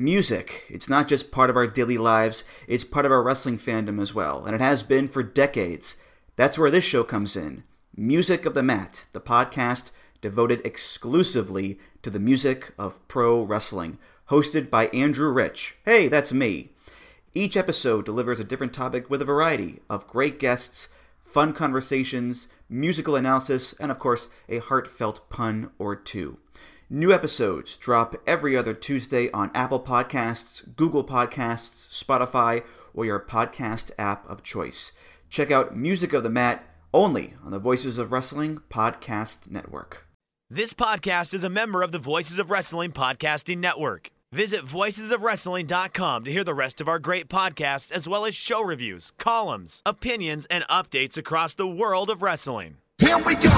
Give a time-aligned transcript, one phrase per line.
[0.00, 0.64] Music.
[0.70, 4.14] It's not just part of our daily lives, it's part of our wrestling fandom as
[4.14, 5.98] well, and it has been for decades.
[6.36, 7.64] That's where this show comes in.
[7.94, 9.90] Music of the Mat, the podcast
[10.22, 13.98] devoted exclusively to the music of pro wrestling,
[14.30, 15.76] hosted by Andrew Rich.
[15.84, 16.70] Hey, that's me.
[17.34, 20.88] Each episode delivers a different topic with a variety of great guests,
[21.22, 26.38] fun conversations, musical analysis, and of course, a heartfelt pun or two.
[26.92, 33.92] New episodes drop every other Tuesday on Apple Podcasts, Google Podcasts, Spotify, or your podcast
[33.96, 34.90] app of choice.
[35.28, 40.08] Check out Music of the Mat only on the Voices of Wrestling Podcast Network.
[40.50, 44.10] This podcast is a member of the Voices of Wrestling Podcasting Network.
[44.32, 49.12] Visit voicesofwrestling.com to hear the rest of our great podcasts, as well as show reviews,
[49.16, 52.78] columns, opinions, and updates across the world of wrestling.
[52.98, 53.50] Here we go.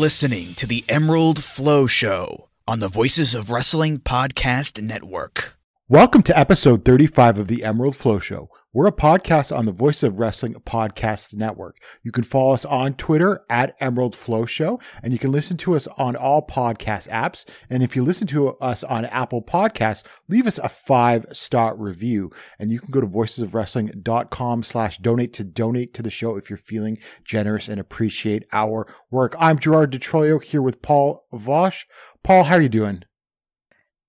[0.00, 5.58] Listening to the Emerald Flow Show on the Voices of Wrestling Podcast Network.
[5.90, 8.48] Welcome to episode 35 of the Emerald Flow Show.
[8.72, 11.78] We're a podcast on the Voice of Wrestling Podcast Network.
[12.04, 15.74] You can follow us on Twitter at Emerald Flow Show, and you can listen to
[15.74, 17.44] us on all podcast apps.
[17.68, 22.30] And if you listen to us on Apple Podcasts, leave us a five star review.
[22.60, 26.56] And you can go to voicesofwrestling.com slash donate to donate to the show if you're
[26.56, 29.34] feeling generous and appreciate our work.
[29.40, 31.86] I'm Gerard DeTroyo here with Paul Vosh.
[32.22, 33.02] Paul, how are you doing?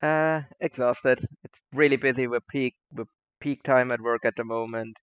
[0.04, 1.28] Uh, exhausted.
[1.44, 2.28] It's really busy.
[2.28, 2.76] We're peak.
[3.42, 4.96] Peak time at work at the moment,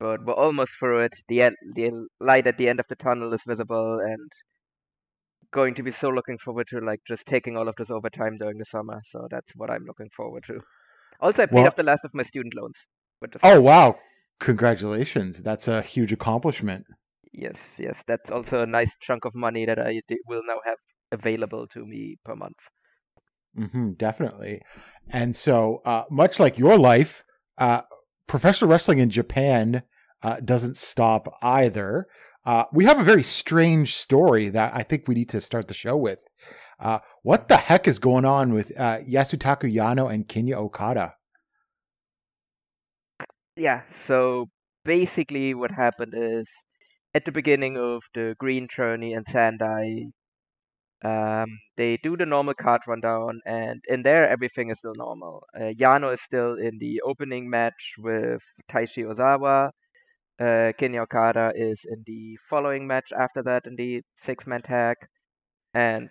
[0.00, 1.12] but we're almost through it.
[1.28, 4.30] The end, the light at the end of the tunnel is visible, and
[5.52, 8.58] going to be so looking forward to like just taking all of this overtime during
[8.58, 9.00] the summer.
[9.12, 10.58] So that's what I'm looking forward to.
[11.20, 12.74] Also, I paid Well- off the last of my student loans.
[13.42, 13.96] Oh, wow.
[14.40, 15.42] Congratulations.
[15.42, 16.84] That's a huge accomplishment.
[17.32, 20.78] yes, yes, that's also a nice chunk of money that I will now have
[21.10, 22.56] available to me per month.
[23.58, 24.60] Mm-hmm, definitely.
[25.10, 27.24] And so, uh, much like your life,
[27.58, 27.82] uh,
[28.26, 29.82] professional wrestling in Japan
[30.22, 32.06] uh, doesn't stop either.
[32.46, 35.74] Uh, we have a very strange story that I think we need to start the
[35.74, 36.20] show with.
[36.78, 41.14] Uh, what the heck is going on with uh, Yasutaka Yano and Kinya Okada?
[43.56, 44.48] Yeah, so
[44.84, 46.46] basically what happened is
[47.14, 50.10] at the beginning of the Green Journey and Sendai,
[51.04, 55.44] um, they do the normal card rundown, and in there everything is still normal.
[55.56, 58.40] Uh, Yano is still in the opening match with
[58.72, 59.70] Taishi Ozawa.
[60.40, 64.96] Uh, Kinya Okada is in the following match after that in the six-man tag,
[65.74, 66.10] and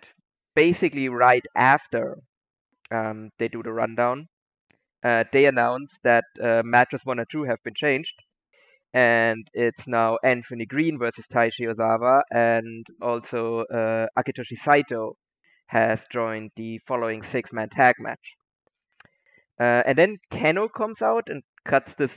[0.54, 2.18] basically right after
[2.90, 4.28] um, they do the rundown,
[5.04, 8.14] uh, they announce that uh, matches one and two have been changed,
[8.94, 15.16] and it's now Anthony Green versus Taishi Ozawa, and also uh, Akitoshi Saito
[15.66, 18.20] has joined the following six-man tag match.
[19.60, 22.10] Uh, and then Kenoh comes out and cuts this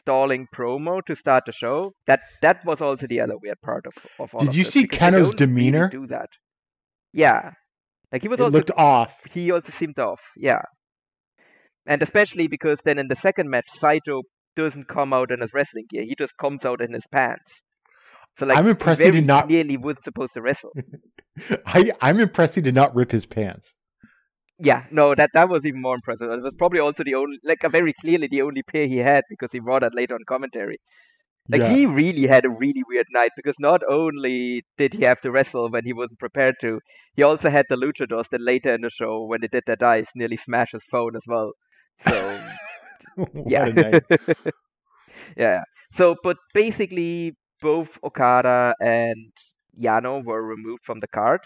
[0.00, 1.92] stalling promo to start the show.
[2.06, 4.72] That that was also the other weird part of, of all Did of you this,
[4.72, 5.88] see Kenoh's don't really demeanor?
[5.90, 6.28] do that.
[7.12, 7.52] Yeah,
[8.12, 9.16] like he was It also looked off.
[9.32, 10.62] he also seemed off, yeah.
[11.86, 14.22] And especially because then in the second match, Saito
[14.56, 17.42] doesn't come out in his wrestling gear; he just comes out in his pants.
[18.38, 20.72] So like, I'm impressed he did not- clearly was supposed to wrestle.
[21.66, 23.74] I, I'm impressed he did not rip his pants.
[24.60, 26.30] yeah, no, that that was even more impressive.
[26.30, 29.22] It was probably also the only, like, a very clearly the only pair he had
[29.30, 30.78] because he brought that later on commentary.
[31.50, 31.74] Like Yeah.
[31.74, 35.70] he really had a really weird night because not only did he have to wrestle
[35.70, 36.80] when he wasn't prepared to,
[37.16, 40.08] he also had the luchadors that later in the show when they did their dives
[40.14, 41.52] nearly smash his phone as well.
[42.06, 42.40] So
[43.46, 43.68] yeah.
[45.36, 45.62] yeah.
[45.96, 49.32] So, but basically, both Okada and
[49.80, 51.40] Yano were removed from the card.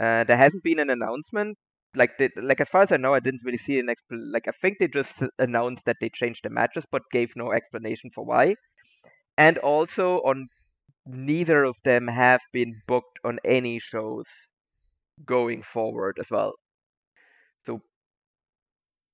[0.00, 1.56] Uh, there hasn't been an announcement.
[1.94, 4.48] Like, the, like as far as I know, I didn't really see an expl- like.
[4.48, 8.24] I think they just announced that they changed the matches, but gave no explanation for
[8.24, 8.56] why.
[9.38, 10.48] And also, on
[11.06, 14.24] neither of them have been booked on any shows
[15.26, 16.54] going forward as well.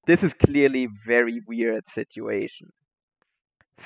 [0.06, 2.68] This is clearly very weird situation.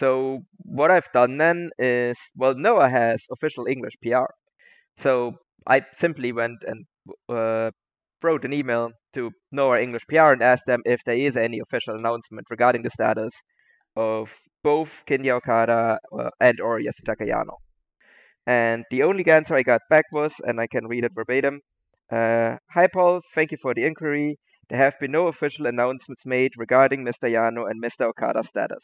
[0.01, 4.27] So what I've done then is, well, Noah has official English PR.
[5.03, 5.33] So
[5.67, 6.87] I simply went and
[7.29, 7.71] uh,
[8.23, 11.95] wrote an email to Noah English PR and asked them if there is any official
[11.95, 13.33] announcement regarding the status
[13.95, 14.29] of
[14.63, 17.57] both Kinya Okada uh, and or Yasutaka Yano.
[18.47, 21.61] And the only answer I got back was, and I can read it verbatim,
[22.13, 24.39] uh, Hi Paul, thank you for the inquiry.
[24.69, 27.25] There have been no official announcements made regarding Mr.
[27.25, 28.07] Yano and Mr.
[28.07, 28.83] Okada's status.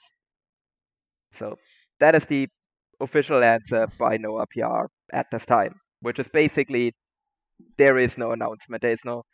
[1.38, 1.56] So
[1.98, 2.48] that is the
[3.00, 6.94] official answer by Noah PR at this time, which is basically
[7.78, 8.82] there is no announcement.
[8.82, 9.24] There is no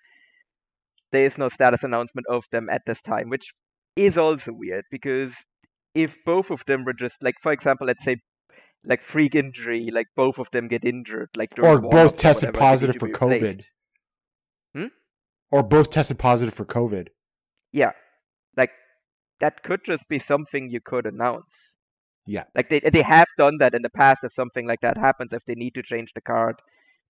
[1.11, 3.47] there is no status announcement of them at this time, which
[3.97, 5.33] is also weird because
[5.94, 8.17] if both of them were just like, for example, let's say
[8.85, 12.97] like freak injury, like both of them get injured, like during or both tested positive
[12.97, 13.09] for.
[13.09, 13.62] COVID.
[15.50, 17.09] Or both tested positive for COVID.
[17.73, 17.93] Yeah,
[18.56, 18.71] like
[19.41, 21.45] that could just be something you could announce.
[22.27, 22.45] Yeah.
[22.55, 25.43] Like they they have done that in the past if something like that happens if
[25.47, 26.56] they need to change the card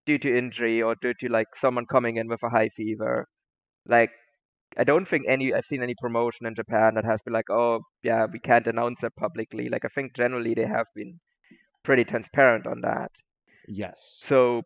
[0.06, 3.26] due to injury or due to like someone coming in with a high fever.
[3.86, 4.10] Like
[4.76, 7.80] I don't think any I've seen any promotion in Japan that has been like, oh
[8.04, 9.68] yeah, we can't announce it publicly.
[9.68, 11.18] Like I think generally they have been
[11.84, 13.10] pretty transparent on that.
[13.66, 14.22] Yes.
[14.28, 14.62] So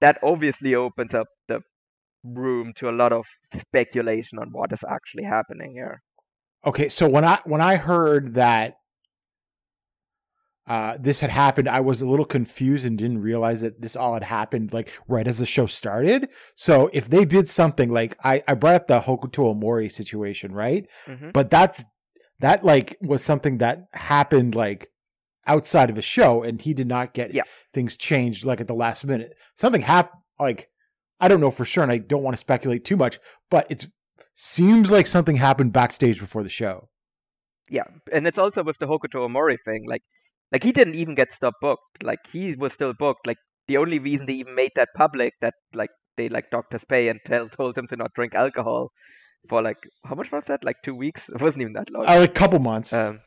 [0.00, 1.60] that obviously opens up the
[2.34, 3.24] room to a lot of
[3.60, 6.02] speculation on what is actually happening here.
[6.64, 8.76] Okay, so when I when I heard that
[10.68, 14.14] uh, this had happened, I was a little confused and didn't realize that this all
[14.14, 16.28] had happened like right as the show started.
[16.56, 20.88] So if they did something like I, I brought up the Hokuto Omori situation, right?
[21.06, 21.32] Mhm.
[21.32, 21.84] But that's
[22.40, 24.88] that like was something that happened like
[25.46, 27.44] outside of a show, and he did not get Yeah.
[27.72, 29.34] things changed like at the last minute.
[29.56, 30.68] Something happened like
[31.20, 33.18] I don't know for sure, and I don't want to speculate too much,
[33.50, 33.86] but it
[34.34, 36.88] seems like something happened backstage before the show.
[37.70, 39.84] Yeah, and it's also with the Hokuto Omori thing.
[39.88, 40.02] Like,
[40.52, 42.02] like he didn't even get stop booked.
[42.02, 43.26] Like he was still booked.
[43.26, 46.82] Like the only reason they even made that public that like they like docked his
[46.88, 48.90] pay and tell, told him to not drink alcohol
[49.48, 50.64] for like how much was that?
[50.64, 51.22] Like two weeks?
[51.34, 52.06] It wasn't even that long.
[52.06, 52.92] Uh, a couple months.
[52.92, 53.20] Um,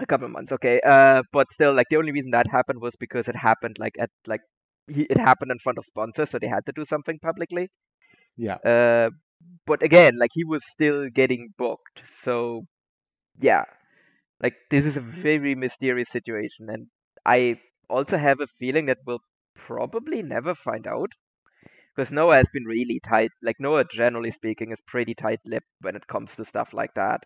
[0.00, 0.80] a couple of months, okay.
[0.86, 4.10] Uh, but still, like the only reason that happened was because it happened like at
[4.26, 4.40] like
[4.88, 7.68] he, it happened in front of sponsors, so they had to do something publicly.
[8.36, 8.56] yeah.
[8.64, 9.10] Uh,
[9.66, 12.00] but again, like he was still getting booked.
[12.24, 12.66] So
[13.40, 13.64] yeah,
[14.42, 16.86] like this is a very mysterious situation, and
[17.26, 19.22] I also have a feeling that we'll
[19.56, 21.10] probably never find out
[21.96, 23.30] because Noah has been really tight.
[23.42, 27.20] Like Noah, generally speaking, is pretty tight-lipped when it comes to stuff like that.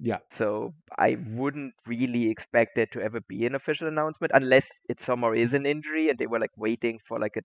[0.00, 0.18] Yeah.
[0.36, 5.34] So I wouldn't really expect there to ever be an official announcement unless it somewhere
[5.34, 7.42] is an injury and they were like waiting for like a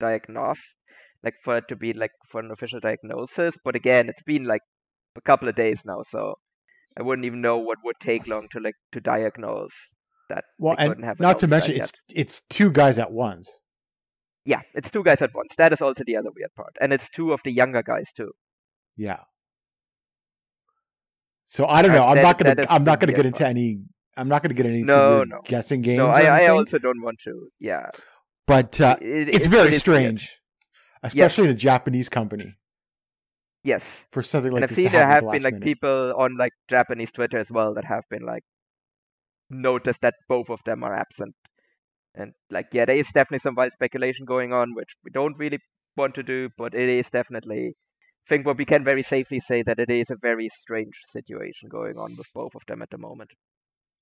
[0.00, 0.58] diagnose,
[1.22, 3.54] like for it to be like for an official diagnosis.
[3.64, 4.62] But again, it's been like
[5.16, 6.34] a couple of days now, so
[6.98, 9.70] I wouldn't even know what would take long to like to diagnose
[10.28, 10.44] that.
[10.58, 13.60] Well, and not to mention, that it's it's two guys at once.
[14.44, 15.52] yeah, it's two guys at once.
[15.56, 18.32] That is also the other weird part, and it's two of the younger guys too.
[18.96, 19.20] Yeah.
[21.44, 22.04] So I don't know.
[22.04, 22.66] I'm that- not gonna.
[22.68, 23.80] I'm not gonna get into any.
[24.16, 25.40] I'm not gonna get any No, no.
[25.44, 25.98] guessing games.
[25.98, 27.48] No, I, I also don't want to.
[27.58, 27.90] Yeah,
[28.46, 30.30] But uh, It- it's it- very strange,
[31.02, 32.54] especially in a Japanese company
[33.64, 33.82] Yes.
[34.12, 35.64] for something like and I've seen there have the been like minute.
[35.64, 38.42] people on like Japanese Twitter as well that have been like
[39.50, 41.34] noticed that both of them are absent.
[42.14, 45.58] And like yeah, there is definitely some wild speculation going on, which we don't really
[45.96, 47.74] want to do, but it is definitely
[48.28, 51.98] think what we can very safely say that it is a very strange situation going
[51.98, 53.30] on with both of them at the moment.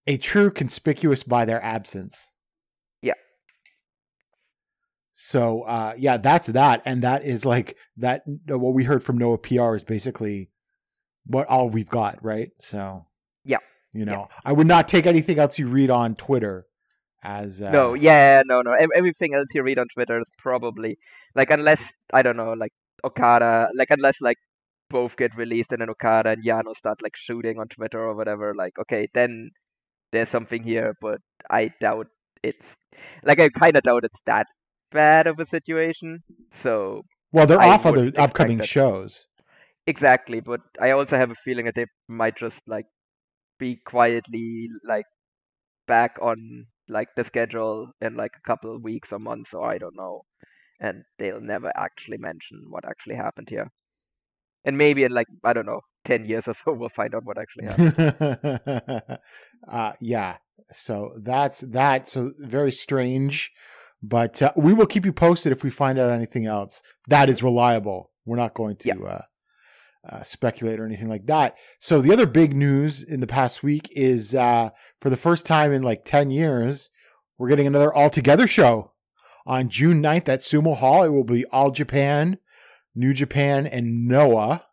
[0.06, 2.34] a true conspicuous by their absence.
[3.02, 3.14] Yeah.
[5.12, 8.22] So uh, yeah, that's that, and that is like that.
[8.46, 10.50] What we heard from Noah PR is basically
[11.26, 12.50] what all we've got, right?
[12.58, 13.06] So
[13.44, 13.58] Yeah.
[13.92, 16.62] you know, I would not take anything else you read on Twitter
[17.22, 18.72] as uh, No, yeah, no, no.
[18.96, 20.96] Everything else you read on Twitter is probably
[21.34, 21.80] like unless
[22.12, 22.72] I don't know, like
[23.04, 24.38] Okada, like unless like
[24.90, 28.54] both get released and then Okada and Yano start like shooting on Twitter or whatever.
[28.54, 29.50] Like okay, then
[30.12, 32.08] there's something here, but I doubt
[32.42, 32.64] it's
[33.24, 34.46] like I kind of doubt it's that
[34.92, 36.22] bad of a situation.
[36.62, 37.02] So
[37.32, 38.70] Well, they're I off other upcoming that.
[38.70, 39.26] shows.
[39.86, 42.86] exactly, but I also have a feeling that they might just like
[43.58, 45.06] be quietly like
[45.86, 49.78] back on like the schedule in like a couple of weeks or months or I
[49.78, 50.22] don't know,
[50.80, 53.70] and they'll never actually mention what actually happened here.
[54.64, 57.38] And maybe in like I don't know ten years or so we'll find out what
[57.38, 59.18] actually happened.
[59.70, 60.36] uh, yeah.
[60.72, 62.08] So that's that.
[62.08, 63.50] So very strange,
[64.02, 67.42] but uh, we will keep you posted if we find out anything else that is
[67.42, 68.10] reliable.
[68.26, 68.94] We're not going to Yeah.
[69.06, 69.22] uh,
[70.08, 71.56] uh, speculate or anything like that.
[71.78, 74.70] So the other big news in the past week is uh,
[75.00, 76.90] for the first time in like ten years,
[77.38, 78.89] we're getting another All Together show
[79.46, 81.02] on June 9th at Sumo Hall.
[81.02, 82.38] It will be All Japan,
[82.94, 84.64] New Japan, and Noah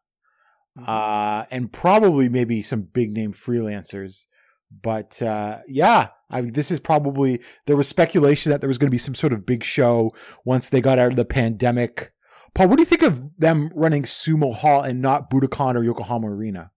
[0.86, 4.26] uh, and probably maybe some big name freelancers.
[4.70, 8.90] But uh, yeah, I mean, this is probably there was speculation that there was going
[8.90, 10.12] to be some sort of big show
[10.46, 12.12] once they got out of the pandemic.
[12.54, 16.28] Paul, what do you think of them running Sumo Hall and not Budokan or Yokohama
[16.28, 16.72] Arena?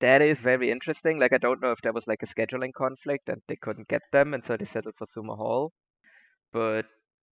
[0.00, 1.18] That is very interesting.
[1.18, 4.02] Like I don't know if there was like a scheduling conflict and they couldn't get
[4.12, 5.72] them, and so they settled for Sumo Hall.
[6.52, 6.86] But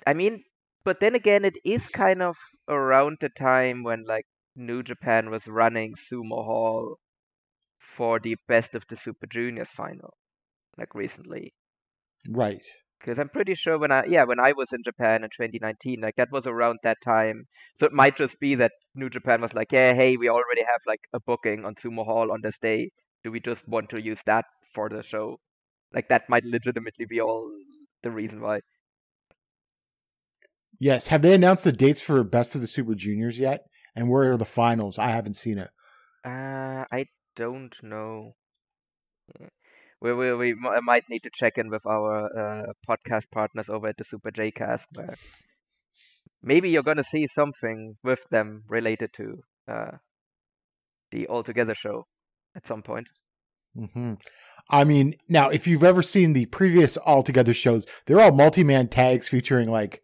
[0.07, 0.45] I mean,
[0.85, 2.37] but then again, it is kind of
[2.69, 6.99] around the time when like New Japan was running Sumo Hall
[7.97, 10.15] for the Best of the Super Juniors final,
[10.77, 11.55] like recently.
[12.29, 12.65] Right.
[13.01, 16.17] Because I'm pretty sure when I yeah when I was in Japan in 2019, like
[16.17, 17.47] that was around that time.
[17.79, 20.81] So it might just be that New Japan was like, yeah, hey, we already have
[20.87, 22.91] like a booking on Sumo Hall on this day.
[23.25, 24.45] Do we just want to use that
[24.75, 25.39] for the show?
[25.93, 27.51] Like that might legitimately be all
[28.03, 28.61] the reason why.
[30.78, 31.08] Yes.
[31.08, 33.64] Have they announced the dates for Best of the Super Juniors yet?
[33.97, 34.99] And where are the finals?
[34.99, 35.70] I haven't seen it.
[36.25, 37.06] Uh, I
[37.37, 38.35] don't know.
[40.00, 43.97] We, we, we might need to check in with our uh, podcast partners over at
[43.97, 44.85] the Super J Cast,
[46.42, 49.90] maybe you're gonna see something with them related to uh,
[51.11, 52.06] the All Together show
[52.56, 53.08] at some point.
[53.75, 54.14] hmm
[54.70, 58.88] I mean, now if you've ever seen the previous All Together shows, they're all multi-man
[58.88, 60.02] tags featuring like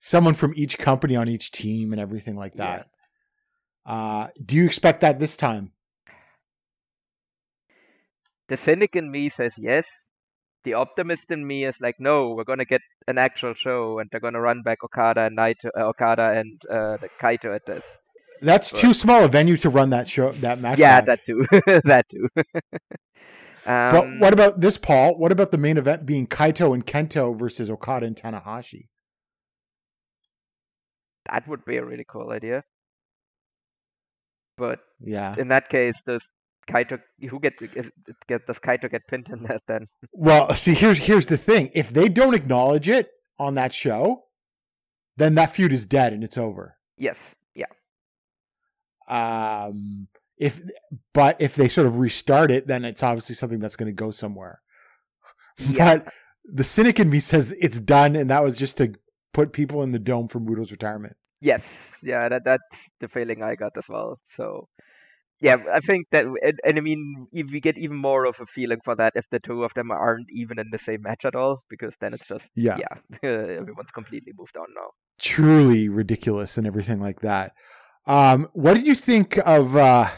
[0.00, 2.84] someone from each company on each team and everything like Yeah.
[3.84, 3.90] that.
[3.90, 5.72] Uh, do you expect that this time?
[8.48, 9.84] The cynic in me says yes.
[10.64, 14.20] The optimist in me is like, no, we're gonna get an actual show, and they're
[14.20, 17.82] gonna run back Okada and Naito, uh, Okada and uh, the Kaito at this.
[18.42, 20.78] That's But- too small a venue to run that show that match.
[20.78, 21.06] yeah, back.
[21.06, 21.46] that too,
[21.84, 22.28] that too.
[23.64, 25.16] um, But what about this, Paul?
[25.16, 28.88] What about the main event being Kaito and Kento versus Okada and Tanahashi?
[31.30, 32.64] That would be a really cool idea.
[34.56, 35.34] But Yeah.
[35.38, 36.22] in that case, does
[36.70, 36.98] Kaito
[37.30, 37.54] who get,
[38.28, 39.86] get does Kaito get pinned in that then?
[40.12, 41.70] Well, see, here's here's the thing.
[41.74, 44.24] If they don't acknowledge it on that show,
[45.16, 46.76] then that feud is dead and it's over.
[46.98, 47.16] Yes,
[47.54, 47.66] yeah,
[49.08, 50.60] Um, if
[51.12, 54.10] but if they sort of restart it, then it's obviously something that's going to go
[54.10, 54.60] somewhere.
[55.58, 55.96] Yeah.
[55.98, 56.12] But
[56.44, 58.94] the cynic in me says it's done, and that was just to
[59.38, 61.16] put people in the dome for Muto's retirement.
[61.40, 61.62] yes,
[62.12, 62.28] yeah.
[62.32, 62.70] That that's
[63.02, 64.10] the feeling I got as well.
[64.36, 64.68] So.
[65.46, 67.00] Yeah, I think that, and, and I mean,
[67.40, 69.90] if we get even more of a feeling for that if the two of them
[69.90, 72.78] aren't even in the same match at all, because then it's just, Yeah.
[72.84, 72.94] yeah,
[73.62, 74.88] everyone's completely moved on now.
[75.20, 77.52] Truly ridiculous and everything like that.
[78.06, 79.76] Um, what did you think of?
[79.76, 80.08] uh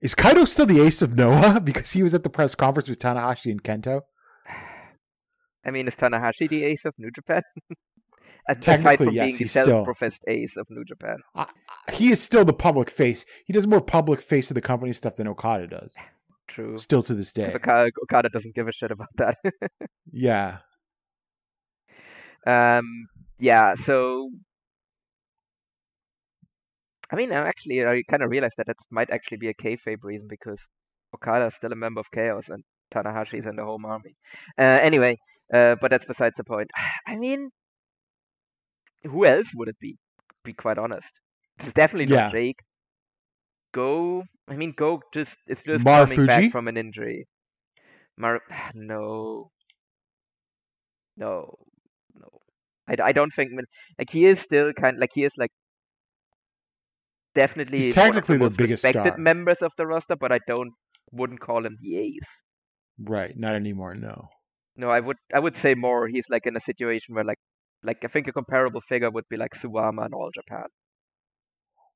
[0.00, 3.00] Is Kaito still the ace of Noah because he was at the press conference with
[3.00, 4.00] Tanahashi and Kento?
[5.66, 7.42] I mean, is Tanahashi the ace of New Japan?
[8.48, 11.16] Aside Technically, from yes, being the he's still- self-professed ace of New Japan.
[11.92, 13.24] He is still the public face.
[13.46, 15.94] He does more public face of the company stuff than Okada does.
[16.48, 16.78] True.
[16.78, 17.52] Still to this day.
[17.54, 19.36] Okada, Okada doesn't give a shit about that.
[20.12, 20.58] Yeah.
[22.46, 23.06] um,
[23.38, 23.74] yeah.
[23.86, 24.30] So,
[27.10, 29.98] I mean, I actually, I kind of realized that that might actually be a kayfabe
[30.02, 30.58] reason because
[31.14, 32.62] Okada is still a member of Chaos and
[32.94, 34.14] Tanahashi is in the home army.
[34.58, 35.16] Uh, anyway,
[35.52, 36.70] uh, but that's besides the point.
[37.06, 37.50] I mean,
[39.04, 39.96] who else would it be?
[40.44, 41.06] Be quite honest.
[41.58, 42.30] this is definitely not Yeah.
[42.32, 42.56] Jake.
[43.72, 44.24] Go.
[44.48, 46.14] I mean, Go just is just Marufuji?
[46.14, 47.26] coming back from an injury.
[48.16, 48.40] Mar,
[48.74, 49.50] no,
[51.16, 51.54] no,
[52.14, 52.28] no.
[52.88, 53.50] I, I don't think
[53.98, 55.50] like he is still kind like he is like
[57.34, 59.18] definitely He's the technically their most biggest respected star.
[59.18, 60.72] members of the roster, but I don't
[61.12, 62.30] wouldn't call him the ace.
[62.98, 63.36] Right.
[63.36, 63.94] Not anymore.
[63.94, 64.28] No.
[64.76, 66.08] No, I would I would say more.
[66.08, 67.38] He's like in a situation where like
[67.84, 70.66] like I think a comparable figure would be like Suwama and All Japan.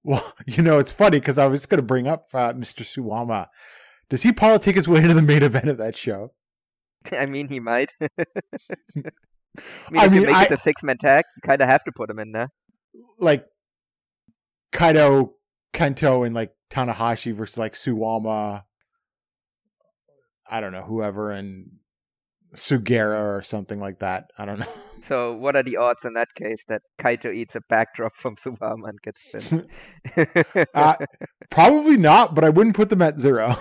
[0.04, 2.85] Well, you know, it's funny because I was going to bring up uh, Mr.
[2.85, 3.49] Suwama
[4.09, 6.33] Does he politic his way into the main event of that show?
[7.12, 7.90] I mean, he might.
[8.00, 8.07] I
[8.95, 9.04] mean,
[9.99, 11.92] I if mean, you make I- it a six-man tag, you kind of have to
[11.92, 12.49] put him in there.
[13.18, 13.45] Like
[14.73, 15.30] Kaito,
[15.75, 18.64] Kento, and like Tanahashi versus like Suwama.
[20.50, 21.71] I don't know whoever and
[22.57, 24.30] Sugiura or something like that.
[24.38, 24.66] I don't know.
[25.09, 28.91] So, what are the odds in that case that Kaito eats a backdrop from Suwama
[28.91, 29.67] and gets pinned?
[30.75, 30.95] Uh,
[31.50, 33.57] Probably not, but I wouldn't put them at zero.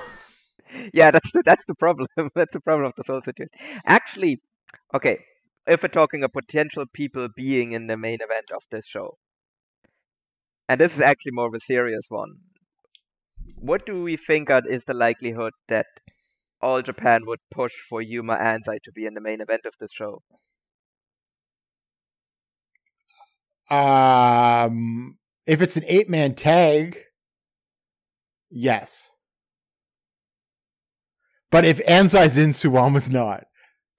[0.94, 2.08] yeah, that's the, that's the problem.
[2.36, 3.50] that's the problem of the whole situation.
[3.86, 4.42] Actually,
[4.94, 5.20] okay,
[5.66, 9.18] if we're talking of potential people being in the main event of this show,
[10.68, 12.36] and this is actually more of a serious one,
[13.56, 15.86] what do we think is the likelihood that
[16.62, 19.92] All Japan would push for Yuma Anzai to be in the main event of this
[19.98, 20.22] show?
[23.70, 26.98] Um, if it's an eight man tag,
[28.50, 29.10] yes.
[31.50, 33.46] But if Anzai's in, Suwama's not.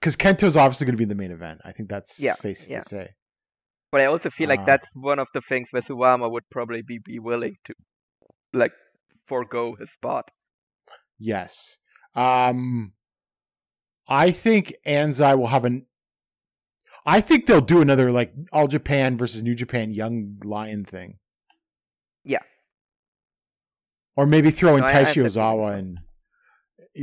[0.00, 1.60] Because Kento's obviously going to be in the main event.
[1.64, 2.80] I think that's Yeah, face yeah.
[2.80, 3.08] to say.
[3.90, 4.64] But I also feel like Ah.
[4.66, 7.74] that's one of the things where Suwama would probably be, be willing to,
[8.52, 8.72] like,
[9.26, 10.26] forego his spot.
[11.18, 11.78] Yes.
[12.14, 12.92] Um,
[14.06, 15.86] I think Anzai will have an.
[17.06, 21.18] I think they'll do another like All Japan versus New Japan Young Lion thing.
[22.24, 22.42] Yeah.
[24.16, 25.98] Or maybe throw in No, Taishi Ozawa and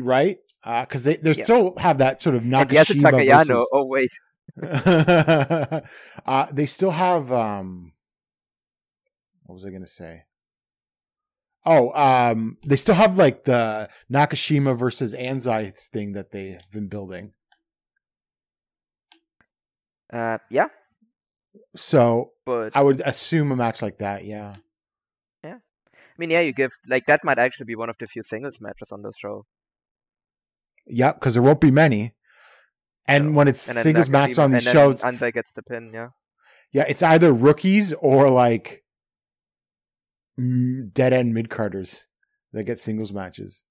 [0.03, 0.37] right
[0.81, 1.43] because they they Yeah.
[1.43, 3.69] still have that sort of Nakashima Takayano, versus.
[3.71, 4.09] oh wait,
[6.25, 7.93] uh, they still have um
[9.43, 10.23] what was I gonna say?
[11.65, 17.31] Oh, um they still have like the Nakashima versus Anzai thing that they've been building.
[20.13, 20.67] Uh, yeah,
[21.75, 24.55] So but I would assume a match like that, yeah.
[25.43, 28.23] Yeah, I mean, yeah, you give like that might actually be one of the few
[28.29, 29.45] singles matches on this show.
[30.87, 32.13] Yep, because there won't be many.
[33.07, 33.37] And No.
[33.37, 35.91] when it's And singles matches on and these then shows, Anzai gets the pin.
[35.93, 36.09] Yeah,
[36.71, 38.83] yeah, it's either rookies or like
[40.37, 42.05] dead end mid carders
[42.53, 43.63] that get singles matches.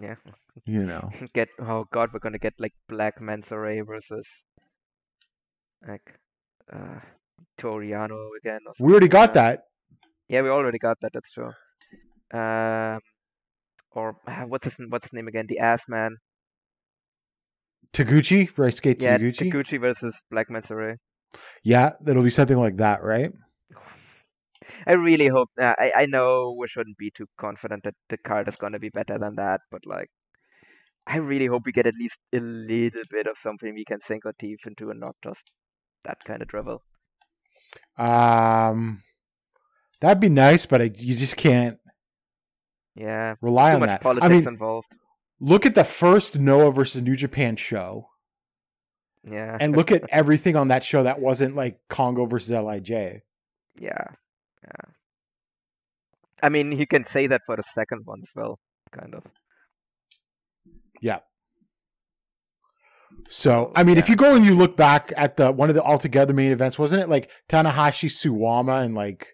[0.00, 0.16] yeah.
[0.64, 1.10] You know.
[1.34, 4.24] Get oh god, we're gonna get like Black Menso-re versus
[5.86, 6.14] like
[6.72, 7.00] uh
[7.60, 8.60] Toriano again.
[8.78, 9.64] We already got that.
[10.28, 11.12] Yeah, we already got that.
[11.12, 11.52] That's true.
[12.34, 13.00] Um,
[13.92, 15.46] or ah, what's his what's his name again?
[15.48, 16.16] The Ass Man.
[17.92, 19.50] Taguchi, Ryusuke Yeah, Taguchi.
[19.50, 20.96] Taguchi versus Black Menso-re.
[21.62, 23.30] Yeah, it'll be something like that, right?
[24.86, 25.50] I really hope.
[25.60, 28.90] Uh, I I know we shouldn't be too confident that the card is gonna be
[28.90, 30.10] better than that, but like,
[31.06, 34.26] I really hope we get at least a little bit of something we can sink
[34.26, 35.40] our teeth into and not just
[36.06, 36.82] that kind of drivel.
[37.98, 39.02] Um,
[40.00, 41.78] that'd be nice, but I, you just can't
[42.94, 44.00] Yeah, rely on that.
[44.00, 44.88] politics I mean, involved.
[45.40, 48.08] look at the first Noah versus New Japan show,
[49.24, 52.90] Yeah, and look at everything on that show that wasn't like Kongo versus LIJ.
[52.90, 54.04] yeah,
[54.64, 54.90] yeah.
[56.42, 58.58] I mean, you can say that for the second one as well,
[58.92, 59.24] kind of.
[61.00, 61.20] Yeah.
[63.28, 65.82] So I mean, if you go and you look back at the one of the
[65.82, 69.26] altogether main events, wasn't it like Tanahashi Suwama and like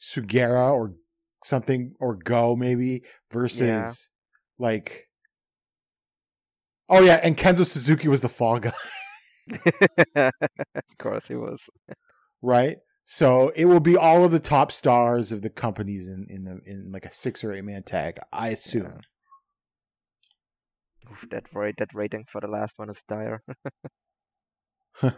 [0.00, 0.94] Sugiura or
[1.44, 3.92] something or Go maybe versus Yeah.
[4.58, 5.04] like
[6.88, 8.72] Oh yeah, and Kenzo Suzuki was the fall guy,
[10.16, 10.32] of
[10.98, 11.58] course, he was.
[12.40, 12.78] right?
[13.04, 16.60] So it will be all of the top stars of the companies in in the
[16.64, 19.00] in like a six or eight man tag, I assume.
[21.10, 23.42] Oof, that rate, that rating for the last one is dire.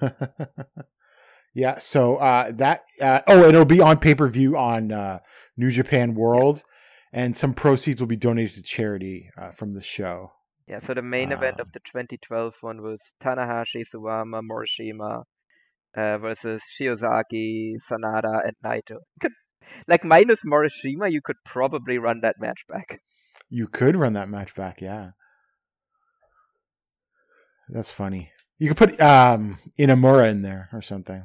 [1.54, 5.18] yeah, so uh, that uh, oh, and it'll be on pay per view on uh,
[5.56, 6.62] New Japan World,
[7.12, 10.32] and some proceeds will be donated to charity uh, from the show.
[10.68, 15.24] Yeah, so the main event of Um, the 2012 one was Tanahashi, Suwama, Morishima
[15.96, 18.98] uh, versus Shiozaki, Sanada, and Naito.
[19.20, 19.32] Could,
[19.88, 23.00] like minus Morishima, you could probably run that match back.
[23.48, 25.10] You could run that match back, yeah.
[27.72, 28.30] That's funny.
[28.58, 31.24] You could put um Inamura in there or something.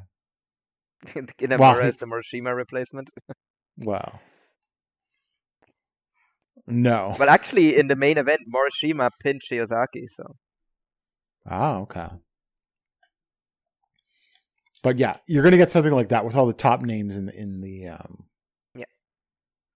[1.06, 3.08] Inamura Well, is the Morishima replacement.
[3.78, 4.20] wow.
[6.66, 7.14] no.
[7.18, 10.36] But actually, in the main event, Morishima pinned Shiozaki, so
[11.50, 12.08] Oh, okay.
[14.82, 17.34] But yeah, you're gonna get something like that with all the top names in the
[17.34, 18.24] in the um
[18.74, 18.84] Yeah.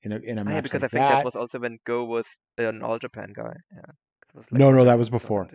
[0.02, 1.16] in a in a Oh, match yeah, because like I think that.
[1.18, 2.24] that was also when Go was
[2.58, 3.52] an All Japan guy.
[3.74, 3.82] Yeah.
[4.34, 5.48] Was No, no, that was before.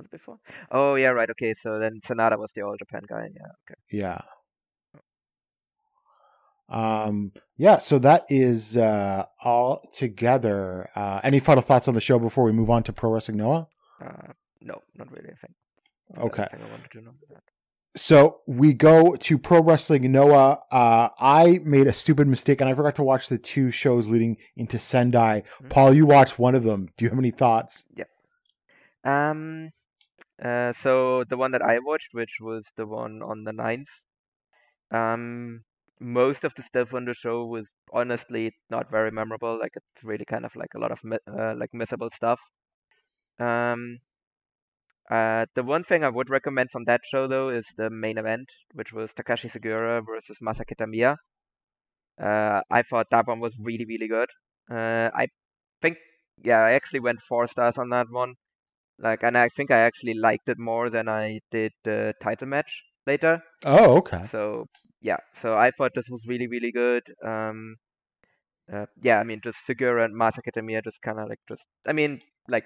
[0.00, 0.04] One.
[0.04, 0.38] Was it before?
[0.70, 1.30] Oh yeah, right.
[1.30, 3.28] Okay, so then Sanada was the All Japan guy.
[3.34, 3.46] Yeah.
[3.70, 3.80] Okay.
[3.90, 4.20] Yeah.
[6.68, 10.88] Um, yeah, so that is uh, all together.
[10.94, 13.66] Uh, any final thoughts on the show before we move on to Pro Wrestling Noah?
[14.00, 15.30] Uh, no, not really.
[15.30, 15.54] I think.
[16.16, 16.46] Okay.
[16.52, 17.42] I wanted to know that.
[17.96, 20.60] So we go to Pro Wrestling Noah.
[20.70, 24.36] Uh, I made a stupid mistake and I forgot to watch the two shows leading
[24.56, 25.42] into Sendai.
[25.60, 25.70] Mhm.
[25.70, 26.90] Paul, you watched one of them.
[26.96, 27.84] Do you have any thoughts?
[27.96, 28.08] Yep.
[29.04, 29.72] Um,
[30.44, 33.88] uh, so the one that I watched, which was the one on the 9th,
[34.90, 35.64] um,
[36.00, 39.58] most of the stuff on the show was honestly not very memorable.
[39.58, 42.40] Like it's really kind of like a lot of uh, like missable stuff.
[43.38, 44.00] Um,
[45.10, 48.48] uh, the one thing I would recommend from that show though is the main event,
[48.72, 51.16] which was Takashi Sugiura versus Masa Kitamiya.
[52.22, 54.28] Uh, I thought that one was really, really good.
[54.70, 55.28] Uh, I
[55.82, 55.98] think,
[56.42, 58.34] yeah, I actually went four stars on that one.
[59.02, 62.70] Like, and I think I actually liked it more than I did the title match
[63.06, 63.42] later.
[63.64, 64.28] Oh, okay.
[64.30, 64.66] So
[65.00, 67.02] yeah, so I thought this was really, really good.
[67.24, 67.76] Um,
[68.72, 71.92] uh, yeah, I mean, just Sugiura and Masa Kitamiya just kind of like just, I
[71.92, 72.64] mean, like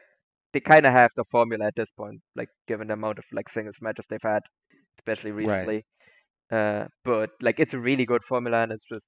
[0.53, 3.47] they kind of have the formula at this point, like given the amount of like
[3.55, 4.43] singles matches they've had,
[4.99, 5.85] especially recently.
[6.51, 6.83] Right.
[6.83, 9.05] Uh, but like it's a really good formula, and it's just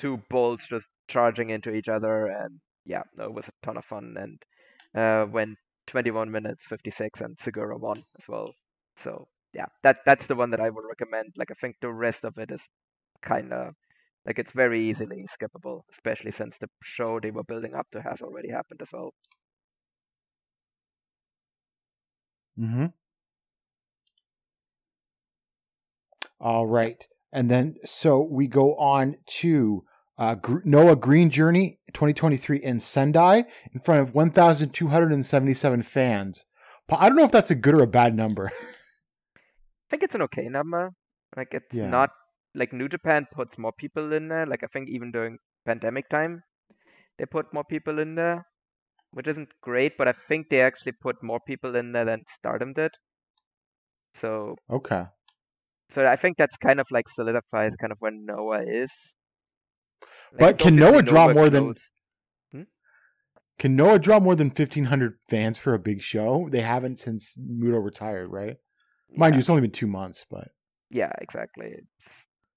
[0.00, 3.84] two bulls just charging into each other, and yeah, no, it was a ton of
[3.84, 4.38] fun, and
[5.00, 8.52] uh, went 21 minutes 56, and Sugiura won as well.
[9.04, 11.34] So yeah, that that's the one that I would recommend.
[11.36, 12.60] Like I think the rest of it is
[13.22, 13.74] kind of
[14.26, 18.20] like it's very easily skippable, especially since the show they were building up to has
[18.20, 19.12] already happened as well.
[22.58, 22.86] Mm-hmm.
[26.40, 27.06] All right.
[27.32, 29.84] And then, so we go on to
[30.18, 36.46] uh, Gr- Noah Green Journey 2023 in Sendai in front of 1,277 fans.
[36.88, 38.50] Pa- I don't know if that's a good or a bad number.
[39.36, 40.90] I think it's an okay number.
[41.36, 41.88] Like it's Yeah.
[41.88, 42.10] not
[42.54, 44.46] like New Japan puts more people in there.
[44.46, 46.42] Like I think even during pandemic time,
[47.18, 48.46] they put more people in there,
[49.12, 49.92] which isn't great.
[49.98, 52.90] But I think they actually put more people in there than Stardom did.
[54.20, 55.04] So okay.
[55.94, 58.90] so I think that's kind of like solidifies kind of where Noah is.
[60.32, 60.68] Like, But hmm?
[60.68, 61.76] can Noah draw more than- close.
[63.58, 66.46] Can Noah draw more than 1,500 fans for a big show?
[66.50, 68.58] They haven't since Muto retired, right?
[69.08, 69.36] Mind Yeah.
[69.36, 70.48] you, it's only been two months, but
[70.90, 71.74] Yeah, exactly.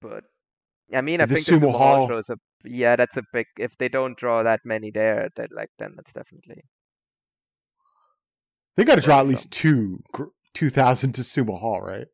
[0.02, 0.24] But
[0.94, 3.46] I mean, I The think the Sumo Hall- shows a yeah, that's a big.
[3.56, 6.64] If they don't draw that many there, that like then that's definitely
[8.76, 10.02] they got to draw at least two,
[10.54, 12.06] 2,000 to Sumo Hall, right?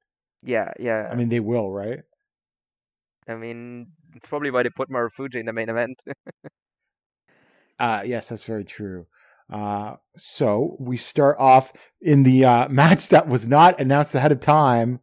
[0.42, 1.09] yeah, yeah.
[1.11, 2.01] I mean, they will, right?
[3.29, 5.98] I mean, it's probably why they put Marufuji in the main event.
[7.79, 9.07] Uh, yes, that's very true.
[9.52, 14.40] Uh, so we start off in the uh, match that was not announced ahead of
[14.40, 15.00] time,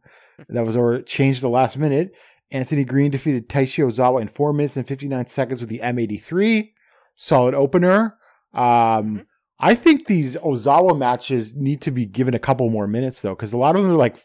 [0.48, 2.10] that was or changed the last minute.
[2.50, 6.72] Anthony Green defeated Taishi Ozawa in four minutes and 59 seconds with the M83.
[7.16, 8.16] Solid opener.
[8.52, 9.26] Um, Mhm.
[9.60, 13.52] I think these Ozawa matches need to be given a couple more minutes though, because
[13.52, 14.16] a lot of them are like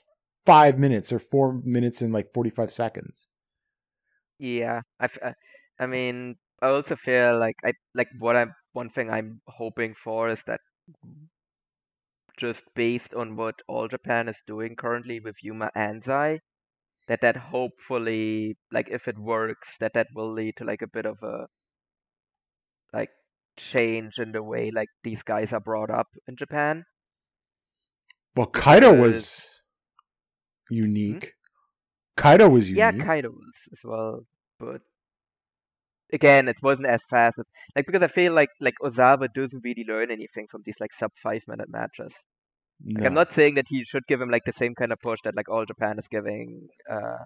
[0.46, 3.28] five minutes or four minutes and like 45 seconds.
[4.40, 8.90] Yeah, I, f- I- I mean, I also feel like I like what I'm one
[8.90, 10.60] thing I'm hoping for is that
[12.40, 16.40] just based on what All Japan is doing currently with Yuma Anzai,
[17.08, 21.06] that that hopefully like if it works, that that will lead to like a bit
[21.06, 21.46] of a
[22.94, 23.10] like
[23.76, 26.84] change in the way like these guys are brought up in Japan.
[28.36, 29.50] Well, Kaito Because- was
[30.70, 30.76] hmm?
[30.76, 31.34] unique.
[32.18, 32.80] Kaito was unique.
[32.80, 34.26] Yeah, Kaito was as well,
[34.60, 34.82] but
[36.14, 37.46] again, it wasn't as fast as
[37.76, 41.12] like because I feel like like Ozawa doesn't really learn anything from these like sub
[41.24, 42.12] five minute matches.
[42.96, 45.20] Like, I'm not saying that he should give him like the same kind of push
[45.24, 47.24] that like All Japan is giving uh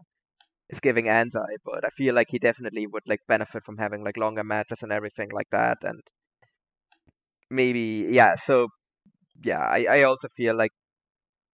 [0.70, 4.18] is giving Anzai, but I feel like he definitely would like benefit from having like
[4.18, 6.02] longer matches and everything like that, and
[7.50, 8.36] maybe yeah.
[8.46, 8.68] So
[9.44, 10.72] yeah, I I also feel like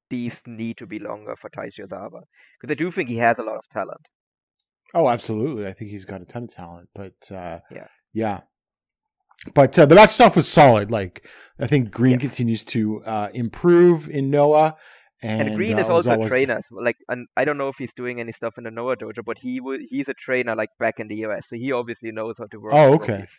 [0.10, 2.22] these need to be longer for Taishi Ozawa
[2.60, 4.06] because I do think he has a lot of talent.
[4.94, 5.68] Oh, absolutely.
[5.68, 7.88] I think he's got a ton of talent, but uh, Yeah.
[8.14, 8.40] yeah.
[9.54, 10.92] But uh, the match stuff was solid.
[10.92, 11.26] Like
[11.60, 12.18] I think Green Yeah.
[12.28, 14.76] continues to uh, improve in Noah,
[15.22, 16.62] and, And Green uh, is also a trainer.
[16.70, 19.24] so, Like, and I don't know if he's doing any stuff in the Noah dojo,
[19.26, 22.36] but he would he's a trainer like back in the US, so he obviously knows
[22.38, 22.74] how to work.
[22.76, 23.14] Oh, okay.
[23.14, 23.30] rookies.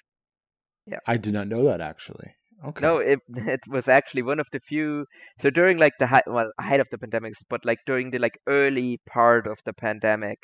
[1.06, 2.34] I did not know that actually.
[2.66, 2.80] Okay.
[2.80, 5.06] No, it it was actually one of the few.
[5.42, 8.38] So during like the height, well, height of the pandemic, but like during the like
[8.48, 10.38] early part of the pandemic,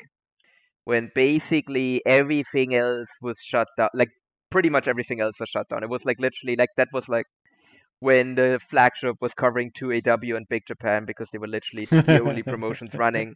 [0.87, 4.07] when basically everything else was shut down, like
[4.49, 5.83] pretty much everything else was shut down.
[5.83, 7.25] It was like literally like that was like
[7.99, 12.41] when the flagship was covering 2AW and Big Japan because they were literally the only
[12.41, 13.35] promotions running.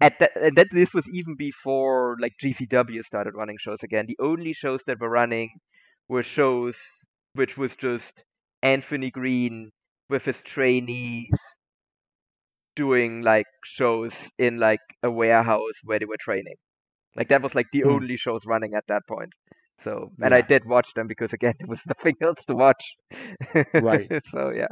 [0.00, 4.04] At that, and that this was even before like GCW started running shows again.
[4.06, 5.50] The only shows that were running
[6.08, 6.76] were shows
[7.34, 8.22] which was just
[8.62, 9.72] Anthony Green
[10.08, 11.40] with his trainees
[12.76, 16.56] doing like shows in like a warehouse where they were training.
[17.16, 17.96] Like that was like the Hmm.
[17.96, 19.32] only shows running at that point.
[19.84, 22.82] So and I did watch them because again there was nothing else to watch.
[23.76, 24.10] Right.
[24.32, 24.68] so yeah.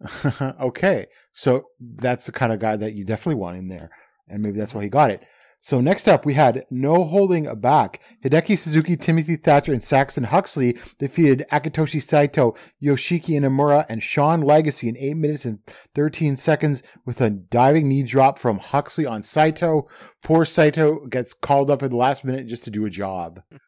[0.60, 3.90] okay, so that's the kind of guy that you definitely want in there,
[4.28, 5.22] and maybe that's why he got it.
[5.62, 8.00] So next up, we had no holding back.
[8.24, 14.88] Hideki Suzuki, Timothy Thatcher, and Saxon Huxley defeated Akitoshi Saito, Yoshiki Inamura, and Sean Legacy
[14.88, 15.58] in 8 minutes and
[15.96, 19.88] 13 seconds with a diving knee drop from Huxley on Saito.
[20.22, 23.42] Poor Saito gets called up at the last minute just to do a job.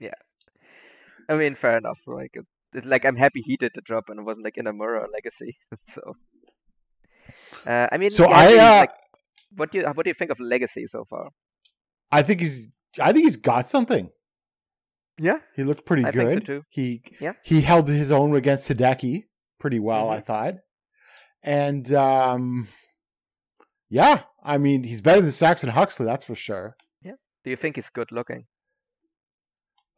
[0.00, 0.10] Yeah.
[1.28, 1.98] I mean fair enough.
[2.06, 2.32] Like
[2.74, 5.56] it's like I'm happy he did the job and it wasn't like Inamura or Legacy.
[5.94, 6.16] so
[7.66, 8.90] uh, I mean So yeah, I, uh, like,
[9.56, 11.28] what do you what do you think of Legacy so far?
[12.12, 12.68] I think he's,
[13.00, 14.10] I think he's got something.
[15.18, 15.38] Yeah.
[15.56, 16.26] He looked pretty I good.
[16.28, 16.62] think so too.
[16.70, 17.32] He Yeah.
[17.44, 19.24] he held his own against Hideki
[19.60, 20.26] pretty well, I Mhm.
[20.26, 20.54] thought.
[21.42, 22.68] And um
[23.88, 26.76] yeah, I mean he's better than Saxon Huxley, that's for sure.
[27.02, 27.12] Yeah.
[27.44, 28.46] Do you think he's good looking?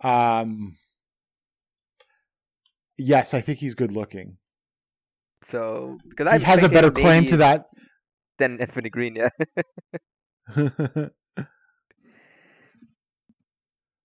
[0.03, 0.77] Um
[2.99, 4.39] Yes, I think he's good looking.
[5.53, 7.67] So because He has a better claim to that.
[8.39, 9.29] Than Anthony Green, yeah.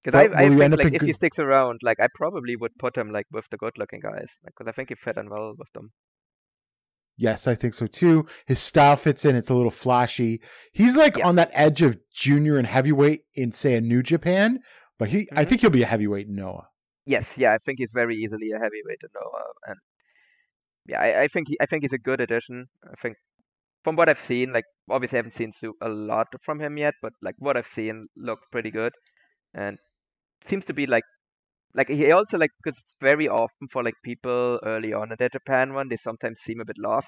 [0.03, 3.11] Because I, I think like if he sticks around, like I probably would put him
[3.11, 5.91] like with the good-looking guys, because I think he fit in well with them.
[7.17, 8.25] yes, I think so too.
[8.47, 10.41] His style fits in, it's a little flashy.
[10.71, 11.27] He's like Yeah.
[11.27, 14.61] on that edge of junior and heavyweight in say a New Japan,
[14.97, 15.49] but he I Mhm.
[15.49, 16.69] think he'll be a heavyweight in Noah.
[17.05, 19.77] Yes, yeah, I think he's very easily a heavyweight to Noah, and
[20.87, 22.65] yeah, I, I think he, I think he's a good addition.
[22.83, 23.17] I think
[23.83, 27.13] from what I've seen, like obviously I haven't seen a lot from him yet, but
[27.21, 28.93] like what I've seen looked pretty good,
[29.53, 29.77] and
[30.49, 31.03] seems to be like
[31.73, 35.71] like he also like because very often for like people early on in their Japan
[35.71, 37.07] run, they sometimes seem a bit lost,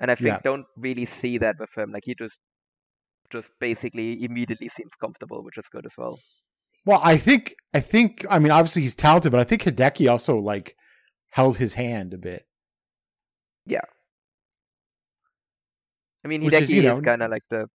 [0.00, 0.40] and I think Yeah.
[0.42, 1.92] don't really see that with him.
[1.92, 2.36] Like he just
[3.32, 6.18] just basically immediately seems comfortable, which is good as well.
[6.84, 10.38] Well, I think I think I mean obviously he's talented, but I think Hideki also
[10.38, 10.76] like
[11.30, 12.46] held his hand a bit.
[16.24, 17.66] I mean, Hideki is, you know- is kind of like the.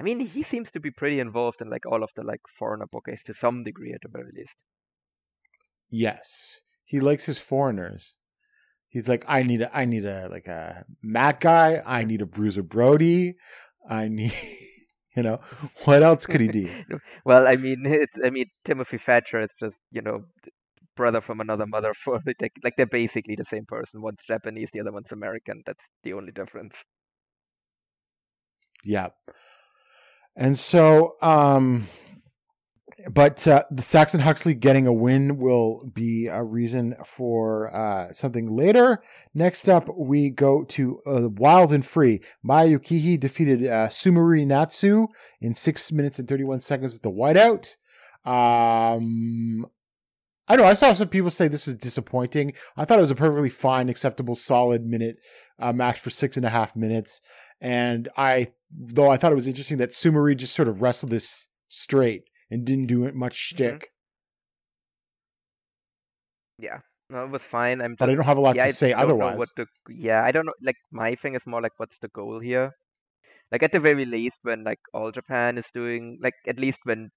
[0.00, 2.86] I mean, he seems to be pretty involved in like all of the like foreigner
[2.90, 4.54] bookings to some degree, at the very least.
[5.90, 8.16] Yes, he likes his foreigners.
[8.88, 11.82] He's like, I need a, I need a like a Matt guy.
[11.86, 13.36] I need a Bruiser Brody.
[13.88, 14.34] I need,
[15.16, 15.40] you know,
[15.84, 16.70] what else could he do?
[17.24, 20.24] Well, I mean, it's I mean Timothy Thatcher is just you know
[20.96, 24.02] brother from another mother for like like they're basically the same person.
[24.02, 25.62] One's Japanese, the other one's American.
[25.66, 26.72] That's the only difference.
[28.84, 29.08] Yeah.
[30.36, 31.88] And so, um,
[33.10, 38.54] but uh, the Saxon Huxley getting a win will be a reason for uh, something
[38.56, 39.02] later.
[39.34, 42.20] Next up, we go to uh, Wild and Free.
[42.42, 45.08] Maya Yukihi defeated uh, Sumire Natsu
[45.40, 47.74] in six minutes and 31 seconds with the whiteout.
[48.24, 49.66] Um,
[50.48, 52.52] I know I saw some people say this was disappointing.
[52.76, 55.16] I thought it was a perfectly fine, acceptable, solid minute
[55.58, 57.20] uh, match for six and a half minutes.
[57.62, 61.46] And I, though I thought it was interesting that Sumire just sort of wrestled this
[61.68, 63.56] straight and didn't do it much mm-hmm.
[63.56, 63.90] shtick.
[66.58, 67.80] Yeah, no, it was fine.
[67.80, 69.38] I'm But I don't have a lot yeah, to say otherwise.
[69.38, 70.52] What the, yeah, I don't know.
[70.60, 72.72] Like my thing is more like, what's the goal here?
[73.52, 77.10] Like at the very least, when like all Japan is doing, like at least when,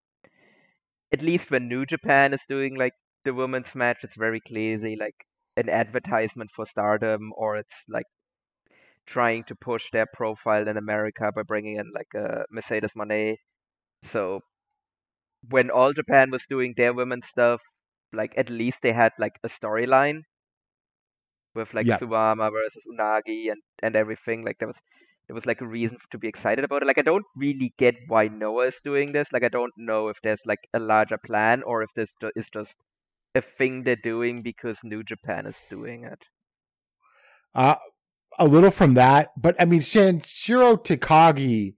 [1.12, 5.16] at least when New Japan is doing like the women's match, it's very clearly like
[5.58, 8.06] an advertisement for Stardom, or it's like
[9.08, 13.38] trying to push their profile in America by bringing in like a Mercedes Moné.
[14.12, 14.42] So
[15.50, 17.62] when all Japan was doing their women's stuff,
[18.12, 20.24] like at least they had like a storyline
[21.56, 22.00] with like Yeah.
[22.00, 24.44] Suwama versus Unagi and and everything.
[24.46, 24.78] Like there was
[25.28, 26.86] there was like a reason to be excited about it.
[26.86, 29.28] Like I don't really get why Noah is doing this.
[29.32, 32.74] Like I don't know if there's like a larger plan or if this is just
[33.36, 36.20] a thing they're doing because New Japan is doing it.
[37.56, 37.76] Uh,
[38.38, 41.76] a little from that, but I mean, Sanshiro Takagi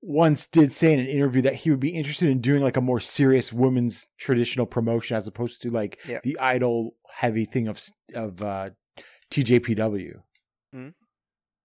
[0.00, 2.80] once did say in an interview that he would be interested in doing like a
[2.80, 6.20] more serious women's traditional promotion as opposed to like Yeah.
[6.22, 7.80] the idol heavy thing of
[8.14, 8.70] of uh,
[9.30, 10.22] TJPW.
[10.74, 10.94] Mhm.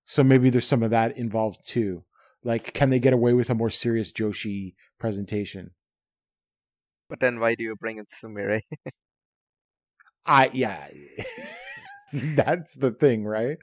[0.06, 2.04] So maybe there's some of that involved too.
[2.44, 5.72] Like, can they get away with a more serious Joshi presentation?
[7.10, 8.62] But then why do you bring in Sumire?
[10.26, 10.88] I yeah,
[12.36, 13.58] that's the thing, right?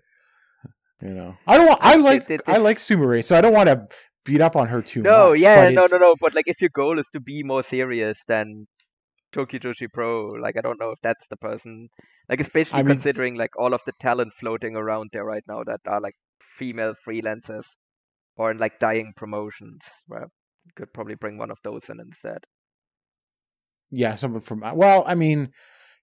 [1.02, 1.66] You know, I don't.
[1.66, 3.86] Want, I like it- I it- like Sumire, so I don't want to
[4.24, 5.18] beat up on her too No, much.
[5.18, 6.14] No, yeah, no, no, no.
[6.20, 8.66] But like, if your goal is to be more serious than
[9.32, 11.88] Tokyo Joshi Pro, like, I don't know if that's the person.
[12.28, 15.62] Like, especially I mean- considering like all of the talent floating around there right now
[15.64, 16.14] that are like
[16.58, 17.64] female freelancers
[18.36, 19.80] or in like dying promotions.
[20.06, 20.26] Where
[20.66, 22.40] you could probably bring one of those in instead.
[23.90, 25.50] Yeah, someone from well, I mean,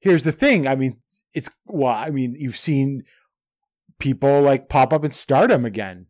[0.01, 0.67] here's the thing.
[0.67, 0.99] I mean,
[1.33, 3.03] it's well, I mean, you've seen
[3.99, 6.07] people like pop up in stardom again,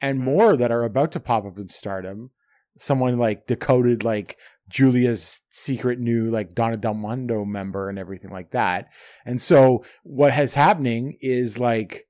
[0.00, 2.30] and more that are about to pop up in stardom.
[2.78, 4.36] Someone like decoded like
[4.68, 8.88] Giulia's secret new like Donna Del Mondo member and everything like that.
[9.26, 12.04] And so what has happening is like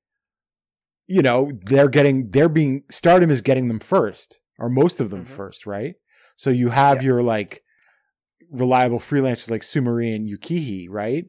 [1.10, 5.24] you know, they're getting they're being stardom is getting them first or most of them
[5.24, 5.28] Mhm.
[5.28, 5.94] first, right?
[6.36, 7.06] So you have Yeah.
[7.06, 7.62] your like
[8.50, 11.24] reliable freelancers like Sumire and Yukihi, right?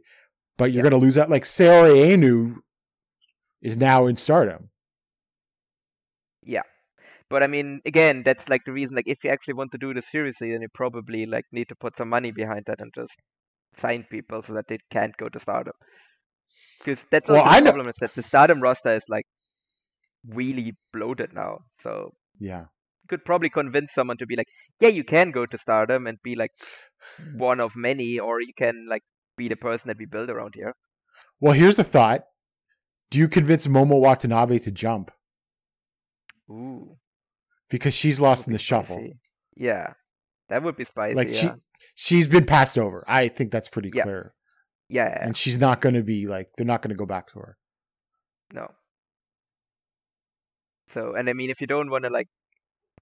[0.59, 0.89] But you're Yeah.
[0.91, 2.57] going to lose out like Saori Anou
[3.61, 4.69] is now in stardom.
[6.43, 6.67] Yeah.
[7.29, 8.95] But I mean, again, that's like the reason.
[8.95, 11.75] Like, if you actually want to do this seriously, then you probably like need to
[11.75, 13.13] put some money behind that and just
[13.81, 15.73] sign people so that they can't go to Stardom.
[16.79, 19.25] Because that's Well, the I know- problem is that the Stardom roster is like
[20.27, 21.59] really bloated now.
[21.83, 22.61] So Yeah.
[23.03, 24.47] you could probably convince someone to be like,
[24.81, 26.51] yeah, you can go to Stardom and be like
[27.35, 29.03] one of many, or you can like
[29.39, 30.73] be the person that we build around here.
[31.39, 32.21] Well, here's the thought.
[33.10, 35.10] Do you convince Momo Watanabe to jump
[36.49, 36.97] Ooh,
[37.69, 38.97] because she's lost in the shuffle?
[38.97, 39.19] spicy.
[39.69, 39.88] Yeah,
[40.49, 41.15] that would be spicy.
[41.15, 41.56] Like she yeah.
[41.95, 43.04] she's been passed over.
[43.08, 44.04] I think that's pretty Yeah.
[44.04, 44.34] clear.
[44.89, 47.39] yeah, And she's not going to be like they're not going to go back to
[47.39, 47.58] her.
[48.54, 48.67] No.
[50.93, 52.28] So, and I mean, if you don't want to like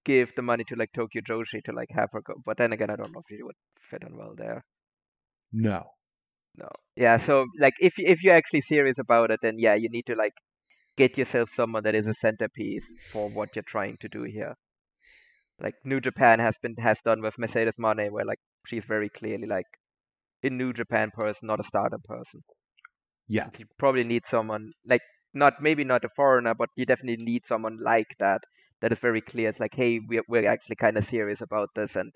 [0.04, 2.90] give the money to like Tokyo Joshi to like have her go, but then again,
[2.90, 3.56] I don't know if she would
[3.90, 4.64] fit in well there.
[5.52, 5.80] No.
[6.56, 6.68] No.
[6.96, 7.24] Yeah.
[7.24, 10.32] So, like, if if you're actually serious about it, then yeah, you need to like
[10.96, 14.54] get yourself someone that is a centerpiece for what you're trying to do here.
[15.60, 19.46] Like New Japan has been has done with Mercedes Moné, where like she's very clearly
[19.46, 19.66] like
[20.42, 22.42] a New Japan person, not a Stardom person.
[23.28, 23.50] Yeah.
[23.58, 25.02] you probably need someone like
[25.34, 28.40] not maybe not a foreigner, but you definitely need someone like that
[28.80, 29.50] that is very clear.
[29.50, 32.12] It's like, hey, we're we're actually kind of serious about this, and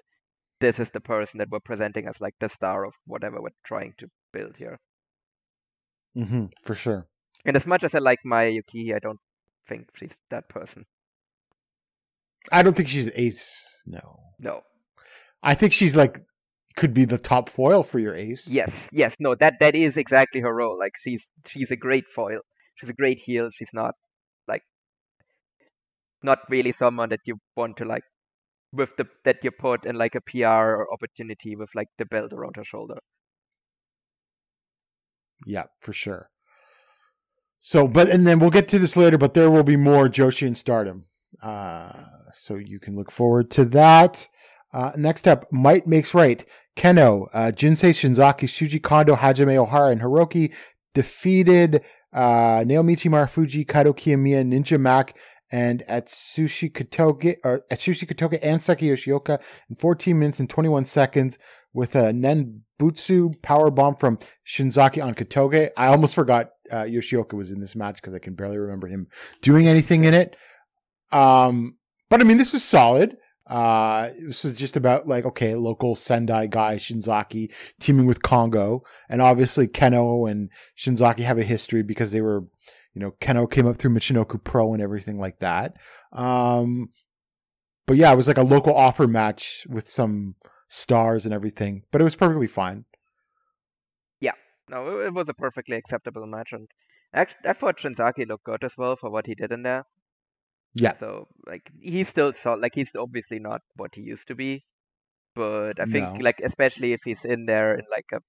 [0.61, 3.93] this is the person that we're presenting as like the star of whatever we're trying
[3.99, 4.79] to build here.
[6.17, 7.07] Mm-hmm, for sure.
[7.45, 9.19] And as much as I like Maya Yuki, I don't
[9.69, 10.85] think she's that person.
[12.51, 13.65] I don't think she's ace.
[13.87, 14.21] No.
[14.39, 14.61] No.
[15.43, 16.23] I think she's like
[16.77, 18.49] could be the top foil for your ace.
[18.49, 20.79] Yes, yes, no, that that is exactly her role.
[20.79, 22.41] Like she's she's a great foil.
[22.77, 23.51] She's a great heel.
[23.59, 23.95] She's not
[24.49, 24.63] like
[26.23, 28.05] not really someone that you want to like
[28.73, 32.57] with the that you put in like a PR opportunity with like the belt around
[32.57, 32.99] her shoulder.
[35.47, 36.31] Yeah, for sure.
[37.61, 40.47] So, but and then we'll get to this later, but there will be more Joshi
[40.47, 41.07] and Stardom.
[41.41, 41.93] Uh,
[42.33, 44.29] so you can look forward to that.
[44.73, 46.45] Uh, next up, Might Makes Right.
[46.77, 50.53] Kenoh, uh, Jinsei Shinzaki, Shuji Kondo, Hajime Ohara, and Hiroki
[50.95, 55.15] defeated uh, Naomichi Marufuji, Kaito Kiyomiya, Ninja Mack,
[55.51, 61.39] and Atsushi Kotoge, or Atsushi Kotoge and Saki Yoshioka in 14 minutes and 21 seconds
[61.75, 62.13] with a
[62.83, 65.71] Nenbutsu power bomb from Shinzaki on Kotoge.
[65.77, 69.09] I almost forgot uh, Yoshioka was in this match because I can barely remember him
[69.41, 70.37] doing anything in it.
[71.11, 71.77] Um,
[72.09, 73.17] but I mean, this was solid.
[73.47, 78.83] Uh, this was just about like, okay, local Sendai guy, Shinzaki, teaming with Kongo.
[79.09, 82.45] And obviously, Kenoh and Shinzaki have a history because they were,
[82.95, 85.75] you know, Kenoh came up through Michinoku Pro and everything like that.
[86.13, 86.91] Um,
[87.87, 90.37] but yeah, it was like a local offer match with some
[90.75, 92.87] stars and everything, but it was perfectly fine.
[94.21, 94.33] Yeah,
[94.71, 96.69] no, it, it was a perfectly acceptable match, and
[97.15, 99.85] actually, I thought Shinzaki looked good as well for what he did in there.
[100.75, 100.95] Yeah.
[100.99, 104.65] So like he's still so like he's obviously not what he used to be,
[105.35, 106.19] but I think No.
[106.21, 108.21] like especially if he's in there in like a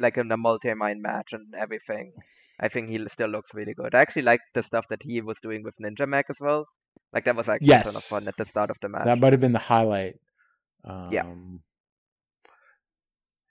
[0.00, 2.12] like in a multi-mind match and everything,
[2.58, 3.94] I think he still looks really good.
[3.94, 6.64] I actually liked the stuff that he was doing with Ninja Mack as well.
[7.12, 9.04] Like that was actually a ton of fun at the start of the match.
[9.04, 10.16] That might have been the highlight.
[10.84, 11.26] Um, Yeah.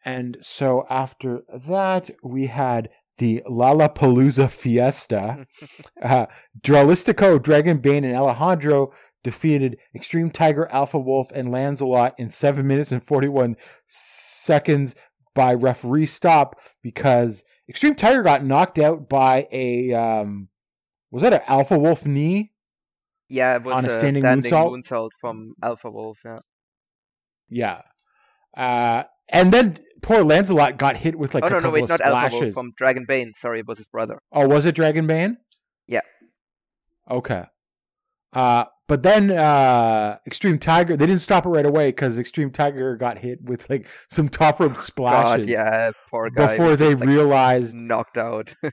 [0.06, 5.46] And so after that, we had the Lollapalooza Fiesta.
[6.02, 6.28] uh,
[6.62, 12.92] Dralistico, Dragon Bane, and Alejandro defeated Extreme Tiger, Alpha Wolf, and Lancelot in 7 minutes
[12.92, 14.96] and 41 seconds
[15.36, 19.94] by referee stop because Extreme Tiger got knocked out by a.
[19.94, 20.48] Um,
[21.12, 22.52] was that an Alpha Wolf knee?
[23.30, 24.84] yeah, it was on a a standing standing moonsault?
[24.84, 26.17] moonsault from Alpha Wolf.
[26.23, 26.38] Yeah.
[27.50, 27.81] Yeah.
[28.56, 31.83] Uh, and then poor Lancelot got hit with like oh a no, no, couple wait,
[31.83, 33.33] of not Alpha Wolf, from Dragon Bane.
[33.41, 34.19] Sorry, it was his brother.
[34.31, 35.37] Oh, was it Dragon Bane?
[35.87, 36.02] Yeah.
[37.10, 37.43] Okay.
[38.33, 42.95] Uh, but then uh, Extreme Tiger, they didn't stop it right away because Extreme Tiger
[42.95, 46.48] got hit with like some top rope splashes God, yeah, poor guy.
[46.48, 47.75] before they like, realized.
[47.75, 48.50] knocked out.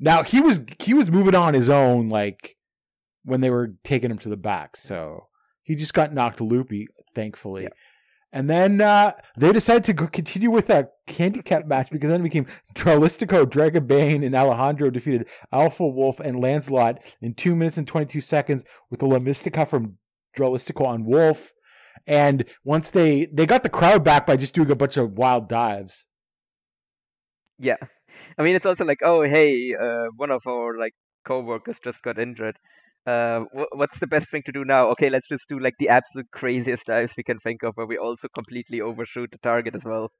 [0.00, 2.56] Now he was he was moving on his own, like
[3.22, 4.76] when they were taking him to the back.
[4.76, 5.26] So
[5.62, 7.64] he just got knocked loopy, thankfully.
[7.64, 7.68] Yeah.
[8.32, 12.46] And then uh, they decided to continue with that handicap match because then it became
[12.76, 18.06] Dralistico, Dragon Bane, and Alejandro defeated Alpha Wolf and Lancelot in two minutes and twenty
[18.06, 19.98] two seconds with the La Mystica from
[20.38, 21.52] Dralistico on Wolf.
[22.06, 25.48] And once they they got the crowd back by just doing a bunch of wild
[25.48, 26.06] dives.
[27.58, 27.76] yeah,
[28.38, 30.94] I mean it's also like, oh hey, uh, one of our like
[31.26, 32.56] co-workers just got injured.
[33.06, 34.90] Uh, wh- what's the best thing to do now?
[34.90, 37.98] Okay, let's just do like the absolute craziest dives we can think of, where we
[37.98, 40.10] also completely overshoot the target as well.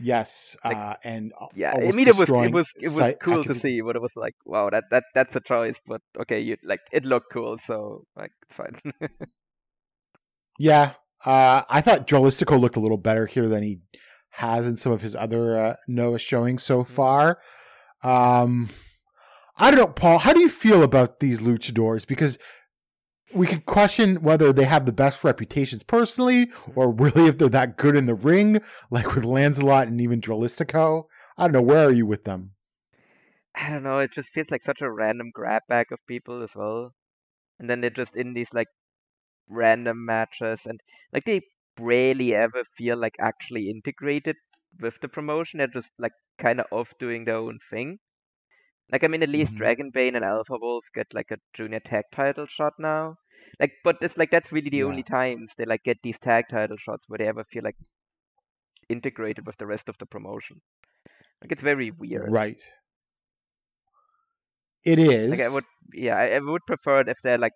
[0.00, 3.54] Yes, Like, uh, and Yeah, I mean it was it was it was cool to
[3.60, 5.76] see, but it was like, wow, that that that's a choice.
[5.86, 9.08] But okay, you like it looked cool, so like it's fine.
[10.58, 10.94] Yeah,
[11.24, 13.80] uh, I thought Dralistico looked a little better here than he
[14.30, 17.38] has in some of his other uh, Noah showings so far.
[18.02, 18.70] Um,
[19.56, 20.18] I don't know, Paul.
[20.18, 22.06] How do you feel about these luchadors?
[22.06, 22.38] Because
[23.34, 27.76] we could question whether they have the best reputations personally, or really if they're that
[27.76, 31.04] good in the ring, like with Lancelot and even Dralistico.
[31.36, 31.62] I don't know.
[31.62, 32.52] Where are you with them?
[33.56, 36.50] I don't know, it just feels like such a random grab bag of people as
[36.54, 36.92] well.
[37.58, 38.68] And then they're just in these like
[39.48, 40.78] random matches and
[41.12, 41.40] like they
[41.80, 44.36] rarely ever feel like actually integrated
[44.78, 45.58] with the promotion.
[45.58, 47.98] They're just like kind of off doing their own thing.
[48.92, 49.58] Like I mean at least Mhm.
[49.58, 53.16] Dragon Bane and Alpha Wolf get like a junior tag title shot now.
[53.60, 54.84] Like but it's like that's really the Yeah.
[54.84, 57.76] only times they like get these tag title shots where they ever feel like
[58.88, 60.60] integrated with the rest of the promotion.
[61.42, 62.30] Like it's very weird.
[62.30, 62.62] Right.
[64.84, 65.30] It is.
[65.30, 67.52] Like I would, yeah, I, I would prefer it if they like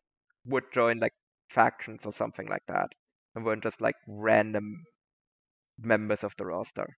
[0.46, 1.12] would join like
[1.54, 2.88] factions or something like that,
[3.34, 4.84] and weren't just like random
[5.78, 6.96] members of the roster.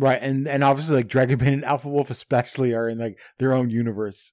[0.00, 3.52] Right, and and obviously like Dragon Bane and Alpha Wolf especially are in like their
[3.52, 4.32] own universe.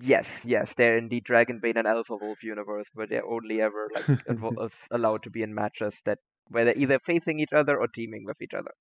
[0.00, 3.90] Yes, yes, they're in the Dragon Bane and Alpha Wolf universe where they're only ever
[3.94, 6.18] like invo- uh, allowed to be in matches that
[6.48, 8.72] where they're either facing each other or teaming with each other,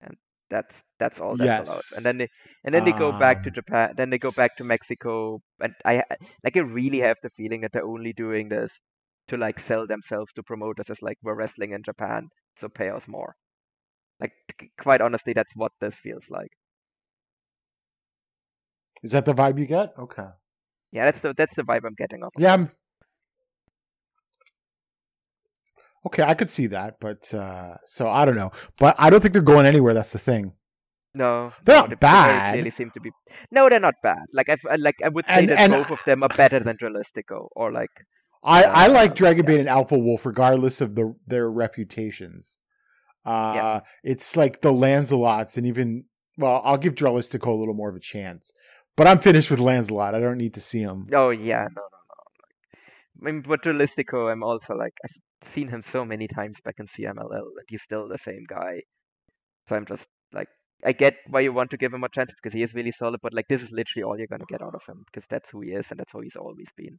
[0.00, 0.16] and
[0.50, 1.84] that's that's all that's allowed.
[1.96, 2.28] And then they
[2.64, 5.74] and then they go back to Um, Japan, then they go back to Mexico, and
[5.84, 8.70] I I- like I really have the feeling that they're only doing this
[9.28, 12.28] to like sell themselves to promoters as like we're wrestling in Japan,
[12.60, 13.34] so pay us more.
[14.20, 14.32] Like
[14.80, 16.50] quite honestly, that's what this feels like.
[19.02, 19.94] Is that the vibe you get?
[19.98, 20.26] Okay.
[20.92, 22.32] Yeah, that's the that's the vibe I'm getting off.
[22.36, 22.54] of Yeah.
[22.54, 22.70] I'm...
[26.06, 28.50] Okay, I could see that, but uh so I don't know.
[28.78, 30.52] But I don't think they're going anywhere, that's the thing.
[31.14, 32.52] No, They're no, not they, they bad.
[32.54, 33.10] clearly seem to be.
[33.50, 34.18] No, they're not bad.
[34.32, 36.60] Like I, I- like I would say And- that and- both of them are better
[36.60, 37.90] than Dralistico, or like
[38.44, 39.58] I I like Uh, Dragon yeah.
[39.60, 42.58] And Alpha Wolf regardless of the their reputations.
[43.28, 43.80] Uh Yeah.
[44.12, 46.04] it's like the Lancelots and even
[46.36, 48.52] well, I'll give Dralistico a little more of a chance.
[48.96, 50.14] But I'm finished with Lancelot.
[50.14, 51.06] I don't need to see him.
[51.12, 52.20] oh yeah, no, no, no.
[52.42, 52.56] Like,
[53.16, 55.16] I mean, but Dralistico, I'm also like I've
[55.54, 58.82] seen him so many times back in CMLL, and he's still the same guy.
[59.68, 60.48] So I'm just like,
[60.84, 63.20] I get why you want to give him a chance because he is really solid,
[63.22, 65.60] but like this is literally all you're gonna get out of him because that's who
[65.60, 66.98] he is and that's how he's always been.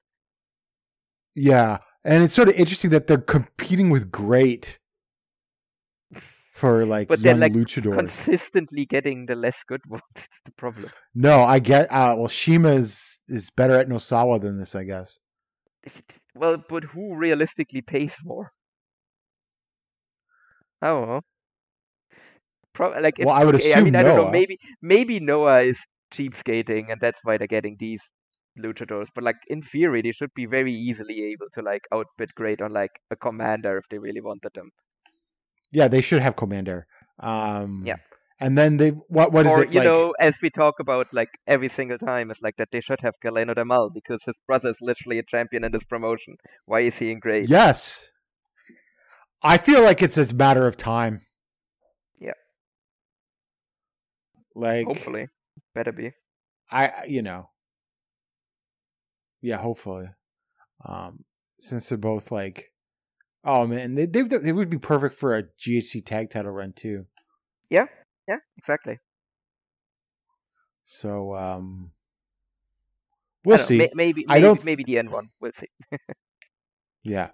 [1.36, 4.80] Yeah, and it's sort of interesting that they're competing with GLEAT
[6.60, 8.12] for like But young like luchadors.
[8.26, 10.04] consistently getting the less good ones.
[10.16, 10.92] That's the problem.
[11.16, 11.92] No, I get.
[11.92, 15.20] Uh, well, Shima is is better at Nosawa than this, I guess.
[16.34, 18.52] Well, but who realistically pays more?
[20.82, 21.22] I don't know.
[22.74, 24.32] Pro- like if, Well, I would okay, I mean, assume I don't know.
[24.32, 25.78] Maybe maybe Noah is
[26.14, 28.00] cheapskating, and that's why they're getting these
[28.58, 29.08] luchadors.
[29.16, 32.74] But like in theory, they should be very easily able to like outbid GLEAT on
[32.74, 34.72] like a commander if they really wanted them.
[35.72, 36.88] Yeah, they should have Commander.
[37.20, 37.98] Um, Yeah.
[38.40, 39.86] and then they what what is or it you like?
[39.86, 43.14] know, as we talk about like every single time, it's like that they should have
[43.24, 46.36] Galeno del Mal because his brother is literally a champion in this promotion.
[46.66, 47.50] Why is he in GLEAT?
[47.50, 48.06] Yes,
[49.44, 51.22] I feel like it's a matter of time.
[52.20, 52.34] Yeah.
[54.56, 55.28] Like Hopefully,
[55.76, 56.12] better be.
[56.72, 57.50] I, you know,
[59.42, 60.08] yeah, hopefully,
[60.86, 61.26] um,
[61.60, 62.69] since they're both like,
[63.50, 67.08] oh man, they they they would be perfect for a GHC tag title run too.
[67.70, 67.86] Yeah,
[68.28, 69.00] yeah, exactly.
[70.86, 71.92] So um,
[73.44, 73.80] we'll know, see.
[73.80, 75.30] may- maybe I maybe, don't maybe the end one.
[75.42, 75.68] We'll see.
[77.02, 77.30] Yeah.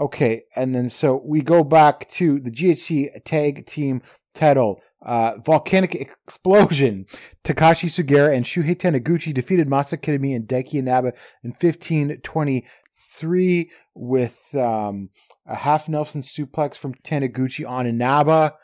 [0.00, 4.00] Okay, and then so we go back to the GHC tag team
[4.34, 4.80] title.
[5.04, 7.06] Uh, volcanic explosion.
[7.44, 11.12] Takashi Sugiura and Shuhei Taniguchi defeated Masa Kitamiya and Daiki Inaba
[11.42, 15.10] in 1523 with um,
[15.48, 18.54] a half Nelson suplex from Taniguchi on Inaba.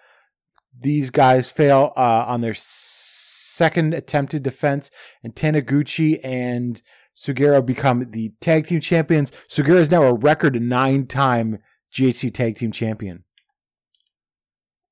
[0.79, 4.91] These guys fail uh, on their second attempted defense,
[5.23, 6.83] and Taniguchi and
[7.17, 9.33] Sugiura become the tag team champions.
[9.49, 11.59] Sugiura is now a record nine time
[11.97, 13.25] GHC tag team champion.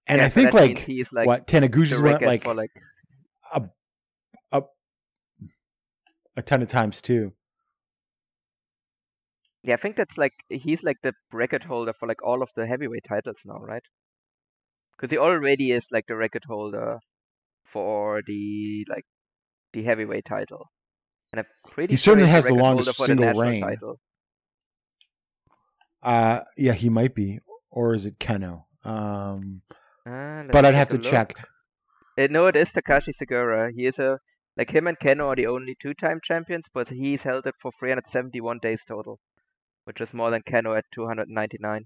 [0.06, 2.70] And Yeah, I think like, like what Taniguchi's went record like for like
[6.36, 7.32] a ton of times too.
[9.64, 12.66] Yeah, I think that's like he's like the record holder for like all of the
[12.66, 13.82] heavyweight titles now, right?
[14.96, 17.00] Because he already is like the record holder
[17.72, 19.04] for the like
[19.72, 20.70] the heavyweight title,
[21.32, 23.34] and I'm pretty He sure certainly has the record longest holder for the single national
[23.34, 23.60] reign.
[23.60, 24.00] title.
[26.02, 27.40] Uh yeah, he might be.
[27.70, 28.64] Or is it Kenoh?
[28.84, 29.62] Um
[30.06, 31.34] Ah, but I'd have to a check.
[31.36, 31.48] look.
[32.18, 33.72] Uh, no, it is Takashi Sugiura.
[33.74, 34.20] He is a
[34.56, 38.58] like him and Kenoh are the only two-time champions, but he's held it for 371
[38.60, 39.20] days total,
[39.84, 41.84] which is more than Kenoh at 299.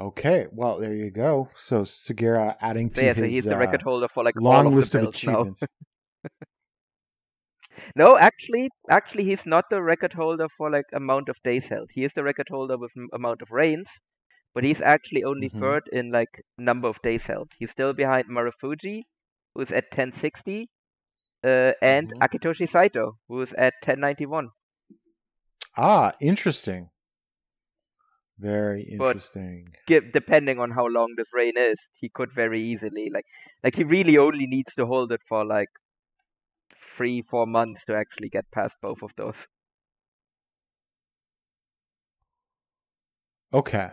[0.00, 1.48] Okay, well there you go.
[1.56, 4.34] So Sugiura adding to So yeah, so his he's the uh, record holder for like
[4.36, 5.62] long of list of achievements.
[7.96, 11.90] No, actually, actually, he's not the record holder for like amount of days held.
[11.92, 13.86] He is the record holder with m- amount of reigns,
[14.54, 15.60] but he's actually only Mhm.
[15.60, 17.50] third in like number of days held.
[17.58, 19.02] He's still behind Marufuji,
[19.54, 20.68] who's at 1060,
[21.44, 22.18] uh, and Mhm.
[22.20, 24.50] Akitoshi Saito, who's at 1091.
[25.76, 26.90] Ah, interesting.
[28.38, 29.72] Very interesting.
[29.88, 33.24] Gi- depending on how long this reign is, he could very easily like
[33.62, 35.68] like he really only needs to hold it for like
[36.96, 39.34] three, four months to actually get past both of those.
[43.52, 43.90] Okay.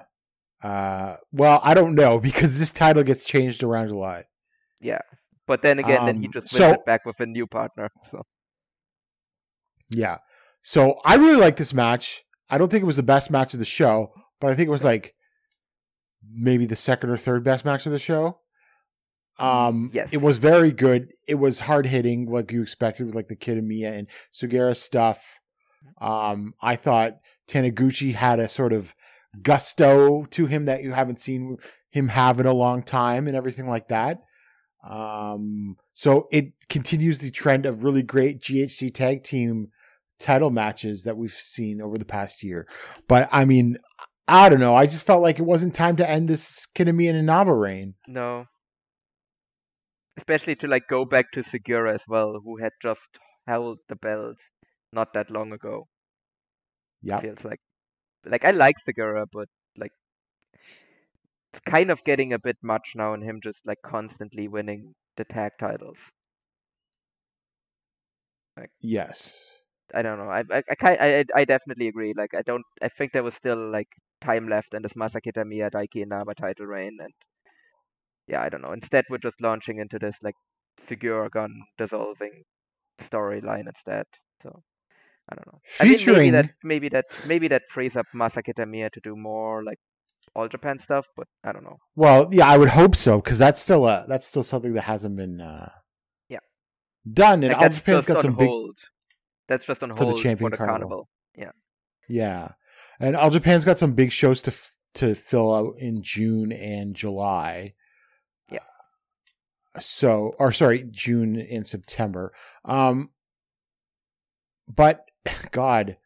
[0.63, 4.25] Uh, well, I don't know because this title gets changed around a lot.
[4.79, 5.01] Yeah.
[5.47, 7.89] But then again, then he Um, just wins so- it back with a new partner.
[8.11, 8.23] So
[9.89, 10.17] Yeah.
[10.62, 12.24] So I really like this match.
[12.49, 14.72] I don't think it was the best match of the show, but I think it
[14.72, 15.16] was like
[16.34, 18.39] maybe the second or third best match of the show.
[19.39, 20.09] Um, Yes.
[20.12, 21.09] it was very good.
[21.28, 24.07] It was hard hitting, like you expected, with like the Kitamiya and
[24.39, 25.20] Sugiura stuff.
[25.99, 27.14] Um, I thought
[27.49, 28.93] Taniguchi had a sort of
[29.41, 31.57] gusto to him that you haven't seen
[31.89, 34.20] him have in a long time, and everything like that.
[34.88, 39.70] Um, so it continues the trend of really great GHC tag team
[40.22, 42.67] title matches that we've seen over the past year.
[43.07, 43.78] But I mean,
[44.28, 44.76] I don't know.
[44.76, 47.95] I just felt like it wasn't time to end this Kitamiya and Inaba reign.
[48.07, 48.45] no.
[50.17, 52.99] Especially to like go back to Sugiura as well, who had just
[53.47, 54.36] held the belt
[54.93, 55.88] not that long ago.
[57.01, 57.22] Yeah.
[57.22, 57.59] Feels like
[58.26, 59.47] like I like Sugiura, but
[59.78, 59.91] like
[61.53, 65.24] it's kind of getting a bit much now and him just like constantly winning the
[65.24, 65.97] tag titles.
[68.80, 69.34] Yes.
[69.93, 70.29] I don't know.
[70.29, 72.13] I I I, I, I definitely agree.
[72.15, 72.63] Like I don't.
[72.81, 73.87] I think there was still like
[74.23, 77.13] time left in this Masa Kitamiya Daiki Inaba title reign, and
[78.27, 78.71] yeah, I don't know.
[78.73, 80.35] Instead, we're just launching into this like
[80.89, 82.43] Sugiura gun dissolving
[83.11, 84.05] storyline instead.
[84.43, 84.61] So
[85.29, 85.59] I don't know.
[85.79, 89.15] I mean, maybe Featuring that maybe that maybe that frees up Masa Kitamiya to do
[89.15, 89.79] more like
[90.35, 91.77] all Japan stuff, but I don't know.
[91.95, 95.15] well, yeah, I would hope so because that's still a that's still something that hasn't
[95.17, 95.69] been uh,
[96.29, 96.39] Yeah.
[97.11, 97.43] done.
[97.43, 98.77] And Like All Japan's got some big hold.
[99.52, 100.88] That's just on for the Champion for the Carnival.
[100.88, 101.10] carnival.
[101.36, 101.52] Yeah,
[102.08, 102.52] Yeah,
[103.02, 106.95] and All Japan's got some big shows to f- to fill out in June and
[106.95, 107.74] July.
[108.49, 108.60] Yeah.
[109.82, 112.32] So, or sorry, June and September.
[112.64, 113.10] Um,
[114.74, 115.04] but
[115.52, 115.97] God,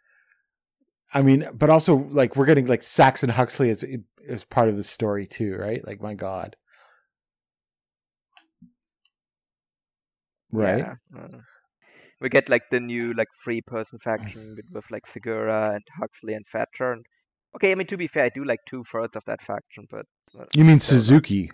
[1.13, 3.85] I mean, but also like we're getting like Saxon Huxley as
[4.27, 5.85] as part of the story too, right?
[5.85, 6.55] Like, my God,
[10.51, 10.79] right?
[10.79, 11.27] Yeah, uh,
[12.25, 16.33] we get like the new like three person faction with, with like Sugiura and Huxley
[16.33, 16.91] and Thatcher.
[16.93, 17.05] And
[17.55, 20.05] okay, I mean to be fair, I do like two thirds of that faction, but
[20.55, 20.81] You mean enough.
[20.81, 21.51] Suzuki?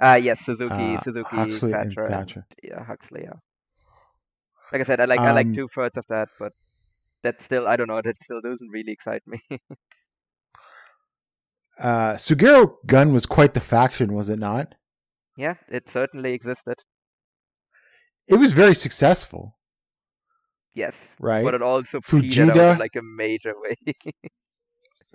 [0.00, 3.38] uh yes, Suzuki, Uh, Suzuki, Huxley and Thatcher, and, yeah, Huxley, yeah.
[4.72, 6.52] Like I said, I like I like Um, two thirds of that, but
[7.22, 9.40] that still I don't know, that still doesn't really excite me.
[11.78, 14.74] Uh, Sugiura Gun was quite the faction, was it not?
[15.36, 16.78] yeah, it certainly existed.
[18.26, 19.56] It was very successful,
[20.74, 21.44] Yes, right?
[21.44, 23.76] but it also Fujita- in like a major way.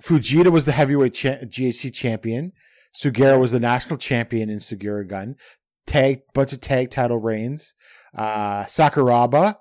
[0.01, 2.53] Fujita was the heavyweight cha- GHC champion.
[2.95, 5.35] Sugiura was the national champion in Sugiura Gun.
[5.85, 7.73] Tag bunch of tag title reigns.
[8.17, 9.57] Uh, Sakuraba.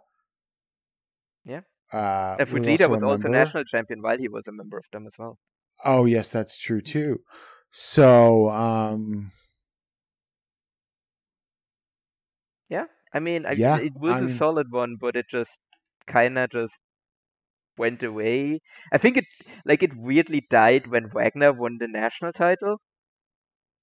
[1.44, 1.60] Yeah.
[1.92, 5.12] Uh, And Fujita was also national champion while he was a member of them as
[5.18, 5.38] well.
[5.84, 7.20] Oh yes, that's true too.
[7.70, 9.32] So um,
[13.14, 15.50] I mean, I, Yeah, it was I a mean- solid one, but it just
[16.06, 16.72] kind of just
[17.76, 18.60] went away.
[18.92, 19.24] I think it
[19.64, 22.76] like it weirdly died when Wagner won the national title.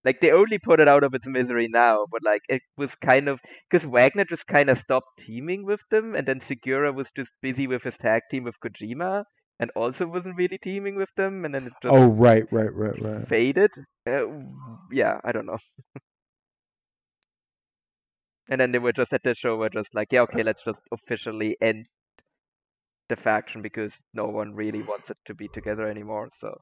[0.03, 3.27] Like they only put it out of its misery now, but like it was kind
[3.27, 7.29] of because Wagner just kind of stopped teaming with them, and then Sugiura was just
[7.41, 9.23] busy with his tag team with Kojima,
[9.59, 13.01] and also wasn't really teaming with them, and then it just oh right, right, right,
[13.01, 13.27] right.
[13.27, 13.71] faded.
[14.07, 14.27] Uh,
[14.91, 15.57] yeah, I don't know.
[18.49, 20.79] and then they were just at the show were just like, yeah, okay, let's just
[20.91, 21.87] officially end
[23.09, 26.29] the faction because no one really wants it to be together anymore.
[26.41, 26.61] So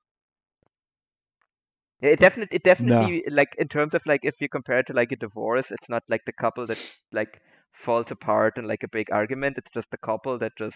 [2.01, 4.93] yeah, it definitely, it definitely like in terms of like if you compare it to
[4.93, 6.79] like a divorce, it's not like the couple that
[7.11, 7.41] like
[7.85, 9.57] falls apart in like a big argument.
[9.57, 10.75] It's just the couple that just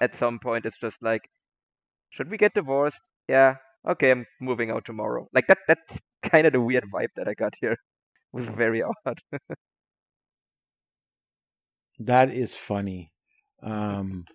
[0.00, 1.22] at some point it's just like,
[2.10, 2.98] should we get divorced?
[3.28, 3.56] Yeah,
[3.88, 5.28] okay, I'm moving out tomorrow.
[5.34, 5.80] Like that that's
[6.32, 7.72] kind of the weird vibe that I got here.
[7.72, 7.78] It
[8.32, 9.18] was very odd.
[11.98, 13.12] That is funny.
[13.62, 14.26] Um,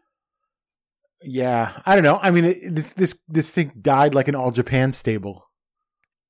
[1.22, 2.20] yeah, I don't know.
[2.22, 5.44] I mean, it, this this this thing died like an all Japan stable.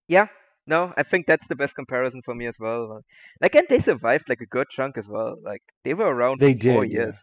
[0.07, 0.27] Yeah,
[0.65, 3.01] no, I think that's the best comparison for me as well.
[3.41, 5.37] Like, and they survived like a good chunk as well.
[5.41, 7.05] Like they were around They for four did, yeah.
[7.05, 7.15] years.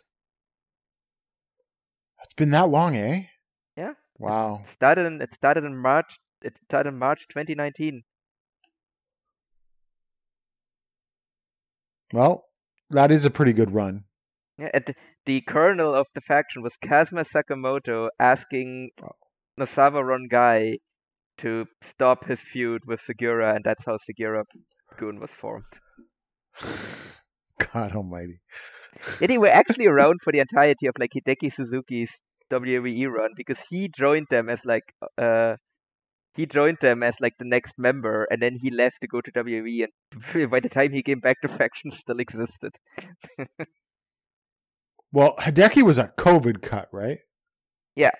[2.24, 3.26] It's been that long, eh?
[3.76, 3.94] Yeah.
[4.18, 4.64] Wow.
[4.68, 6.06] It Started in it started in March.
[6.42, 8.02] It started in March 2019.
[12.12, 12.46] Well,
[12.90, 14.04] that is a pretty good run.
[14.58, 14.94] Yeah, and
[15.26, 18.90] the- kernel of the faction was Kazuma Sakamoto asking
[19.58, 20.76] Nosawa Rongai
[21.38, 24.44] to stop his feud with Sugiura, and that's how Sugiura
[24.98, 25.64] Gun was formed.
[27.72, 28.40] God Almighty.
[29.20, 32.10] Yeah, they were actually around for the entirety of like Hideki Suzuki's
[32.52, 34.84] WWE run because he joined them as like
[35.18, 35.56] uh
[36.36, 39.30] he joined them as like the next member and then he left to go to
[39.32, 42.72] WWE and by the time he came back the faction still existed.
[45.12, 47.18] Well, Hideki was a COVID cut, right?
[47.94, 48.10] Yeah,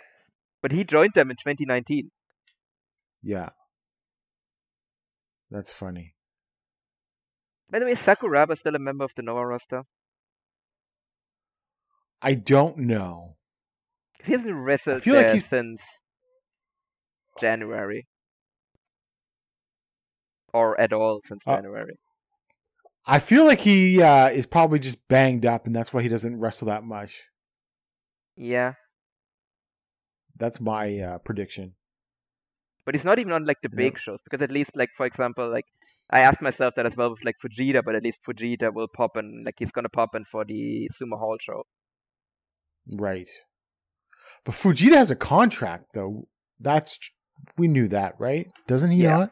[0.63, 2.13] but he joined them in 2019.
[3.21, 3.49] Yeah.
[5.51, 6.15] That's funny.
[7.69, 9.83] By the way, is Sakuraba still a member of the Noah roster?
[12.23, 13.39] I don't know.
[14.25, 15.81] he hasn't wrestled feel like he's- since
[17.41, 18.07] January.
[20.53, 21.99] Or at all since Uh, January.
[23.07, 26.39] I feel like he uh, is probably just banged up, and that's why he doesn't
[26.41, 27.23] wrestle that much.
[28.37, 28.75] Yeah.
[30.37, 31.75] That's my uh, prediction.
[32.87, 33.77] But he's not even on like the Yeah.
[33.91, 35.65] big shows because at least like for example like
[36.11, 39.17] I asked myself that as well with like Fujita, but at least Fujita will pop
[39.17, 41.65] in like he's gonna pop in for the Sumo Hall show.
[42.87, 43.29] Right.
[44.45, 46.29] But Fujita has a contract, though.
[46.61, 46.99] That's
[47.57, 48.51] we knew that, right?
[48.67, 49.17] Doesn't he Yeah.
[49.19, 49.31] not?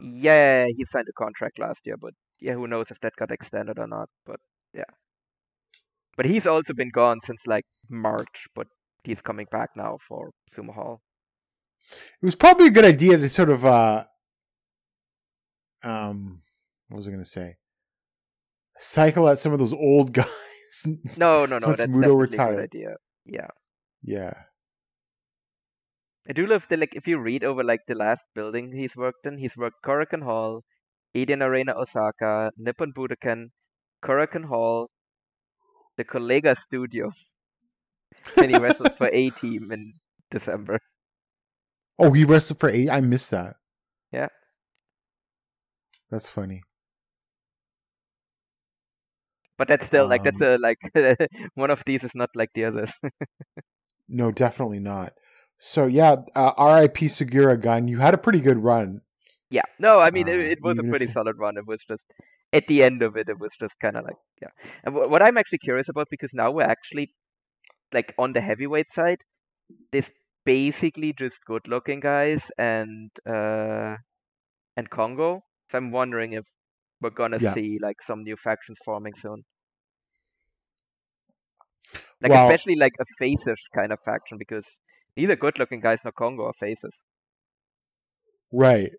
[0.00, 3.78] Yeah, he signed a contract last year, but yeah, who knows if that got extended
[3.78, 4.08] or not.
[4.26, 4.40] But
[4.72, 4.84] yeah.
[6.16, 8.66] But he's also been gone since like March, but
[9.04, 11.00] he's coming back now for Sumo Hall.
[12.20, 14.04] It was probably a good idea to sort of uh
[15.82, 16.40] um
[16.88, 17.56] what was I gonna say?
[18.78, 20.26] Cycle out some of those old guys.
[21.16, 22.56] No, no, no, Once that's Muto definitely a retired.
[22.56, 22.94] good idea.
[23.24, 23.46] Yeah.
[24.02, 24.32] yeah.
[26.28, 29.26] I do love the like if you read over like the last building he's worked
[29.26, 30.62] in, he's worked Korakuen Hall,
[31.16, 33.50] Edion Arena Osaka, Nippon Budokan,
[34.04, 34.90] Korakuen Hall,
[35.96, 37.12] the Collega Studio.
[38.36, 39.94] and he wrestled for A Team in
[40.30, 40.80] December.
[41.98, 42.88] Oh, he wrestled for A.
[42.88, 43.56] I missed that.
[44.12, 44.28] Yeah.
[46.10, 46.62] That's funny.
[49.58, 50.78] But that's still like that's Um, a like
[51.54, 52.90] one of these is not like the others.
[54.08, 55.14] No, definitely not.
[55.58, 57.06] So yeah, uh, R.I.P.
[57.06, 57.88] Sugiura gun.
[57.88, 59.00] You had a pretty good run.
[59.50, 59.62] yeah.
[59.78, 61.56] No, I mean it, Uh, it was a pretty if- solid run.
[61.56, 62.02] It was just
[62.52, 64.48] at the end of it, it was just kind of like yeah.
[64.84, 67.12] And wh- what I'm actually curious about because now we're actually
[67.92, 69.18] like on the heavyweight side,
[69.92, 70.10] there's
[70.44, 73.96] basically just good-looking guys and uh
[74.76, 75.42] and Kongo.
[75.70, 76.44] So I'm wondering if
[77.00, 77.54] we're gonna Yeah.
[77.54, 79.44] see like some new factions forming soon.
[82.20, 84.64] Like Well- especially like a faces kind of faction because
[85.18, 86.92] neither good-looking guys nor Kongo are faces.
[88.52, 88.92] Right.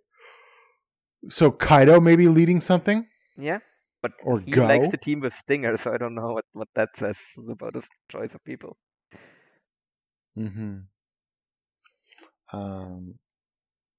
[1.30, 3.08] So Kaito maybe leading something
[3.38, 3.60] Yeah,
[4.02, 4.66] but or he go.
[4.66, 7.16] likes to team with Stinger, so I don't know what, what that says
[7.50, 8.78] about his choice of people.
[10.38, 10.78] Mm-hmm.
[12.58, 13.16] Um,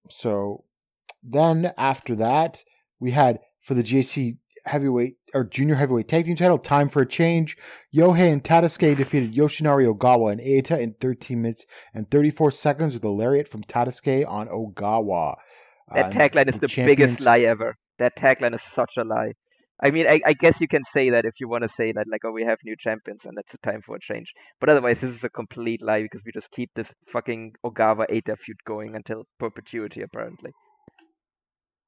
[0.08, 0.64] so
[1.22, 2.64] then after that,
[2.98, 6.58] we had for the GHC heavyweight or junior heavyweight tag team title.
[6.58, 7.56] Time for a change.
[7.94, 13.04] Yohei and Tadasuke defeated Yoshinari Ogawa and Eita in 13 minutes and 34 seconds with
[13.04, 15.36] a lariat from Tadasuke on Ogawa.
[15.94, 17.76] That Uh, tagline is the biggest lie ever.
[17.98, 19.32] That tagline is such a lie.
[19.82, 22.06] I mean, I, I guess you can say that if you want to say that,
[22.10, 24.26] like, oh, we have new champions and it's a time for a change.
[24.60, 28.36] But otherwise, this is a complete lie because we just keep this fucking Ogawa Eita
[28.44, 30.50] feud going until perpetuity, apparently.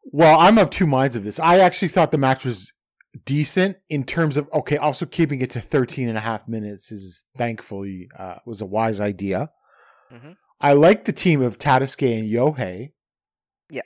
[0.04, 1.38] Well, I'm of two minds of this.
[1.38, 2.70] I actually thought the match was
[3.24, 7.24] decent in terms of okay, also keeping it to 13 and a half minutes is
[7.36, 9.50] thankfully uh, was a wise idea.
[10.12, 10.36] Mhm.
[10.60, 12.92] I like the team of Tadasuke and Yohei.
[13.70, 13.82] Yeah.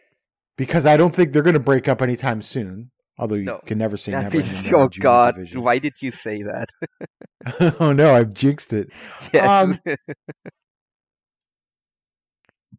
[0.57, 2.91] Because I don't think they're going to break up anytime soon.
[3.19, 3.61] Although you No.
[3.64, 4.43] can never say never.
[4.77, 5.62] oh God, division.
[5.62, 7.77] why did you say that?
[7.81, 8.89] oh no, I've jinxed it.
[9.35, 9.49] Yes.
[9.49, 9.81] Um,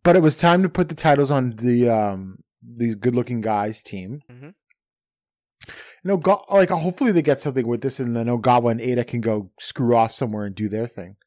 [0.04, 2.40] But it was time to put the titles on the um
[2.78, 4.22] these good-looking guys team.
[4.30, 4.54] Mhm.
[6.04, 9.22] You know, like hopefully they get something with this, and then Ogawa and Eita can
[9.22, 11.18] go screw off somewhere and do their thing.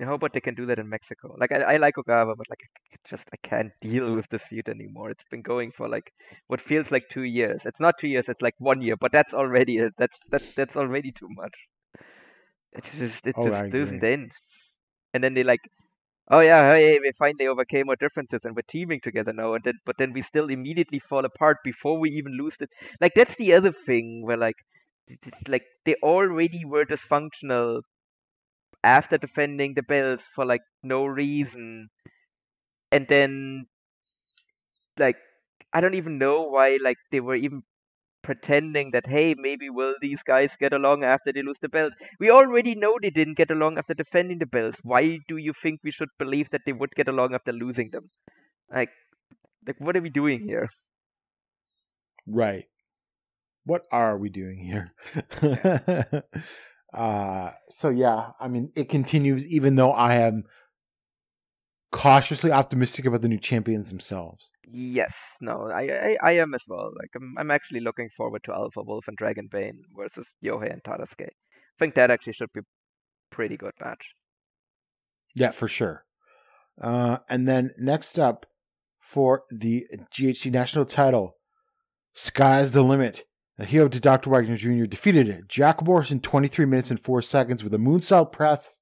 [0.00, 1.36] I hope that they can do that in Mexico.
[1.38, 2.60] Like I, I like Ogawa, but like
[2.92, 5.10] I just I can't deal with this feud anymore.
[5.10, 6.12] It's been going for like
[6.46, 7.60] what feels like two years.
[7.66, 8.24] It's not two years.
[8.28, 8.96] It's like one year.
[8.98, 9.92] But that's already it.
[9.98, 11.54] That's that's that's already too much.
[12.72, 14.30] It's just it Oh, just doesn't end.
[15.12, 15.60] And then they like,
[16.30, 19.54] oh yeah, hey, we finally overcame our differences and we're teaming together now.
[19.54, 22.70] And then but then we still immediately fall apart before we even lose it.
[23.00, 24.56] Like that's the other thing where like
[25.48, 27.82] like they already were dysfunctional
[28.84, 31.88] after defending the belts for like no reason
[32.92, 33.66] and then
[34.98, 35.16] like
[35.72, 37.62] i don't even know why like they were even
[38.22, 42.30] pretending that hey maybe will these guys get along after they lose the belts we
[42.30, 44.78] already know they didn't get along after defending the belts.
[44.82, 48.10] Why do you think we should believe that they would get along after losing them?
[48.72, 48.90] Like
[49.66, 50.68] like what are we doing here?
[52.26, 52.66] Right.
[53.64, 54.92] What are we doing here?
[56.94, 60.44] uh so yeah, I mean it continues even though I am
[61.92, 64.50] cautiously optimistic about the new champions themselves.
[64.72, 66.90] Yes, no, I, I I am as well.
[66.96, 70.82] Like I'm I'm actually looking forward to Alpha Wolf and Dragon Bane versus Yohei and
[70.82, 71.26] Tadasuke.
[71.26, 74.04] I think that actually should be a pretty good match.
[75.34, 76.04] Yeah, for sure.
[76.80, 78.46] Uh and then next up
[79.00, 81.36] for the GHC national title,
[82.14, 83.24] Sky's the Limit.
[83.58, 84.30] The heel to Dr.
[84.30, 84.86] Wagner Jr.
[84.86, 88.80] defeated Jack Morris in 23 minutes and 4 seconds with a moonsault press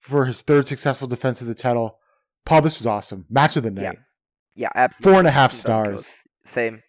[0.00, 1.98] for his third successful defense of the title.
[2.44, 3.26] Paul, this was awesome.
[3.28, 3.98] Match of the night.
[4.54, 5.12] Yeah, absolutely.
[5.12, 6.14] Four and a half stars.
[6.54, 6.82] Same.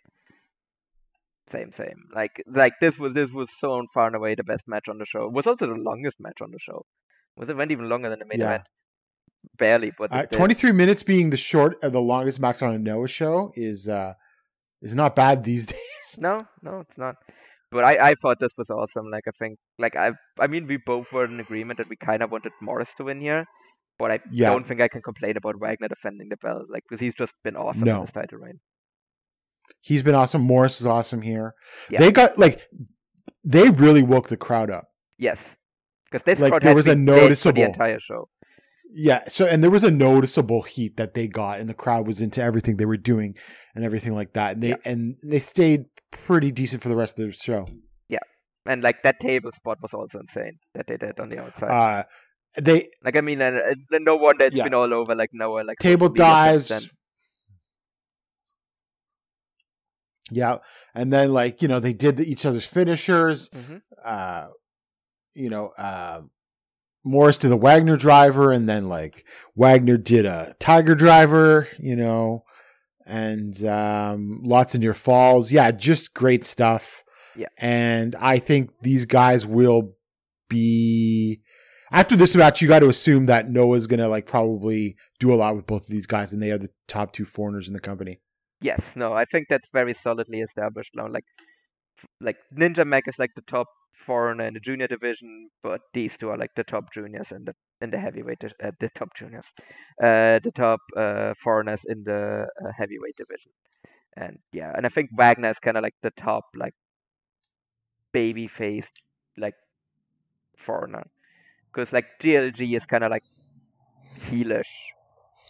[1.52, 2.04] Same, same.
[2.14, 5.06] Like like this was this was so far and away the best match on the
[5.06, 5.26] show.
[5.26, 6.86] It was also the longest match on the show.
[7.38, 8.46] Was it went even longer than the main Yeah.
[8.50, 8.64] event?
[9.58, 13.08] Barely, but Uh, 23 minutes being the short uh, the longest match on a Noah
[13.08, 14.14] show is uh
[14.82, 16.18] is not bad these days.
[16.20, 17.16] No, no, it's not.
[17.72, 19.12] But I, I thought this was awesome.
[19.12, 22.24] Like I think, like I, I mean, we both were in agreement that we kind
[22.24, 23.46] of wanted Morris to win here,
[24.00, 24.50] but I Yeah.
[24.50, 27.56] don't think I can complain about Wagner defending the belt, like because he's just been
[27.56, 28.00] awesome No.
[28.00, 28.60] in this title reign.
[29.82, 30.42] He's been awesome.
[30.42, 31.54] Morris is awesome here.
[31.92, 32.00] Yeah.
[32.00, 32.62] They got like
[33.44, 34.86] they really woke the crowd up.
[35.20, 35.38] Yes,
[36.12, 38.30] because this Like, crowd there was a noticeable- the entire show.
[38.92, 42.20] Yeah, so and there was a noticeable heat that they got, and the crowd was
[42.20, 43.36] into everything they were doing
[43.76, 44.54] and everything like that.
[44.54, 44.76] And they Yeah.
[44.86, 45.82] and they stayed
[46.12, 47.68] pretty decent for the rest of the show.
[48.08, 48.20] Yeah,
[48.66, 51.70] and like that table spot was also insane that they did on the outside.
[51.70, 52.04] Uh,
[52.60, 53.52] they like I mean, uh,
[53.92, 54.64] no wonder it's yeah.
[54.64, 56.92] been all over like Noah, like table social media since dives.
[60.32, 60.58] Yeah,
[60.94, 63.50] and then like you know they did the, each other's finishers.
[63.50, 63.82] Mhm.
[64.04, 64.48] Uh,
[65.34, 66.22] you know, uh,
[67.04, 71.68] Morris did the Wagner driver, and then like Wagner did a Tiger driver.
[71.80, 72.44] You know,
[73.10, 75.52] and um, lots of near falls.
[75.52, 77.04] Yeah, just great stuff.
[77.36, 77.48] Yeah.
[77.58, 79.94] and I think these guys will
[80.50, 81.40] be.
[81.92, 85.56] After this match, you got to assume that Noah's gonna like probably do a lot
[85.56, 88.20] with both of these guys, and they are the top two foreigners in the company.
[88.62, 91.08] Yes, no, I think that's very solidly established now.
[91.08, 91.24] Like,
[92.22, 93.68] like Ninja Mack is like the top
[94.06, 97.54] foreigner in the junior division, but these two are like the top juniors in the
[97.82, 99.46] in the heavyweight, uh, the top juniors,
[100.04, 103.52] uh, the top uh, foreigners in the uh, heavyweight division.
[104.18, 106.74] And yeah, and I think Wagner is kind of like the top like
[108.12, 108.92] baby faced
[109.38, 109.56] like
[110.66, 111.04] foreigner,
[111.72, 113.24] because like GLG is kind of like
[114.30, 114.74] heelish.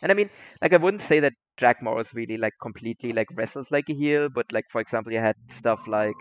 [0.01, 0.29] And I mean,
[0.61, 4.29] like I wouldn't say that Jack Morris really like completely like wrestles like a heel,
[4.33, 6.15] but like for example, you had stuff like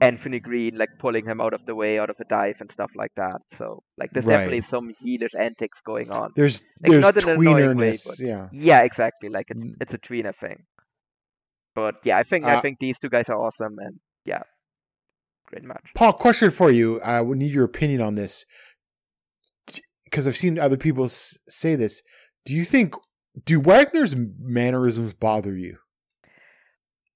[0.00, 2.90] Anthony Green like pulling him out of the way, out of a dive and stuff
[2.94, 3.40] like that.
[3.58, 4.34] So like there's Right.
[4.36, 6.30] definitely some heelish antics going on.
[6.36, 8.48] There's Like, there's not annoying way, yeah.
[8.52, 9.28] Yeah, exactly.
[9.28, 9.74] Like it's Mm.
[9.80, 10.64] it's a tweener thing.
[11.74, 14.42] But yeah, I think Uh, I think these two guys are awesome, and yeah,
[15.46, 15.86] great match.
[15.94, 17.00] Paul, question for you.
[17.00, 18.44] I would need your opinion on this
[20.04, 22.02] because I've seen other people say this.
[22.44, 22.94] Do you think
[23.44, 25.78] do Wagner's mannerisms bother you?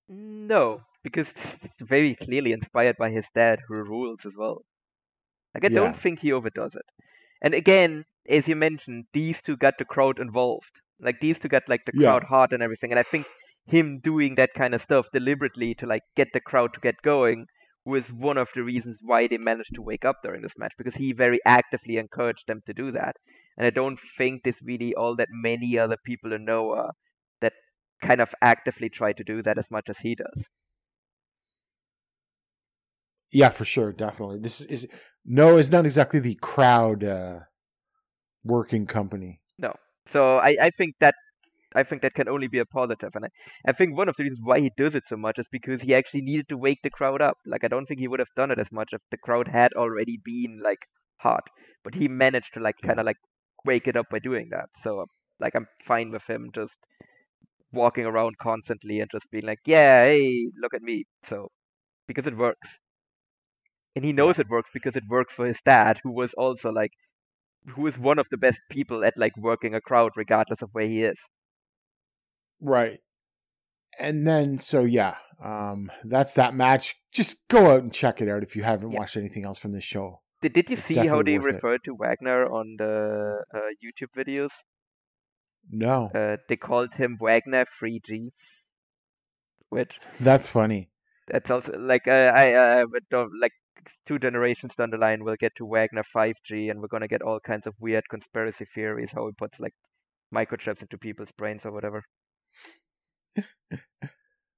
[0.08, 1.28] No, because
[1.62, 4.64] it's very clearly inspired by his dad, who rules as well.
[5.54, 5.70] Like I Yeah.
[5.70, 6.84] don't think he overdoes it.
[7.42, 10.80] And again, as you mentioned, these two got the crowd involved.
[11.00, 12.18] Like these two got like the Yeah.
[12.18, 12.90] crowd hot and everything.
[12.90, 13.28] And I think
[13.66, 17.46] him doing that kind of stuff deliberately to like get the crowd to get going
[17.84, 20.94] was one of the reasons why they managed to wake up during this match because
[20.94, 23.16] he very actively encouraged them to do that.
[23.56, 26.92] And I don't think there's really all that many other people in Noah
[27.40, 27.54] that
[28.02, 30.44] kind of actively try to do that as much as he does.
[33.32, 34.38] Yeah, for sure, definitely.
[34.38, 34.86] This is
[35.24, 37.40] no, it's not exactly the crowd uh,
[38.44, 39.40] working company.
[39.58, 39.72] No.
[40.12, 41.14] So I, I think that
[41.74, 43.12] I think that can only be a positive.
[43.12, 45.38] positive, and I, I think one of the reasons why he does it so much
[45.38, 47.38] is because he actually needed to wake the crowd up.
[47.46, 49.72] Like I don't think he would have done it as much if the crowd had
[49.74, 50.80] already been like
[51.18, 51.44] hot,
[51.84, 53.16] but he managed to like kind of like
[53.64, 54.68] wake it up by doing that.
[54.84, 55.06] So
[55.40, 56.72] like I'm fine with him just
[57.72, 61.04] walking around constantly and just being like, yeah, hey, look at me.
[61.30, 61.48] So
[62.06, 62.68] because it works,
[63.94, 66.92] and he knows it works because it works for his dad, who was also like
[67.76, 70.88] who is one of the best people at like working a crowd regardless of where
[70.88, 71.16] he is.
[72.60, 73.00] Right.
[73.98, 76.96] And then so yeah, um that's that match.
[77.12, 78.98] Just go out and check it out if you haven't Yeah.
[79.00, 80.20] watched anything else from this show.
[80.40, 81.54] Did, did you It's see how they worth it.
[81.54, 84.48] referred to Wagner on the uh, YouTube videos?
[85.70, 86.10] No.
[86.12, 88.30] Uh, they called him Wagner 3G,
[89.68, 90.90] which That's funny.
[91.28, 92.84] that's also like uh, I uh,
[93.40, 93.52] like
[94.06, 97.40] two generations down the line we'll get to Wagner 5G and we're gonna get all
[97.40, 99.74] kinds of weird conspiracy theories how he puts like
[100.34, 102.02] microchips into people's brains or whatever.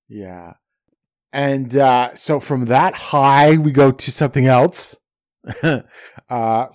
[0.08, 0.54] Yeah.
[1.32, 4.94] And uh, so from that high, we go to something else.
[5.62, 5.82] uh,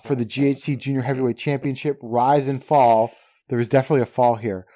[0.04, 3.10] for the GHC Junior Heavyweight Championship, rise and fall.
[3.48, 4.66] There was definitely a fall here.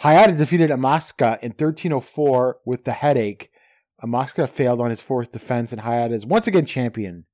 [0.00, 3.50] Hayata defeated Amakusa in 1304 with the headache.
[4.02, 7.24] Amakusa failed on his fourth defense, and Hayata is once again champion.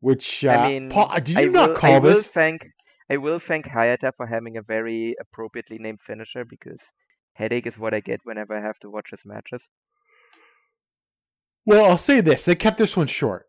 [0.00, 2.26] Which uh, I mean, Paul, did I you not will, call I will this?
[2.28, 2.62] thank
[3.10, 6.78] I will thank Hayata for having a very appropriately named finisher because
[7.32, 9.60] headache is what I get whenever I have to watch his matches.
[11.64, 13.46] Well, I'll say this: they kept this one short.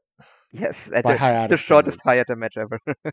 [0.54, 1.18] Yes, By.
[1.18, 2.30] Hayata the shortest standards.
[2.30, 2.80] Hayata match ever.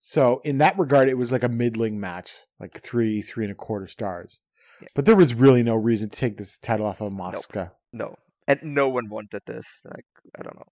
[0.00, 3.54] So in that regard, it was like a middling match, like three, three and a
[3.54, 4.40] quarter stars.
[4.80, 4.88] Yeah.
[4.94, 7.72] But there was really no reason to take this title off of Mosca.
[7.92, 8.16] no,
[8.48, 9.64] and no one wanted this.
[9.84, 10.06] Like
[10.38, 10.66] I don't know.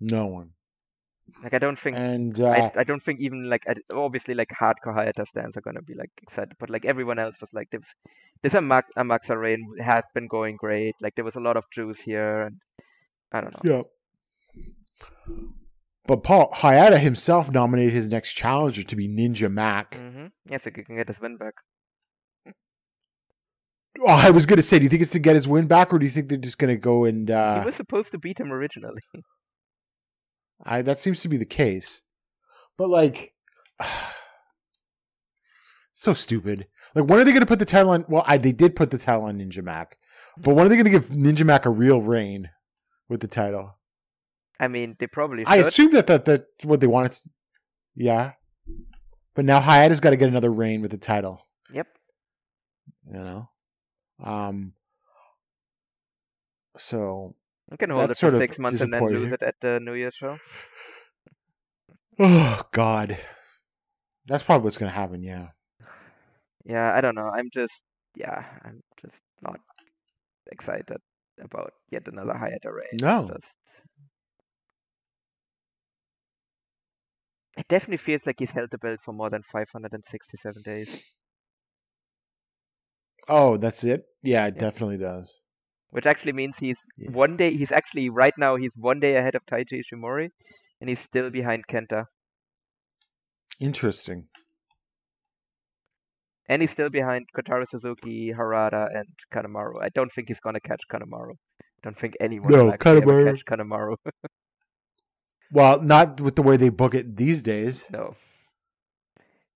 [0.00, 0.50] No one.
[1.42, 3.62] Like I don't think And uh, I, I don't think even like
[3.92, 7.50] obviously like hardcore Hayata stands are gonna be like excited, but like everyone else was
[7.52, 7.82] like this.
[8.42, 10.94] This Amax Amaxa reign had been going great.
[11.02, 12.56] Like there was a lot of juice here, and
[13.32, 13.70] I don't know.
[13.74, 15.34] yeah.
[16.06, 19.96] But Paul Hayata himself nominated his next challenger to be Ninja Mack.
[19.96, 21.54] hmm Yes, he can get his win back.
[24.00, 25.92] Oh, I was going to say, do you think it's to get his win back,
[25.92, 27.30] or do you think they're just going to go and?
[27.30, 29.00] Uh, he was supposed to beat him originally.
[30.64, 32.02] I that seems to be the case.
[32.76, 33.34] But like,
[35.92, 36.66] so stupid.
[36.94, 38.04] Like, when are they going to put the title on?
[38.08, 39.98] Well, I, they did put the title on Ninja Mack,
[40.38, 42.50] but when are they going to give Ninja Mack a real reign
[43.08, 43.76] with the title?
[44.60, 47.12] I mean, they probably I assume that, that that's what they wanted.
[47.12, 47.20] To,
[47.94, 48.32] yeah,
[49.34, 51.46] but now Hayata's got to get another reign with the title.
[51.72, 51.86] Yep.
[53.06, 53.50] You know,
[54.22, 54.72] um.
[56.76, 57.34] So,
[57.70, 59.80] You can hold it for sort of six months and then lose it at the
[59.82, 60.38] New Year's show.
[62.20, 63.18] oh God,
[64.26, 65.22] that's probably what's going to happen.
[65.22, 65.48] Yeah.
[66.64, 67.30] Yeah, I don't know.
[67.34, 67.72] I'm just,
[68.14, 69.58] yeah, I'm just not
[70.52, 70.98] excited
[71.42, 72.98] about yet another Hayata reign.
[73.00, 73.28] No.
[73.28, 73.44] Just...
[77.56, 80.88] It definitely feels like he's held the belt for more than 567 days,
[83.28, 84.04] Oh, that's it.
[84.22, 84.60] Yeah, it Yeah.
[84.60, 85.40] definitely does.
[85.90, 87.10] which actually means he's Yeah.
[87.12, 90.28] one day, he's actually, right now, he's one day ahead of Taiji Ishimori,
[90.82, 92.04] and he's still behind Kenta.
[93.58, 94.28] Interesting.
[96.48, 99.82] And he's still behind Kotaro Suzuki, Harada, and Kanemaru.
[99.82, 101.32] I don't think he's gonna catch Kanemaru.
[101.62, 103.96] I don't think anyone No, will actually ever Kanemaru- catch Kanemaru.
[105.50, 107.84] Well, not with the way they book it these days.
[107.90, 108.16] no.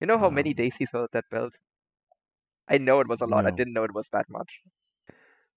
[0.01, 1.53] You know how many days he's held that belt?
[2.69, 3.47] I know it was a lot.
[3.47, 4.49] I didn't know it was that much.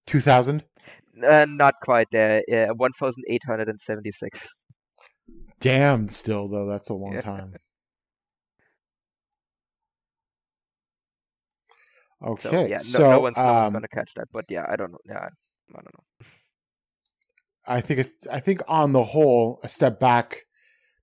[0.06, 0.64] Two thousand.
[1.24, 2.44] Uh, not quite there.
[2.48, 4.40] Yeah, 1,876.
[5.62, 6.10] Damn.
[6.10, 7.56] Still though, that's a long time.
[12.26, 12.50] Okay.
[12.50, 14.28] So yeah, no, so no one's, no one's um, gonna catch that.
[14.32, 14.98] But yeah, I don't know.
[15.06, 15.28] Yeah, I
[15.74, 16.28] I don't know.
[17.68, 20.46] I think it's, I think on the whole, a step back.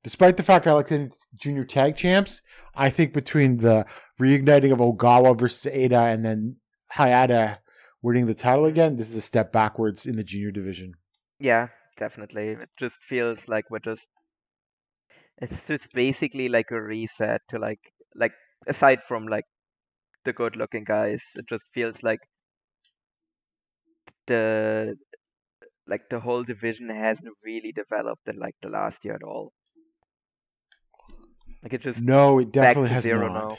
[0.05, 2.43] Despite the fact I like the junior tag champs,
[2.75, 3.87] I think between the
[4.21, 6.57] reigniting of Ogawa versus Eita and then
[6.97, 7.59] Hayata
[8.03, 8.73] winning the title mm-hmm.
[8.73, 10.95] again, this is a step backwards in the junior division.
[11.39, 11.69] Yeah,
[11.99, 12.49] definitely.
[12.49, 14.03] It just feels like we're just
[15.39, 17.81] it's just basically like a reset to like
[18.15, 18.33] like
[18.69, 19.45] aside from like
[20.25, 22.21] the good looking guys, it just feels like
[24.29, 24.95] the
[25.89, 29.53] like the whole division hasn't really developed in like the last year at all.
[31.63, 33.33] Like it just No, it definitely has zero not.
[33.33, 33.57] now.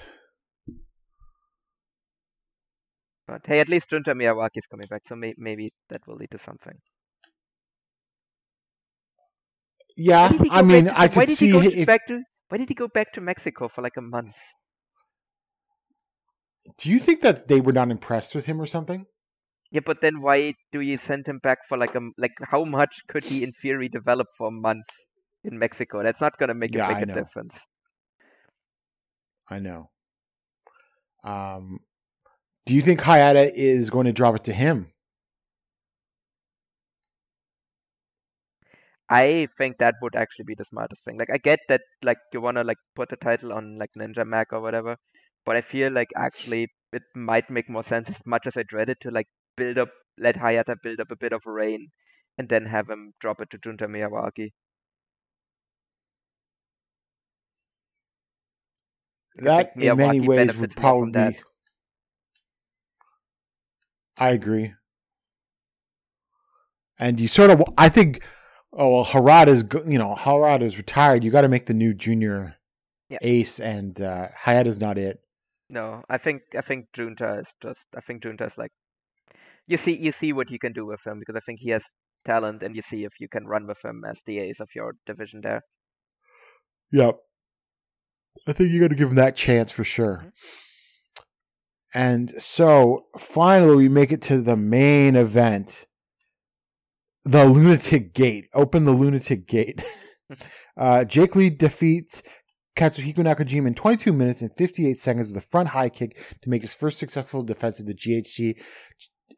[3.28, 6.32] But hey, at least Junta Miyawaki is coming back, so may- maybe that will lead
[6.32, 6.80] to something.
[9.96, 11.62] Yeah, Why did he I mean, back to, I why could did see he go
[11.62, 14.34] if, back to why did he go back to Mexico for like a month?
[16.78, 19.06] Do you think that they were not impressed with him or something?
[19.72, 22.94] Yeah, but then why do you send him back for like a like how much
[23.10, 24.86] could he in theory develop for a month
[25.44, 26.04] in Mexico?
[26.04, 27.54] That's not gonna make Yeah, a big a difference.
[29.54, 29.90] I know.
[31.24, 31.80] Um,
[32.66, 34.88] do you think Hayata is going to drop it to him?
[39.10, 41.18] I think that would actually be the smartest thing.
[41.20, 44.48] Like I get that like you wanna like put the title on like Ninja Mack
[44.52, 44.96] or whatever,
[45.46, 48.90] but I feel like actually it might make more sense as much as I dread
[48.90, 51.90] it to like build up let Hayata build up a bit of a reign
[52.38, 54.50] and then have him drop it to Junta Miyawaki.
[59.38, 61.34] That in many ways would probably that.
[61.34, 61.40] be.
[64.18, 64.74] I agree.
[67.00, 68.22] And you sort of, I think,
[68.72, 71.24] oh well, Harada's, go- you know, Harad is retired.
[71.24, 72.58] You got to make the new junior
[73.10, 73.18] Yeah.
[73.22, 75.20] ace, and uh, Hayata's not it.
[75.70, 78.72] No, I think I think Junta is just I think Junta is like
[79.66, 81.82] you see you see what you can do with him because I think he has
[82.26, 84.94] talent and you see if you can run with him as the ace of your
[85.08, 85.62] division there.
[86.92, 87.18] Yep.
[88.48, 90.34] I think you got to give him that chance for sure.
[91.94, 95.86] And so finally, we make it to the main event
[97.26, 98.50] the Lunatic Gate.
[98.54, 99.82] Open the Lunatic Gate.
[100.78, 102.22] uh, Jake Lee defeats
[102.76, 106.64] Katsuhiko Nakajima in 22 minutes and 58 seconds with a front high kick to make
[106.64, 108.56] his first successful defense of the GHC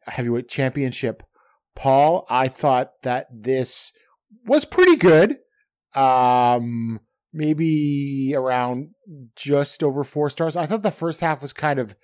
[0.07, 1.23] Heavyweight Championship.
[1.75, 3.91] Paul, I thought that this
[4.45, 5.37] was pretty good.
[5.93, 7.01] Um,
[7.35, 8.91] maybe around
[9.35, 10.55] just over four stars.
[10.55, 11.95] I thought the first half was kind of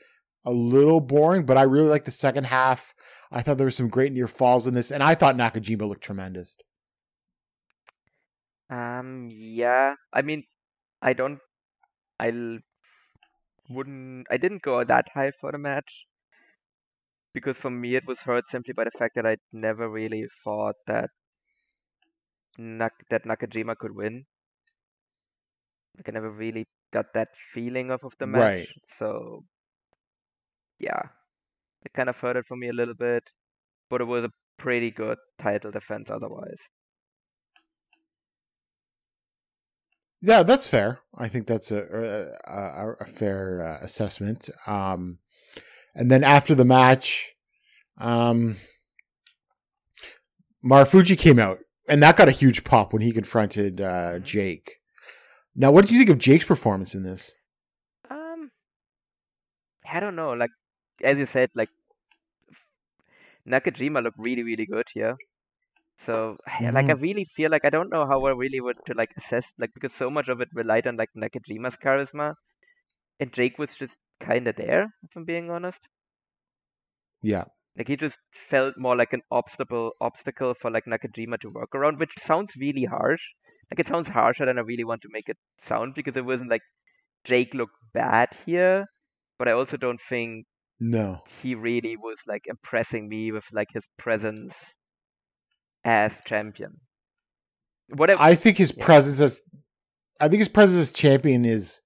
[0.46, 2.94] a little boring, but I really liked the second half.
[3.32, 6.04] I thought there was some great near falls in this, and I thought Nakajima looked
[6.04, 6.58] tremendous.
[8.70, 10.44] Um yeah, I mean
[11.02, 11.40] I don't
[12.20, 12.32] I
[13.70, 15.92] wouldn't I didn't go that high for the match
[17.34, 20.76] because for me it was hurt simply by the fact that I never really thought
[20.88, 21.10] that
[22.58, 24.26] Nak- that Nakajima could win.
[25.98, 28.42] Like I never really got that feeling off of the match.
[28.42, 28.68] Right.
[29.00, 29.44] So
[30.80, 31.02] yeah,
[31.84, 33.24] it kind of hurt it for me a little bit,
[33.90, 34.32] but it was a
[34.62, 36.58] pretty good title defense otherwise.
[40.22, 41.00] Yeah, that's fair.
[41.18, 44.50] I think that's a a, a, a fair uh, assessment.
[44.68, 45.18] Um,
[45.96, 47.32] and then after the match,
[47.98, 48.58] um,
[50.64, 51.58] Marufuji came out,
[51.90, 54.81] and that got a huge pop when he confronted uh, Jake.
[55.56, 57.36] Now, what do you think of Jake's performance in this?
[58.10, 58.52] Um,
[59.86, 60.34] I don't know.
[60.34, 60.50] Like
[61.04, 61.70] as you said, like
[63.48, 65.16] Nakajima looked really, really good here.
[66.06, 68.94] So yeah, like I really feel like I don't know how I really would to
[68.94, 72.36] like assess like because so much of it relied on like Nakajima's charisma,
[73.20, 74.84] and Jake was just kind of there.
[75.04, 75.80] If I'm being honest,
[77.22, 77.46] Yeah,
[77.76, 78.16] like he just
[78.50, 82.86] felt more like an obstacle obstacle for like Nakajima to work around, which sounds really
[82.86, 83.22] harsh.
[83.72, 86.50] Like it sounds harsher than I really want to make it sound because it wasn't
[86.50, 86.62] like
[87.26, 88.86] Jake looked bad here,
[89.40, 90.46] but I also don't think
[90.80, 94.54] no, he really was like impressing me with like his presence
[95.86, 96.82] as champion.
[97.96, 98.22] Whatever.
[98.22, 98.86] I think his Yeah.
[98.86, 99.42] presence as
[100.20, 101.82] I think his presence as champion is.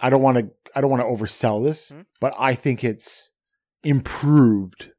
[0.00, 0.50] I don't want to.
[0.76, 2.02] I don't want to oversell this, Hmm?
[2.20, 3.30] but I think it's
[3.82, 4.92] improved.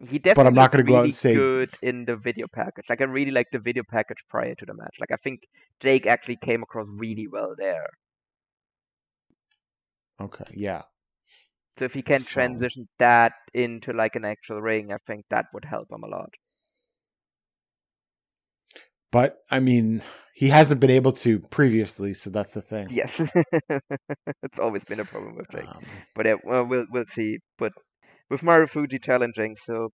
[0.00, 2.46] He definitely But I'm not gonna go out really and say- good in the video
[2.52, 2.84] package.
[2.88, 4.94] Like I really liked the video package prior to the match.
[5.00, 5.40] Like I think
[5.80, 7.86] Jake actually came across really well there.
[10.20, 10.82] Okay, yeah.
[11.78, 15.46] So if he can So- transition that into like an actual ring, I think that
[15.52, 16.30] would help him a lot.
[19.10, 20.02] But I mean,
[20.34, 22.88] he hasn't been able to previously, so that's the thing.
[22.90, 23.10] Yes,
[23.70, 25.66] it's always been a problem with Jake.
[25.68, 25.82] Um,
[26.14, 27.38] But yeah, well, we'll we'll see.
[27.58, 27.72] But
[28.30, 29.88] with Marufuji challenging, so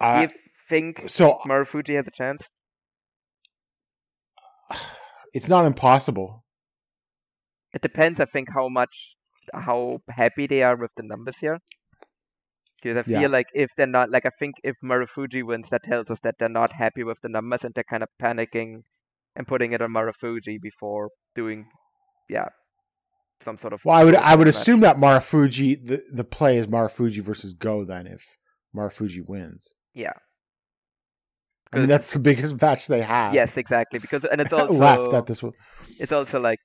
[0.00, 0.28] do I- you
[0.68, 2.42] think so Marufuji has a chance?
[5.34, 6.44] it's not impossible.
[7.72, 8.94] It depends, I think, how much,
[9.52, 11.58] how happy they are with the numbers here.
[12.82, 13.28] Because I feel Yeah.
[13.28, 16.48] like if they're not, like I think if Marufuji wins, that tells us that they're
[16.48, 18.82] not happy with the numbers and they're kind of panicking
[19.34, 21.66] and putting it on Marufuji before doing,
[22.28, 22.48] yeah,
[23.44, 23.80] some sort of.
[23.84, 24.56] Well, I would I would match.
[24.56, 28.36] assume that Marufuji the the play is Marufuji versus Go then if
[28.76, 29.74] Marufuji wins.
[29.94, 30.12] Yeah.
[31.72, 33.34] I mean that's the biggest match they have.
[33.34, 33.98] Yes, exactly.
[33.98, 35.52] Because and it's also left at this one.
[35.98, 36.58] it's also like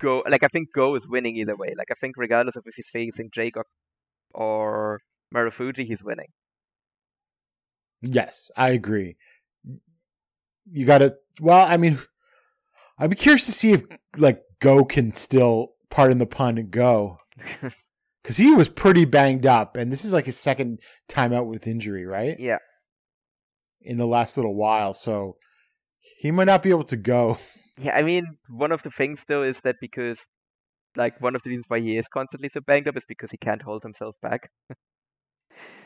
[0.00, 0.22] Go.
[0.28, 1.74] Like I think Go is winning either way.
[1.76, 3.64] Like I think regardless of if he's facing Jake or,
[4.32, 5.00] or
[5.34, 6.28] Marufuji, he's winning.
[8.02, 9.16] Yes, I agree.
[10.70, 11.16] You got to.
[11.40, 11.98] Well, I mean,
[12.98, 13.82] I'd be curious to see if
[14.16, 17.18] like Go can still, pardon the pun, go
[18.22, 21.66] because he was pretty banged up, and this is like his second time out with
[21.66, 22.38] injury, right?
[22.38, 22.58] yeah.
[23.82, 25.36] In the last little while, so
[26.18, 27.38] he might not be able to go.
[27.82, 30.18] Yeah, I mean, one of the things though is that because,
[30.96, 33.38] like, one of the reasons why he is constantly so banged up is because he
[33.38, 34.50] can't hold himself back.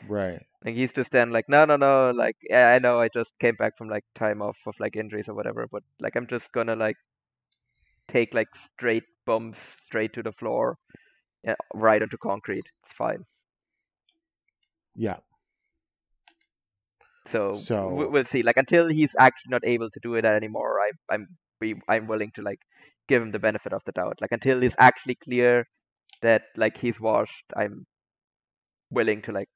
[0.09, 0.41] Right.
[0.65, 3.55] Like he's just then like, no, no, no, like, yeah, I know, I just came
[3.55, 6.75] back from like time off of like injuries or whatever, but like, I'm just gonna
[6.75, 6.97] like
[8.11, 9.57] take like straight bumps
[9.87, 10.77] straight to the floor,
[11.43, 12.65] yeah, right onto concrete.
[12.83, 13.25] It's fine.
[14.95, 15.17] Yeah.
[17.31, 18.43] So, So- we- we'll see.
[18.43, 21.27] Like until he's actually not able to do it anymore, I, I'm
[21.61, 22.59] we, I'm willing to like
[23.07, 24.17] give him the benefit of the doubt.
[24.21, 25.65] Like until he's actually clear
[26.21, 27.85] that like he's washed, I'm
[28.91, 29.49] willing to like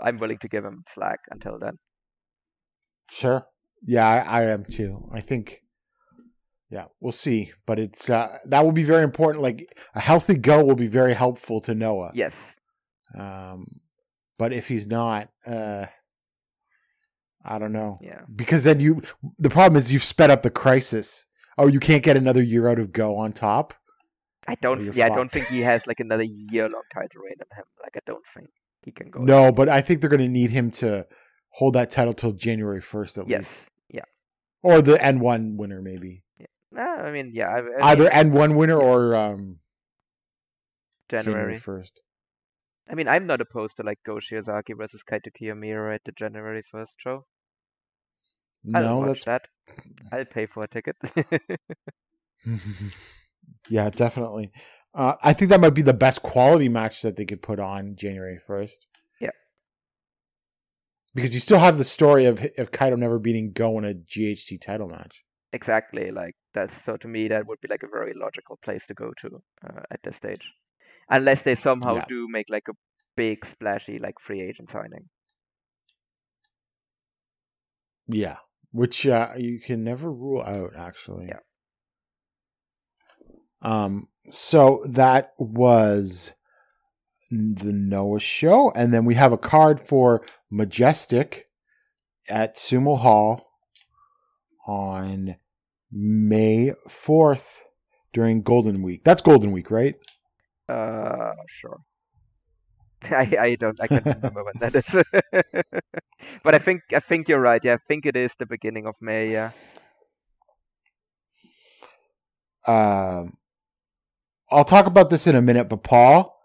[0.00, 1.78] I'm willing to give him slack until then.
[3.10, 3.44] Sure.
[3.84, 5.08] Yeah, I, I am too.
[5.12, 5.60] I think.
[6.72, 9.42] Yeah, we'll see, but it's uh, that will be very important.
[9.42, 12.12] Like a healthy go will be very helpful to Noah.
[12.14, 12.32] Yes.
[13.16, 13.66] Um,
[14.38, 15.84] but if he's not, uh,
[17.44, 17.98] I don't know.
[18.00, 18.20] Yeah.
[18.34, 19.02] Because then you,
[19.38, 21.26] the problem is you've sped up the crisis.
[21.58, 23.74] Oh, you can't get another year out of go on top.
[24.48, 24.94] I don't.
[24.94, 27.64] Yeah, I don't think he has like another year long title reign in him.
[27.82, 28.48] Like I don't think
[28.82, 29.20] he can go.
[29.20, 31.06] No, but I think they're going to need him to
[31.50, 33.40] hold that title till January first at Yes.
[33.40, 33.54] least,
[33.90, 34.04] Yeah.
[34.62, 36.24] or the N one winner maybe.
[36.72, 37.48] No, I mean, yeah.
[37.48, 39.58] I, I Either mean, N one winner or um,
[41.10, 41.58] January.
[41.58, 42.00] First.
[42.90, 46.62] I mean, I'm not opposed to like Go Shiozaki versus Kaito Kiyomiya at the January
[46.70, 47.26] first show.
[48.74, 49.42] I'll No, watch that's that.
[50.12, 50.96] I'll pay for a ticket.
[53.68, 54.50] yeah, definitely.
[54.94, 57.96] Uh, I think that might be the best quality match that they could put on
[57.96, 58.86] January first.
[59.20, 59.30] Yeah.
[61.14, 64.60] because you still have the story of of Kaito never beating Go in a GHC
[64.60, 65.22] title match.
[65.52, 66.10] Exactly.
[66.10, 69.12] Like that's so to me that would be like a very logical place to go
[69.22, 70.42] to uh, at this stage,
[71.10, 72.04] unless they somehow Yeah.
[72.08, 72.74] do make like a
[73.16, 75.08] big splashy like free agent signing.
[78.08, 78.36] Yeah,
[78.72, 81.28] which uh, you can never rule out, actually.
[81.28, 81.40] Yeah.
[83.62, 84.08] Um.
[84.30, 86.32] So that was
[87.30, 91.46] the Noah show, and then we have a card for Majestic
[92.28, 93.51] at Sumo Hall
[94.66, 95.36] on
[95.90, 97.62] May fourth
[98.12, 99.02] during Golden Week.
[99.04, 99.94] That's Golden Week, right?
[100.68, 101.80] Uh, sure.
[103.02, 104.84] I I don't I can't remember when that is.
[106.44, 107.60] but I think I think you're right.
[107.62, 109.32] Yeah, I think it is the beginning of May.
[109.32, 109.50] Yeah.
[112.64, 113.36] Um,
[114.50, 116.38] I'll talk about this in a minute, but Paul,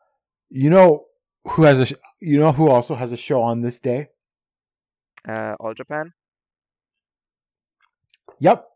[0.50, 1.06] you know
[1.52, 4.10] who has a sh- you know who also has a show on this day?
[5.28, 6.14] Uh, All Japan.
[8.40, 8.68] Yep.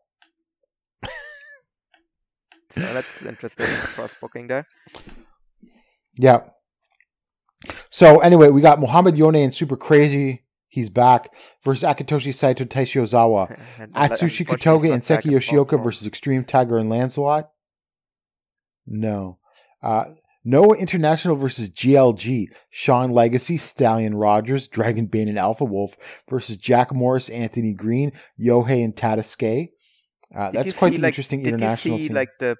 [2.74, 4.66] So that's interesting cross booking there.
[6.16, 6.40] Yeah.
[7.90, 10.44] So anyway, we got Muhammad Yone and Super Crazy.
[10.68, 11.28] He's back
[11.64, 13.58] versus Akitoshi Saito, Taishi Ozawa,
[13.92, 17.50] Atsushi Kotoge, and Seki back and forth Yoshioka versus Extreme Tiger and Lancelot.
[18.86, 19.38] No.
[19.82, 20.04] Uh,
[20.44, 22.46] Noah International versus GLG.
[22.70, 25.96] Sean Legacy, Stallion Rogers, Dragon Bane, and Alpha Wolf
[26.28, 29.68] versus Jack Morris, Anthony Green, Yohei, and Tadasuke.
[30.34, 32.16] Uh, that's quite see, the like- interesting did international you see, team.
[32.16, 32.56] like the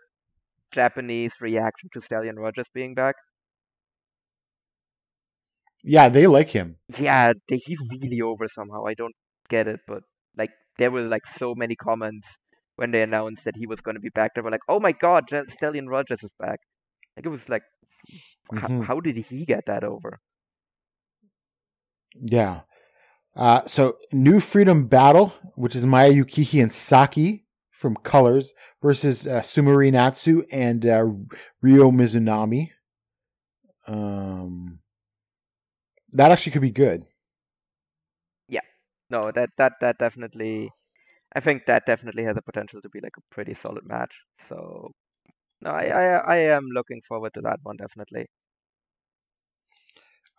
[0.72, 3.14] Japanese reaction to Stallion Rogers being back?
[5.84, 6.76] yeah, they like him.
[6.98, 8.86] Yeah, they, he's really over somehow.
[8.86, 9.14] I don't
[9.48, 10.02] get it, but
[10.36, 12.26] like there were like so many comments
[12.76, 14.32] when they announced that he was going to be back.
[14.34, 15.24] They were like, "Oh my God,
[15.56, 16.58] Stallion Rogers is back!"
[17.16, 17.62] Like it was like,
[18.56, 18.80] h- Mhm.
[18.80, 20.20] how did he get that over?
[22.20, 22.60] Yeah.
[23.34, 28.52] Uh, so new freedom battle which is Maya Yukihi and Saki from Colors
[28.82, 31.04] versus uh, Sumire Natsu and uh,
[31.62, 32.70] Ryo Mizunami.
[33.86, 34.80] Um,
[36.12, 37.06] that actually could be good.
[38.48, 38.60] Yeah.
[39.10, 40.70] No, that that that definitely.
[41.34, 44.12] I think that definitely has the potential to be like a pretty solid match.
[44.48, 44.92] So,
[45.62, 48.26] no, I I, I am looking forward to that one definitely.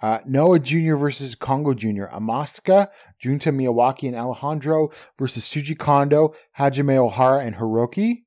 [0.01, 0.95] Uh, Noah Jr.
[0.95, 2.07] versus Kongo Jr.
[2.11, 2.89] Amakusa,
[3.19, 8.23] Junta Miyawaki and Alejandro versus Shuji Kondo, Hajime Ohara, and Hiroki.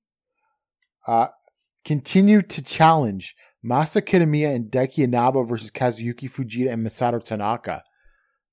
[1.06, 1.26] Uh,
[1.84, 7.82] continue to challenge Masa Kitamiya and Daiki Inaba versus Kazuyuki Fujita and Masato Tanaka.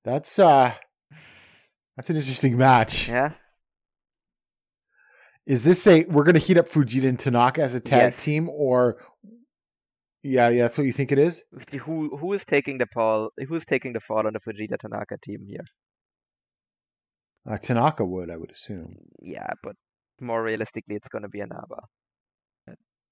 [0.04, 0.74] That's uh
[1.96, 3.08] that's an interesting match.
[3.08, 3.30] Yeah.
[5.46, 8.22] Is this a we're gonna heat up Fujita and Tanaka as a tag Yes.
[8.22, 8.96] team or
[10.22, 11.42] yeah, yeah, that's what you think it is?
[11.82, 13.28] Who who is taking the fall?
[13.48, 15.66] Who's taking the fall on the Fujita Tanaka team here?
[17.46, 18.96] Uh, Tanaka would, I would assume.
[19.20, 19.76] Yeah, but
[20.18, 21.82] more realistically, it's gonna be Inaba.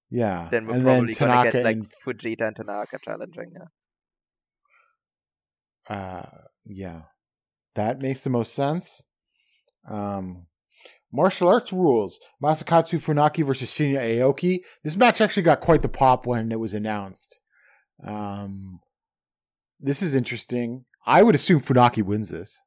[0.08, 0.48] Yeah.
[0.50, 3.52] Then we're and then probably gonna Tanaka get like and Fujita and Tanaka challenging.
[5.88, 5.94] Yeah.
[5.96, 6.28] Uh,
[6.64, 7.02] yeah,
[7.74, 9.02] that makes the most sense.
[9.88, 10.46] Um,
[11.12, 14.60] martial arts rules: Masakatsu Funaki versus Shinya Aoki.
[14.84, 17.38] This match actually got quite the pop when it was announced.
[18.04, 18.80] Um,
[19.80, 20.84] this is interesting.
[21.06, 22.60] I would assume Funaki wins this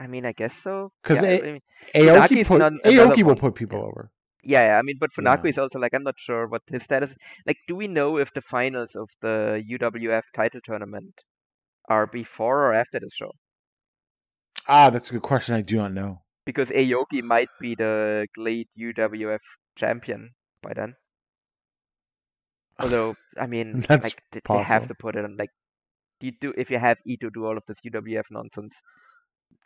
[0.00, 0.90] I mean, I guess so.
[1.04, 1.60] 'Cause yeah, A- I mean,
[1.94, 3.38] Aoki put Aoki will one.
[3.38, 3.84] put people Yeah.
[3.84, 4.10] over.
[4.42, 5.50] yeah, yeah, I mean, but Funaki Yeah.
[5.52, 7.10] is also like I'm not sure what his status.
[7.46, 11.14] Like, do we know if the finals of the UWF title tournament
[11.88, 13.30] are before or after the show?
[14.66, 15.54] Ah, that's a good question.
[15.54, 16.23] I do not know.
[16.46, 19.38] Because Aoki might be the GLEAT UWF
[19.78, 20.30] champion
[20.62, 20.94] by then.
[22.78, 25.50] Although, I mean, That's like th- they have to put it on like
[26.20, 28.72] you do if you have Ito do all of this UWF nonsense,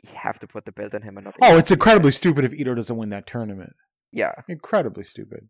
[0.02, 1.34] you have to put the belt on him and not.
[1.42, 3.74] Oh, it's incredibly stupid if Ito doesn't win that tournament.
[4.12, 5.48] Yeah, Incredibly stupid.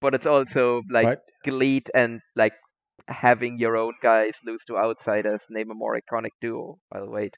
[0.00, 2.54] but it's also like but and like
[3.08, 6.78] having your own guys lose to outsiders name a more iconic duo.
[6.90, 7.30] By the way.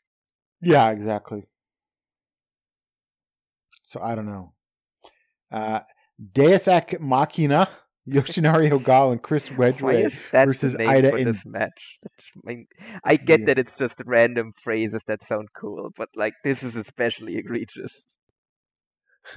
[0.60, 1.44] Yeah, exactly.
[3.94, 4.52] So I don't know.
[5.52, 5.80] Uh,
[6.32, 7.68] Deus Ex Machina,
[8.08, 11.70] Yoshinari Ogawa and Chris Why Wedgway is that versus Ida in- this match?
[12.04, 12.08] I,
[12.42, 12.66] mean,
[13.04, 13.46] I get Yeah.
[13.46, 17.92] that it's just random phrases that sound cool, but like this is especially egregious.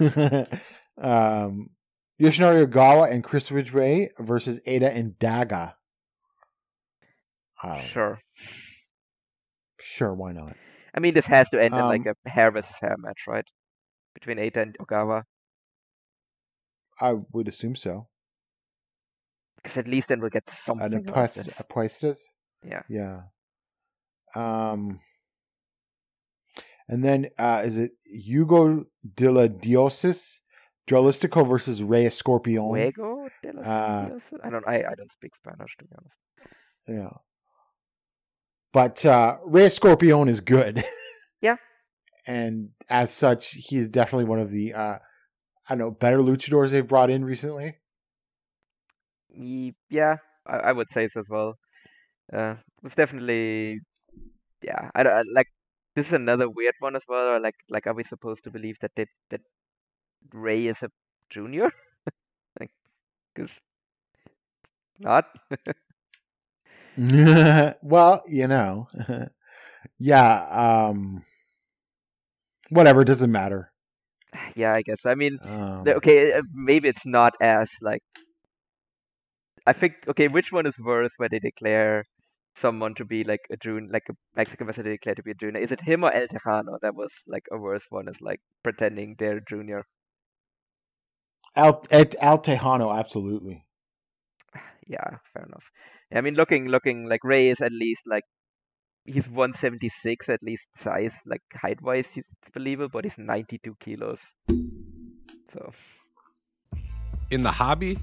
[1.00, 1.68] um,
[2.20, 5.74] Yoshinari Ogawa and Chris Ridgway versus Eita and Daga.
[7.62, 8.18] Um, Sure.
[9.80, 10.56] Sure, why not?
[10.94, 13.44] I mean, this has to end in like Um, a hair versus hair match, right?
[14.18, 15.22] Between Eita and Ogawa.
[17.00, 18.08] I would assume so.
[19.62, 20.86] Because at least then we'll get something.
[20.86, 22.18] An of Apuestas?
[22.66, 22.82] Yeah.
[22.88, 23.20] Yeah.
[24.34, 25.00] Um,
[26.88, 30.38] and then uh, is it Hugo de la Diosis,
[30.88, 32.70] Dralistico versus Rey Scorpion?
[32.72, 34.18] Fuego de los Uh?
[34.42, 34.66] I don't.
[34.66, 36.16] I, I don't speak Spanish to be honest.
[36.88, 37.18] Yeah.
[38.72, 40.84] But uh, Rey Scorpion is good.
[42.28, 44.98] And as such, he is definitely one of the uh,
[45.68, 47.78] I don't know better luchadors they've brought in recently.
[49.90, 51.54] Yeah, I, I would say so as well.
[52.32, 53.80] Uh, it's definitely,
[54.62, 54.90] yeah.
[54.94, 55.48] I, don't- I like
[55.96, 57.26] this is another weird one as well.
[57.36, 59.42] Or like, like, are we supposed to believe that they, that
[60.32, 60.88] Rey is a
[61.30, 61.70] junior?
[62.60, 62.70] like,
[63.34, 63.50] because
[64.98, 65.26] not.
[67.82, 68.86] well, you know,
[69.98, 70.88] yeah.
[70.88, 71.24] Um,
[72.70, 73.72] whatever, it doesn't matter.
[74.56, 74.98] yeah, I guess.
[75.04, 78.02] I mean, Um, okay, uh, maybe it's not as like.
[79.66, 82.04] I think okay, which one is worse where they declare
[82.60, 85.34] someone to be like a junior, like a Mexican wrestler they declare to be a
[85.34, 85.60] junior?
[85.60, 86.78] Is it him or El Tejano?
[86.82, 89.84] That was like a worse one, is like pretending they're junior.
[91.56, 93.64] Al, Al Tejano, absolutely.
[94.86, 95.64] Yeah, fair enough.
[96.14, 98.24] I mean, looking looking like Rey is at least like
[99.08, 102.24] he's 176 at least size, like height wise, he's
[102.54, 104.18] believable, but he's 92 kilos.
[105.52, 105.72] So
[107.30, 107.98] In the hobby,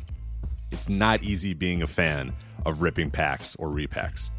[0.71, 2.33] it's not easy being a fan
[2.65, 4.31] of ripping packs or repacks.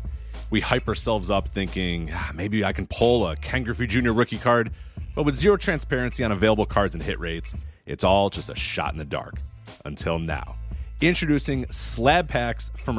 [0.51, 4.13] We hype ourselves up thinking "Ah, maybe I can pull a Ken Griffey Jr.
[4.13, 4.71] rookie card,
[5.15, 7.55] but with zero transparency on available cards and hit rates,
[7.87, 9.37] it's all just a shot in the dark.
[9.85, 10.57] Until now.
[11.01, 12.99] Introducing Slab Packs from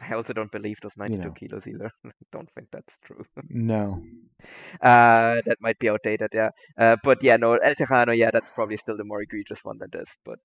[0.00, 1.30] I also don't believe those 92 know.
[1.32, 1.90] kilos either.
[2.32, 3.24] don't think that's true.
[3.48, 4.02] no.
[4.80, 6.50] Uh, that might be outdated, yeah.
[6.78, 9.88] Uh, but yeah, no, El Tejano, yeah, that's probably still the more egregious one than
[9.92, 10.06] this.
[10.24, 10.38] But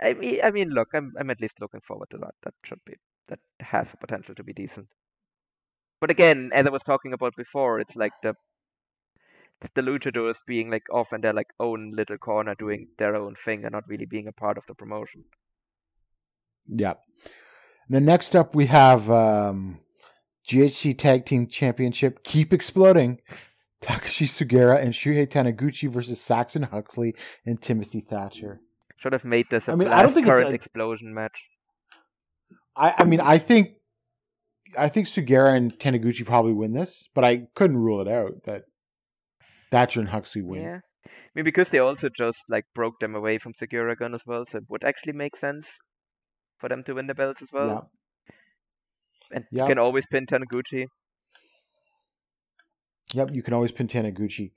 [0.00, 2.34] I mean, I mean, look, I'm I'm at least looking forward to that.
[2.44, 2.94] That should be
[3.28, 4.86] that has the potential to be decent.
[6.00, 8.34] But again, as I was talking about before, it's like the
[9.62, 13.34] it's the luchadors being like off in their like own little corner doing their own
[13.44, 15.24] thing and not really being a part of the promotion.
[16.66, 16.94] Yeah.
[17.88, 19.80] Then next up we have um,
[20.48, 22.24] GHC Tag Team Championship.
[22.24, 23.20] Keep exploding.
[23.82, 28.60] Takashi Sugiura and Shuhei Taniguchi versus Saxon Huxley and Timothy Thatcher.
[28.98, 31.36] Should have made this a I mean, I don't think it's current a- explosion match.
[32.74, 33.74] I, I mean, I think,
[34.78, 38.62] I think Sugera and Taniguchi probably win this, but I couldn't rule it out that
[39.70, 40.62] Thatcher and Huxley win.
[40.62, 40.78] Yeah.
[41.06, 44.44] I mean, because they also just like broke them away from Sugiura Gun as well,
[44.50, 45.66] so it would actually make sense
[46.58, 47.90] for them to win the belts as well.
[49.30, 49.36] Yeah.
[49.36, 50.86] And you can always pin Taniguchi.
[53.12, 54.52] Yep, you can always pin Taniguchi.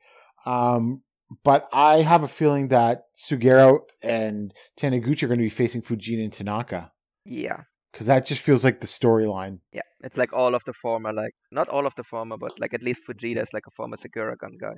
[0.46, 1.02] Um,
[1.44, 6.24] but I have a feeling that Sugiura and Taniguchi are going to be facing Fujita
[6.24, 6.92] and Tanaka
[7.26, 7.62] Yeah.
[7.92, 9.60] because that just feels like the storyline.
[9.74, 9.82] Yeah.
[10.04, 12.84] It's like all of the former, like not all of the former, but like at
[12.84, 14.76] least Fujita is like a former Sugiura Gun guy.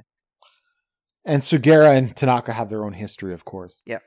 [1.25, 3.81] And Sugiura and Tanaka have their own history, of course.
[3.85, 3.99] Yeah.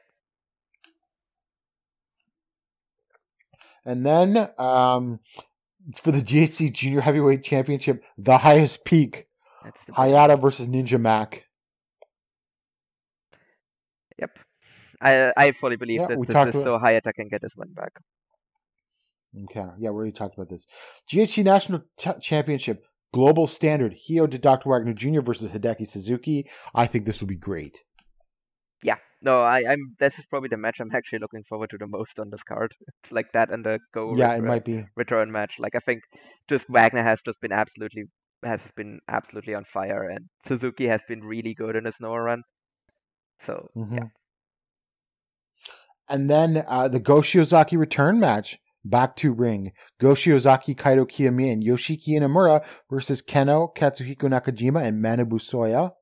[3.84, 5.20] And then um,
[6.02, 9.26] for the GHC Junior Heavyweight Championship, the highest peak,
[9.86, 11.44] the Hayata versus Ninja Mack.
[14.18, 14.30] Yep.
[15.00, 17.42] I I fully believe Yeah, that we this talked is about- so Hayata can get
[17.42, 17.92] his win back.
[19.44, 20.66] Okay, yeah, we already talked about this.
[21.10, 22.84] GHC National T- Championship,
[23.14, 24.68] Global Standard, Hijo de Dr.
[24.68, 25.22] Wagner Jr.
[25.22, 26.50] versus Hideki Suzuki.
[26.74, 27.78] I think this will be great.
[29.24, 32.18] No, I, I'm this is probably the match I'm actually looking forward to the most
[32.18, 32.74] on this card.
[33.04, 34.84] It's like that and the go yeah, it might be.
[34.96, 35.52] return match.
[35.58, 36.02] Like I think
[36.48, 38.04] just Wagner has just been absolutely
[38.44, 42.42] has been absolutely on fire and Suzuki has been really good in his Noah run.
[43.46, 43.96] So Mhm.
[43.98, 44.08] yeah.
[46.08, 48.58] And then uh, the Go Shiozaki return match.
[48.84, 49.70] Back to ring.
[50.00, 55.92] Go Shiozaki, Kaito Kiyomi, and Yoshiki Inamura versus Kenoh, Katsuhiko Nakajima, and Manabu Soya.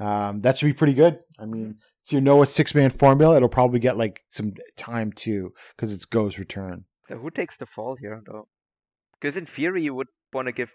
[0.00, 1.18] Um, that should be pretty good.
[1.40, 1.78] I mean,
[2.08, 3.36] so you know a six man formula.
[3.36, 6.86] It'll probably get like some time too because it's Go's return.
[7.06, 8.48] So who takes the fall here though?
[9.20, 10.70] Because in theory you would want to give.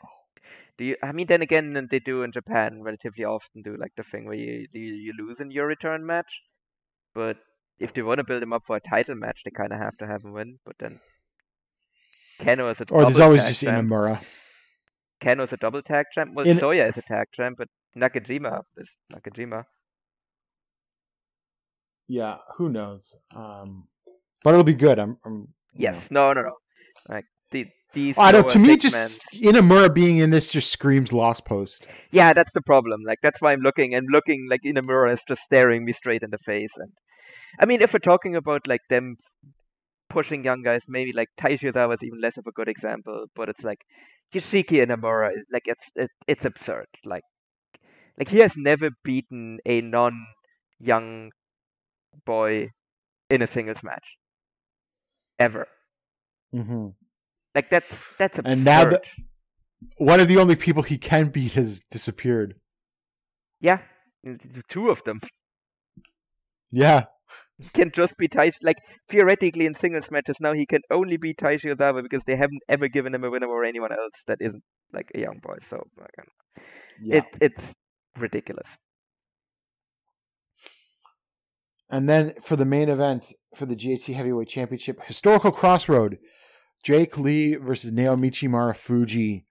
[0.77, 0.95] Do you?
[1.01, 4.35] I mean, then again, they do in Japan relatively often do like the thing where
[4.35, 6.29] you you, lose in your return match,
[7.15, 7.37] but
[7.79, 9.97] if they want to build him up for a title match, they kind of have
[9.97, 10.59] to have him win.
[10.63, 10.99] But then
[12.41, 13.87] Kenoh is a Or there's always just champ.
[13.87, 14.23] Inamura.
[15.23, 16.33] Kenoh's a double tag champ.
[16.35, 19.65] Well, In- Soya is a tag champ, but Nakajima is Nakajima.
[22.13, 23.15] Yeah, who knows?
[23.35, 23.87] Um,
[24.43, 24.99] but it'll be good.
[24.99, 25.17] I'm.
[25.25, 26.53] I'm Yes, no, no, no.
[27.09, 27.65] Like the,
[27.95, 28.13] these.
[28.19, 28.47] I don't.
[28.51, 31.87] To me, just Inamura being in this just screams lost post.
[32.11, 33.01] Yeah, that's the problem.
[33.03, 36.29] Like that's why I'm looking and looking like Inamura is just staring me straight in
[36.29, 36.69] the face.
[36.77, 36.91] And
[37.59, 39.15] I mean, if we're talking about like them
[40.11, 43.25] pushing young guys, maybe like Taishi Ozawa is even less of a good example.
[43.35, 43.79] But it's like
[44.35, 46.85] Yoshiki Inamura, like it's it, it's absurd.
[47.03, 47.23] Like
[48.19, 51.31] like he has never beaten a non-young
[52.25, 52.69] boy
[53.29, 54.05] in a singles match
[55.39, 55.67] ever.
[56.53, 56.87] hmm
[57.55, 57.87] Like that's
[58.19, 58.51] that's absurd.
[58.51, 59.01] And now the-
[59.97, 62.55] One of the only people he can beat has disappeared.
[63.59, 63.79] yeah,
[64.69, 65.19] two of them.
[66.71, 67.05] Yeah.
[67.59, 68.55] He can just be Taishi.
[68.61, 68.77] Like
[69.11, 72.87] theoretically, in singles matches now, he can only be Taishi Ozawa because they haven't ever
[72.87, 75.57] given him a winner or anyone else that isn't like a young boy.
[75.69, 75.83] So
[77.01, 77.17] Yeah.
[77.17, 77.63] it it's
[78.17, 78.67] ridiculous.
[81.93, 86.17] And then for the main event for the GHC Heavyweight Championship, historical crossroad,
[86.81, 89.43] Jake Lee versus Naomichi Marufuji.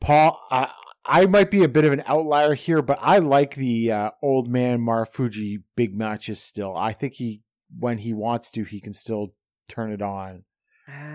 [0.00, 0.70] Paul, I,
[1.04, 4.48] I might be a bit of an outlier here, but I like the uh, old
[4.48, 6.76] man Marufuji big matches still.
[6.76, 7.42] I think he,
[7.76, 9.34] when he wants to, he can still
[9.68, 10.44] turn it on,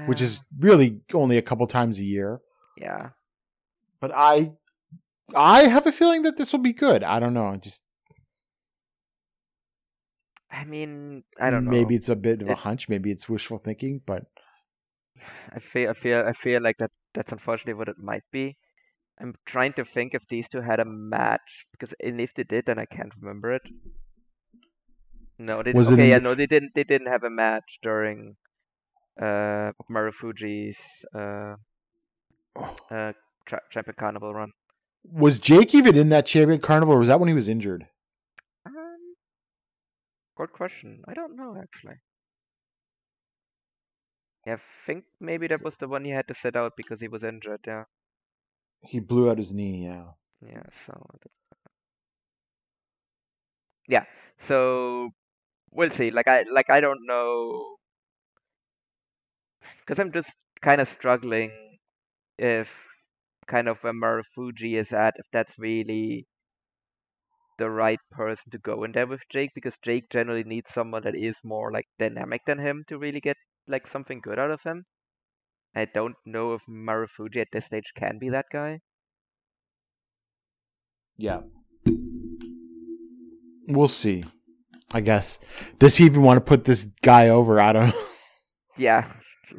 [0.08, 2.42] which is really only a couple times a year.
[2.76, 3.12] yeah.
[4.02, 4.52] But I,
[5.34, 7.02] I have a feeling that this will be good.
[7.02, 7.56] I don't know.
[7.56, 7.82] Just
[10.52, 11.72] I mean, I don't know.
[11.72, 12.88] maybe it's a bit of a It- hunch.
[12.90, 14.24] Maybe it's wishful thinking, but
[15.52, 18.58] I feel I feel I feel like that that's unfortunately what it might be.
[19.20, 21.42] I'm trying to think if these two had a match
[21.72, 23.64] because if they did, then I can't remember it.
[25.40, 26.10] No, they Was it okay.
[26.10, 26.72] Yeah, no, they didn't.
[26.76, 28.36] They didn't have a match during
[29.22, 30.78] uh Marufuji's
[31.16, 31.56] uh
[32.92, 33.14] uh
[33.48, 34.52] tra- Champion Carnival run.
[35.04, 37.88] Was Jake even in that champion carnival, or was that when he was injured?
[40.38, 41.04] Good question.
[41.06, 41.98] I don't know actually.
[44.48, 47.08] Yeah, I think maybe that was the one he had to sit out because he
[47.08, 47.62] was injured.
[47.68, 47.86] Yeah,
[48.82, 49.86] He blew out his knee.
[49.86, 50.14] Yeah.
[50.42, 50.64] yeah.
[50.86, 50.94] So
[53.88, 54.06] yeah,
[54.48, 55.10] so
[55.72, 56.12] we'll see.
[56.12, 57.78] Like I like I don't know
[59.80, 60.30] because I'm just
[60.62, 61.52] kind of struggling
[62.38, 62.68] if
[63.48, 66.26] kind of where Marufuji is at, if that's really
[67.58, 71.16] the right person to go in there with Jake, because Jake generally needs someone that
[71.16, 74.86] is more like dynamic than him to really get like something good out of him.
[75.76, 78.80] I don't know if Marufuji at this stage can be that guy.
[81.18, 81.42] Yeah.
[83.68, 84.24] We'll see.
[84.92, 85.40] I guess.
[85.80, 87.60] Does he even want to put this guy over?
[87.60, 88.02] I don't know.
[88.80, 89.12] Yeah,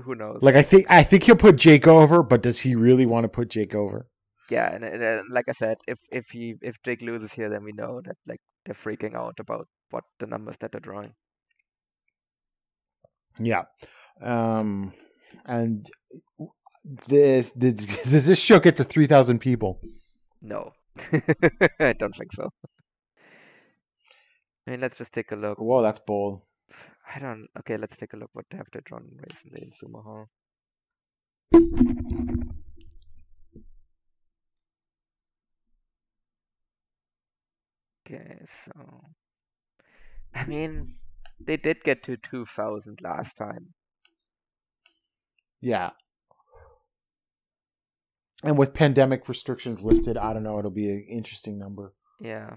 [0.05, 0.39] who knows?
[0.43, 3.29] Like I think I think he'll put Jake over, but does he really want to
[3.29, 4.07] put Jake over?
[4.51, 7.65] Yeah, and, and, uh, like I said, if if he if Jake loses here, then
[7.65, 11.13] we know that like they're freaking out about what the numbers that they're drawing.
[13.39, 13.65] Yeah.
[14.23, 14.93] Um
[15.45, 15.89] and
[17.09, 17.73] the, the
[18.11, 19.81] does this show get to 3000 people?
[20.41, 20.73] No,
[21.81, 22.51] I don't think so.
[24.67, 25.59] I mean, let's just take a look.
[25.59, 26.43] Whoa, that's bold.
[27.15, 27.49] I don't.
[27.61, 28.31] Okay, let's take a look.
[28.35, 30.29] What have they drawn recently in Sumo Hall?
[38.11, 39.01] Okay, so
[40.35, 40.95] I mean,
[41.41, 43.75] they did get to 2,000 last time.
[45.61, 45.91] Yeah.
[48.43, 51.93] And with pandemic restrictions lifted, I don't know, it'll be an interesting number.
[52.21, 52.51] Yeah.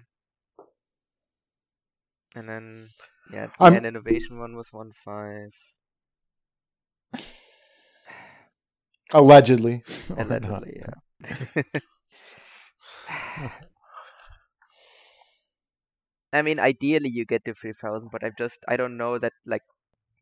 [2.36, 2.90] And then,
[3.34, 5.52] yeah, I'm- and innovation one was one five.
[9.14, 9.84] Allegedly.
[10.18, 11.64] Allegedly, yeah.
[16.34, 19.64] I mean, ideally you get to 3,000, but I'm just, I don't know that, like,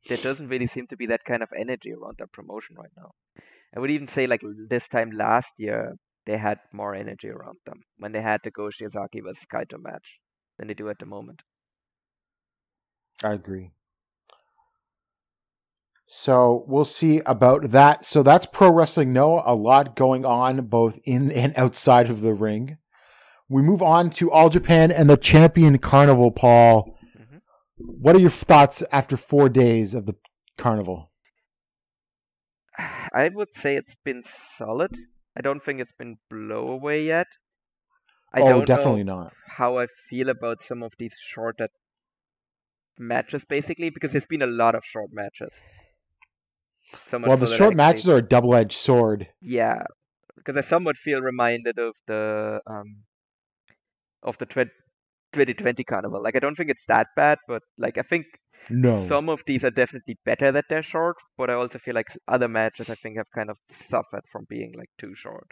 [0.08, 3.12] there doesn't really seem to be that kind of energy around that promotion right now.
[3.76, 4.66] I would even say, like, mm-hmm.
[4.70, 5.96] this time last year,
[6.26, 10.06] they had more energy around them when they had the Go Shiozaki vs Kaito match
[10.58, 11.42] than they do at the moment.
[13.24, 13.72] I agree.
[16.06, 18.04] So we'll see about that.
[18.04, 19.14] So that's pro wrestling.
[19.14, 22.78] No, a lot going on both in and outside of the ring.
[23.50, 26.32] We move on to All Japan and the Champion Carnival.
[26.32, 27.42] Paul, Mhm.
[27.78, 30.16] what are your thoughts after four days of the
[30.58, 31.12] carnival?
[32.78, 34.24] I would say it's been
[34.58, 34.96] solid.
[35.36, 37.28] I don't think it's been blow away yet.
[38.32, 39.34] I oh, don't definitely not.
[39.58, 41.70] how I feel about some of these shorter
[42.98, 45.52] matches, basically, because there's been a lot of short matches.
[47.10, 49.30] So Well, the short matches are a double edged sword.
[49.42, 49.84] Yeah,
[50.36, 53.04] because I somewhat feel reminded of the um
[54.24, 54.72] of the twen-
[55.34, 56.22] 2020 carnival.
[56.24, 58.26] Like I don't think it's that bad, but like I think
[58.70, 59.08] No.
[59.10, 61.16] some of these are definitely better that they're short.
[61.38, 63.58] But I also feel like other matches I think have kind of
[63.90, 65.48] suffered from being like too short.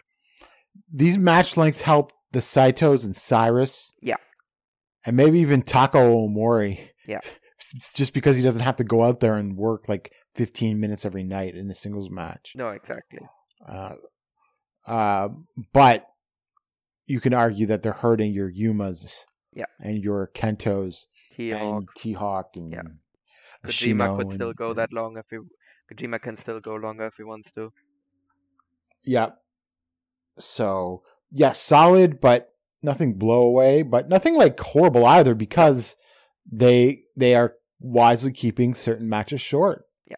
[0.92, 3.92] These match lengths help the Saitos and Cyrus.
[4.02, 4.16] Yeah.
[5.06, 6.90] And maybe even Takao Omori.
[7.06, 7.20] Yeah.
[7.94, 11.24] Just because he doesn't have to go out there and work like 15 minutes every
[11.24, 12.52] night in a singles match.
[12.54, 13.20] No, exactly.
[13.66, 13.94] Uh,
[14.86, 15.28] uh,
[15.72, 16.04] but
[17.08, 19.14] you can argue that they're hurting your Yumas
[19.52, 19.64] Yeah.
[19.80, 22.82] and your Kentos T-Hawk, and T-Hawk and Yeah.
[23.64, 25.38] Kojima could still go that long if he.
[25.92, 27.72] Kojima can still go longer if he wants to.
[29.02, 29.30] Yeah.
[30.38, 31.02] So
[31.32, 35.96] yeah, solid, but nothing blow away, but nothing like horrible either because
[36.50, 39.84] they they are wisely keeping certain matches short.
[40.06, 40.16] Yeah.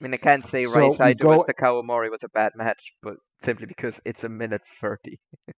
[0.00, 2.80] I mean, I can't say So right side go- versus Kawamori was a bad match,
[3.02, 3.14] but
[3.44, 5.20] simply because it's a minute thirty.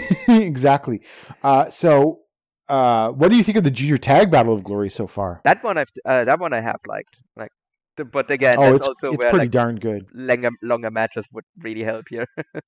[0.28, 1.02] exactly.
[1.42, 2.20] Uh, so,
[2.68, 5.40] uh, what do you think of the junior tag battle of glory so far?
[5.44, 7.16] That one I've uh, that one I have liked.
[7.36, 7.50] Like,
[7.96, 10.06] the, but again, oh, it's also it's where pretty like darn good.
[10.14, 12.26] longer longer matches would really help here.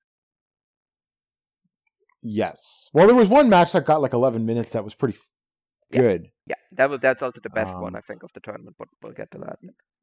[2.27, 2.89] Yes.
[2.91, 5.29] Well, there was one match that got like 11 minutes that was pretty f-
[5.91, 6.01] Yeah.
[6.01, 6.31] good.
[6.47, 8.75] yeah, that was that's also the best one Um, I think of the tournament.
[8.79, 9.59] But we'll get to that.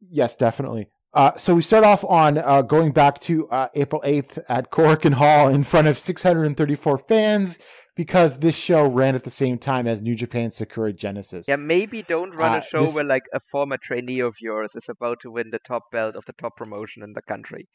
[0.09, 0.89] Yes, definitely.
[1.15, 5.15] Uh, so we start off on uh, going back to uh, April 8th at Korakuen
[5.15, 7.59] Hall in front of 634 fans
[7.95, 11.45] because this show ran at the same time as New Japan Sakura Genesis.
[11.47, 14.71] Yeah, maybe don't run Uh, a show this- where like a former trainee of yours
[14.75, 17.69] is about to win the top belt of the top promotion in the country.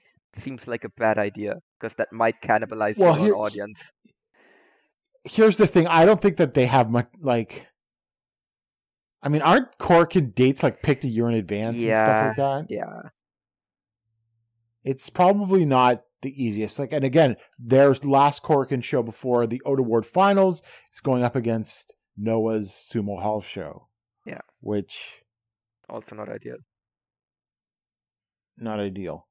[0.44, 3.78] Seems like a bad idea because that might cannibalize Well, your here- audience.
[5.24, 7.68] Here's the thing I don't think that they have much, like.
[9.22, 12.66] I mean, aren't Korakuen dates like picked a year in advance and stuff like that?
[12.70, 13.10] Yeah,
[14.88, 16.80] It's probably not the easiest.
[16.80, 20.62] Like, and again, their last Korakuen show before the Oda Award Finals
[20.94, 23.88] is going up against Noah's Sumo Hall show.
[24.26, 24.42] Yeah.
[24.62, 25.24] Which
[25.90, 26.58] also not ideal.
[28.58, 29.28] not ideal.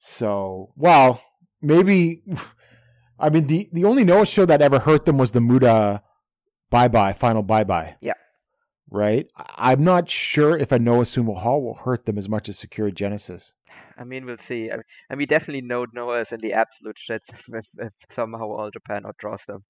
[0.00, 1.20] So, well,
[1.60, 2.22] maybe.
[3.18, 6.00] I mean, the the only Noah show that ever hurt them was the Muto
[6.70, 7.96] Bye Bye Final Bye Bye.
[8.00, 8.14] Yeah.
[8.90, 9.26] Right.
[9.56, 12.92] I'm not sure if a Noah Sumo Hall will hurt them as much as Sakura
[12.92, 13.54] Genesis.
[14.02, 14.68] I mean, we'll see.
[14.70, 14.76] I,
[15.08, 19.04] and we definitely know Noah is in the absolute shits if, if somehow All Japan
[19.04, 19.64] outdraws them.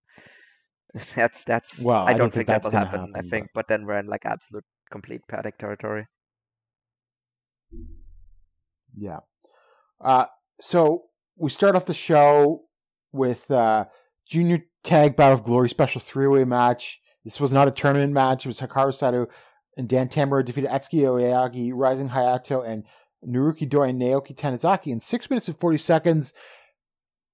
[1.16, 1.78] That's that's.
[1.78, 3.12] Well, I don't, think, that's that will gonna happen.
[3.16, 6.06] I think, but then we're in like absolute complete panic territory.
[8.94, 9.20] Yeah.
[10.04, 10.26] Uh,
[10.60, 11.04] so
[11.36, 12.64] we start off the show
[13.10, 13.86] with uh,
[14.28, 17.00] Junior Tag Battle of Glory special three way match.
[17.24, 18.44] This was not a tournament match.
[18.44, 19.28] It was Hikaru Sato
[19.76, 22.84] and Dan Tamura defeated Atsuki Aoyagi, Rising Hayato, and
[23.26, 26.32] Naruki Doi and Naoki Tanizaki in six minutes and 40 seconds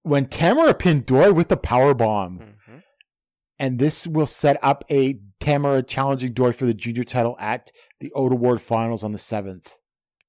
[0.02, 2.56] when Tamura pinned Doi with the power bomb.
[2.66, 2.78] hmm
[3.59, 7.70] And this will set up a Tamura challenging Doi for the junior title at
[8.01, 9.77] the Oda Award Finals on the 7th.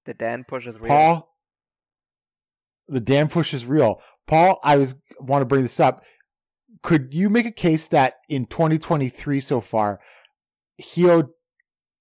[0.06, 0.88] The Dan push is real.
[0.90, 1.36] Paul,
[2.88, 4.02] the Dan push is real.
[4.28, 6.04] Paul, I was want to bring this up.
[6.82, 10.00] Could you make a case that in 2023 so far,
[10.80, 11.30] Hio,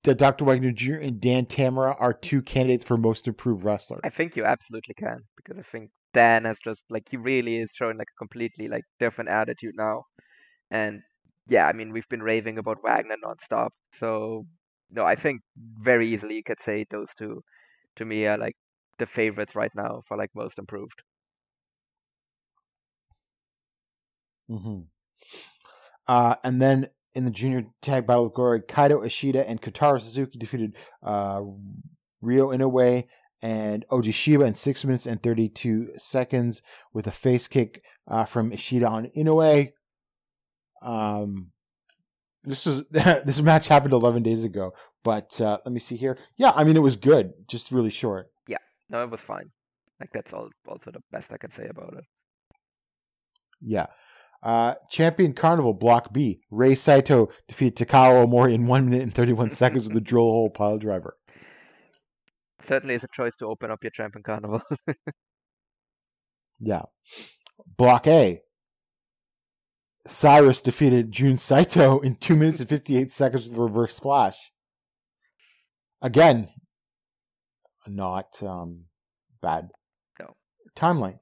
[0.02, 0.44] Dr.
[0.44, 0.94] Wagner Jr.
[0.94, 4.00] and Dan Tamura are two candidates for most improved wrestler?
[4.04, 7.68] I think you absolutely can because I think Dan has just like he really is
[7.78, 10.04] showing like a completely like different attitude now,
[10.70, 11.02] and
[11.48, 13.70] yeah, I mean we've been raving about Wagner nonstop,
[14.00, 14.46] so
[14.90, 17.42] no, I think very easily you could say those two
[17.96, 18.56] to me are like
[18.98, 21.02] the favorites right now for like most improved.
[24.50, 24.80] Mm-hmm.
[26.06, 26.88] Uh, and then
[27.18, 31.40] in the junior tag battle of glory, Kaido Ishida and Kotaro Suzuki defeated uh,
[32.22, 33.04] Ryo Inoue
[33.42, 36.62] and Oji Shiba in six minutes and 32 seconds
[36.92, 39.72] with a face kick uh, from Ishida on Inoue.
[40.80, 41.50] Um,
[42.44, 44.70] this was this match happened 11 days ago,
[45.02, 46.16] but uh, let me see here.
[46.36, 48.28] Yeah, I mean it was good, just really short.
[48.46, 48.58] Yeah,
[48.90, 49.50] no, it was fine.
[49.98, 52.04] Like that's all also the best I can say about it.
[53.60, 53.86] Yeah.
[54.42, 56.40] Uh, Champion Carnival Block B.
[56.50, 60.50] Rei Saito defeated Takao Omori in 1 minute and 31 seconds with a drill hole
[60.50, 61.16] pile driver.
[62.68, 64.60] Certainly is a choice to open up your champion carnival.
[66.60, 66.82] Yeah.
[67.76, 68.40] Block A.
[70.06, 74.36] Cyrus defeated Jun Saito in 2 minutes and 58 seconds with a reverse splash.
[76.00, 76.48] Again,
[77.86, 78.84] not um,
[79.42, 79.68] bad.
[80.18, 80.34] No.
[80.74, 81.20] Time length.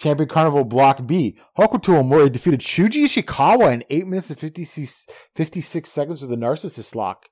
[0.00, 1.36] Champion Carnival Block B.
[1.58, 5.06] Hokuto Omori defeated Shuji Ishikawa in 8 minutes and 56,
[5.36, 7.26] 56 seconds with the narcissist lock.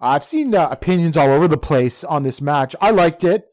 [0.00, 2.76] I've seen uh, opinions all over the place on this match.
[2.78, 3.46] I liked it.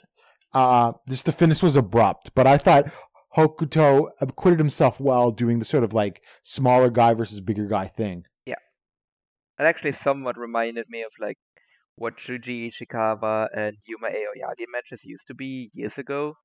[0.53, 2.91] Uh, just the finish was abrupt, but I thought
[3.37, 8.25] Hokuto acquitted himself well doing the sort of like smaller guy versus bigger guy thing.
[8.45, 8.55] Yeah.
[9.59, 11.37] It actually somewhat reminded me of like
[11.95, 16.35] what Shuji Ishikawa and Yuma Aoyagi matches used to be years ago.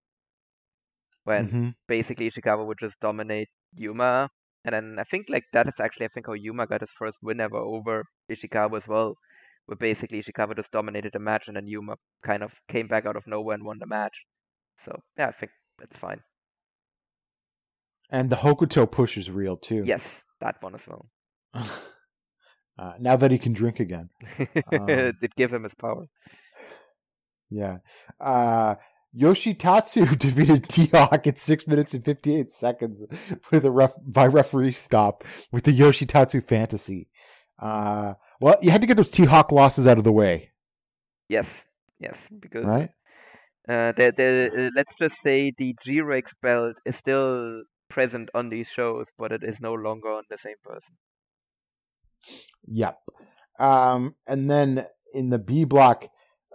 [1.27, 1.75] When Mhm.
[1.89, 4.31] basically Ishikawa would just dominate Yuma.
[4.65, 7.17] And then I think like that is actually I think how Yuma got his first
[7.23, 9.17] win ever over Ishikawa as well.
[9.67, 13.17] Where basically Ishikawa just dominated the match and then Yuma kind of came back out
[13.17, 14.17] of nowhere and won the match.
[14.85, 16.21] So yeah, I think that's fine.
[18.11, 19.83] And the Hokuto push is real too.
[19.85, 20.03] Yes,
[20.41, 21.07] that one as well.
[22.79, 24.09] uh, now that he can drink again.
[24.73, 24.89] Um,
[25.23, 26.07] it gave him his power.
[27.51, 27.79] Yeah.
[28.21, 28.75] Uh,
[29.17, 33.03] Yoshitatsu defeated T-Hawk in 6 minutes and 58 seconds
[33.51, 37.09] with a ref- by referee stop with the Yoshitatsu fantasy.
[37.59, 40.51] Uh, well, you had to get those T-Hawk losses out of the way,
[41.29, 41.47] Yes,
[41.99, 42.91] yes, because right?
[43.69, 48.67] Uh, the, the, uh, let's just say the G-Rex belt is still present on these
[48.77, 50.95] shows, but it is no longer on the same person.
[52.69, 52.99] Yep.
[53.59, 56.07] Um, and then in the B block,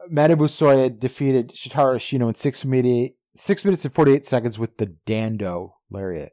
[0.09, 4.95] Manabu Soya defeated Shotaro Ashino in six, minute, six minutes and 48 seconds with the
[5.05, 6.31] Dando Lariat.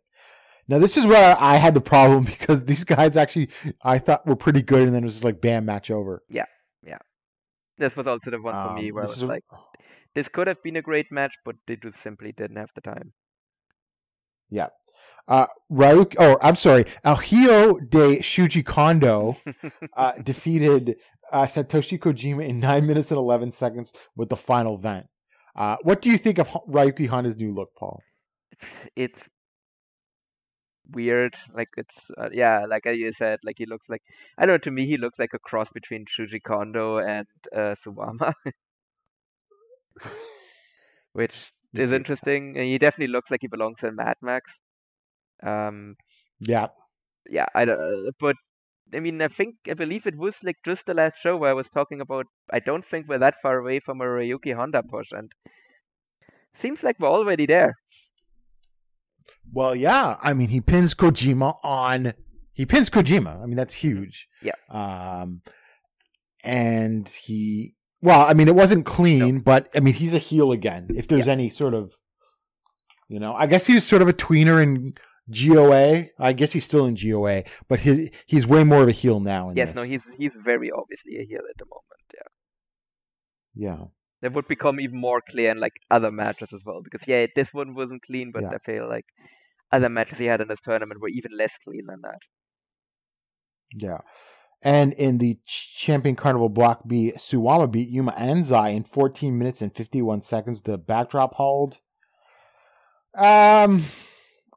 [0.68, 3.48] Now, this is where I had the problem because these guys actually,
[3.82, 6.22] I thought were pretty good, and then it was just like, bam, match over.
[6.28, 6.44] Yeah,
[6.86, 6.98] yeah.
[7.78, 9.44] This was also the one for me Um, where I was like,
[10.14, 13.12] this could have been a great match, but they just simply didn't have the time.
[14.50, 14.68] Yeah.
[15.26, 16.86] Uh, Ryuk, oh, I'm sorry.
[17.04, 19.36] El Hijo de Shuji Kondo
[19.96, 20.96] uh, defeated
[21.32, 25.06] uh, Satoshi Kojima in 9 minutes and 11 seconds with the final vent.
[25.56, 28.04] Uh, what do you think of Ryuki Honda's new look, Paul?
[28.96, 29.18] it's
[30.92, 31.34] weird.
[31.54, 34.02] Like it's uh, yeah, like you said, like he looks like
[34.38, 34.58] I don't know.
[34.64, 38.32] To me, he looks like a cross between Shuji Kondo and uh, Suwama,
[41.12, 41.34] which
[41.76, 42.54] is interesting.
[42.56, 44.50] And he definitely looks like he belongs in Mad Max.
[45.42, 45.96] Um,
[46.40, 46.68] Yeah.
[47.28, 48.36] yeah, I don't, uh, but
[48.94, 51.54] I mean, I think I believe it was like just the last show where I
[51.54, 52.26] was talking about.
[52.52, 55.30] I don't think we're that far away from a Ryuki Honda push, and
[56.60, 57.76] seems like we're already there.
[59.52, 60.16] Well, yeah.
[60.22, 62.14] I mean, he pins Kojima on.
[62.52, 63.42] He pins Kojima.
[63.42, 64.26] I mean, that's huge.
[64.42, 64.52] Yeah.
[64.70, 65.42] Um,
[66.42, 67.74] and he.
[68.00, 70.88] Well, I mean, it wasn't clean, but I mean, he's a heel again.
[70.94, 71.90] If there's any sort of,
[73.08, 74.94] you know, I guess he was sort of a tweener in
[75.30, 76.06] GOA.
[76.18, 79.50] I guess he's still in GOA, but he he's way more of a heel now.
[79.50, 79.76] In Yes, this.
[79.76, 81.84] no, he's he's very obviously a heel at the moment.
[83.54, 83.68] Yeah.
[83.68, 83.84] Yeah.
[84.22, 86.80] that would become even more clear in like other matches as well.
[86.82, 88.50] Because yeah, this one wasn't clean, but Yeah.
[88.54, 89.04] I feel like
[89.72, 92.20] other matches he had in this tournament were even less clean than that.
[93.74, 93.98] Yeah.
[94.62, 99.72] And in the Champion Carnival Block B, Suwama beat Yuma Anzai in 14 minutes and
[99.74, 100.62] 51 seconds.
[100.62, 101.78] The backdrop hold.
[103.16, 103.84] Um,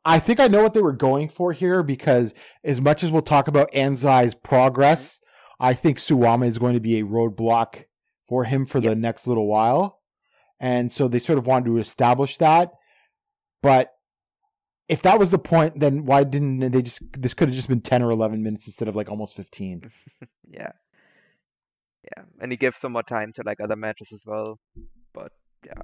[0.04, 2.34] I think I know what they were going for here because
[2.64, 5.66] as much as we'll talk about Anzai's progress, mm-hmm.
[5.66, 7.86] I think Suwama is going to be a roadblock
[8.28, 10.00] for him for the next little while.
[10.60, 12.72] And so they sort of wanted to establish that.
[13.62, 13.92] But
[14.88, 17.02] if that was the point, then why didn't they just?
[17.14, 19.92] This could have just been ten or eleven minutes instead of like almost fifteen.
[20.54, 20.74] Yeah,
[22.04, 24.60] yeah, and he gives some more time to like other matches as well.
[25.14, 25.32] But
[25.66, 25.84] yeah,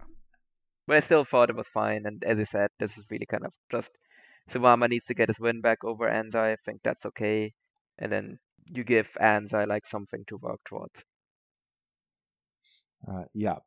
[0.86, 2.04] but I still thought it was fine.
[2.06, 3.88] And as I said, this is really kind of just
[4.54, 6.54] Suwama needs to get his win back over Anzai.
[6.54, 7.54] I think that's okay,
[7.98, 10.94] and then you give Anzai like something to work towards.
[13.08, 13.58] Uh, yeah,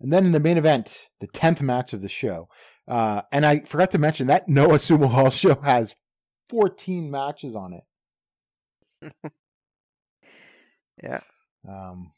[0.00, 2.48] and then in the main event, the tenth match of the show,
[2.88, 5.94] uh, and I forgot to mention that Noah Sumo Hall show has
[6.48, 9.12] fourteen matches on it,
[11.02, 11.20] Yeah,
[11.68, 12.12] um,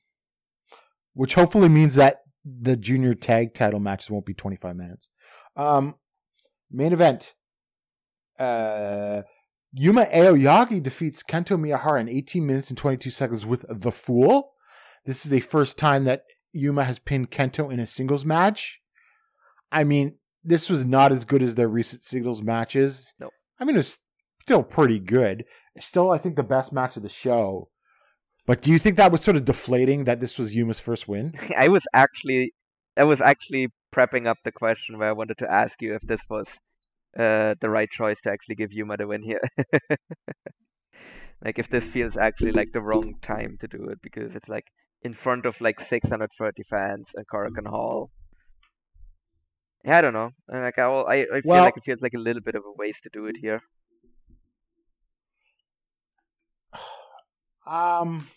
[1.14, 5.08] which hopefully means that the junior tag title matches won't be twenty five minutes.
[5.56, 5.94] Um,
[6.70, 7.34] main event.
[8.38, 9.22] Uh,
[9.72, 14.52] Yuma Aoyagi defeats Kento Miyahara in 18 minutes and 22 seconds with the Fool.
[15.04, 16.22] This is the first time that
[16.52, 18.80] Yuma has pinned Kento in a singles match.
[19.70, 23.12] I mean, this was not as good as their recent singles matches.
[23.20, 23.30] No.
[23.60, 23.98] I mean, it was
[24.40, 25.44] still pretty good.
[25.80, 27.68] Still, I think the best match of the show.
[28.46, 31.34] But do you think that was sort of deflating that this was Yuma's first win?
[31.58, 32.54] I was actually,
[32.96, 36.20] I was actually prepping up the question where I wanted to ask you if this
[36.30, 36.46] was
[37.18, 39.40] uh, the right choice to actually give Yuma the win here.
[41.44, 44.64] like if this feels actually like the wrong time to do it because it's like
[45.02, 48.10] in front of like 630 fans at Korakuen Hall.
[49.84, 50.30] Yeah, I don't know.
[50.48, 52.62] And, Like I, I, I feel Well- like it feels like a little bit of
[52.64, 53.60] a waste to do it here.
[57.66, 58.28] Um,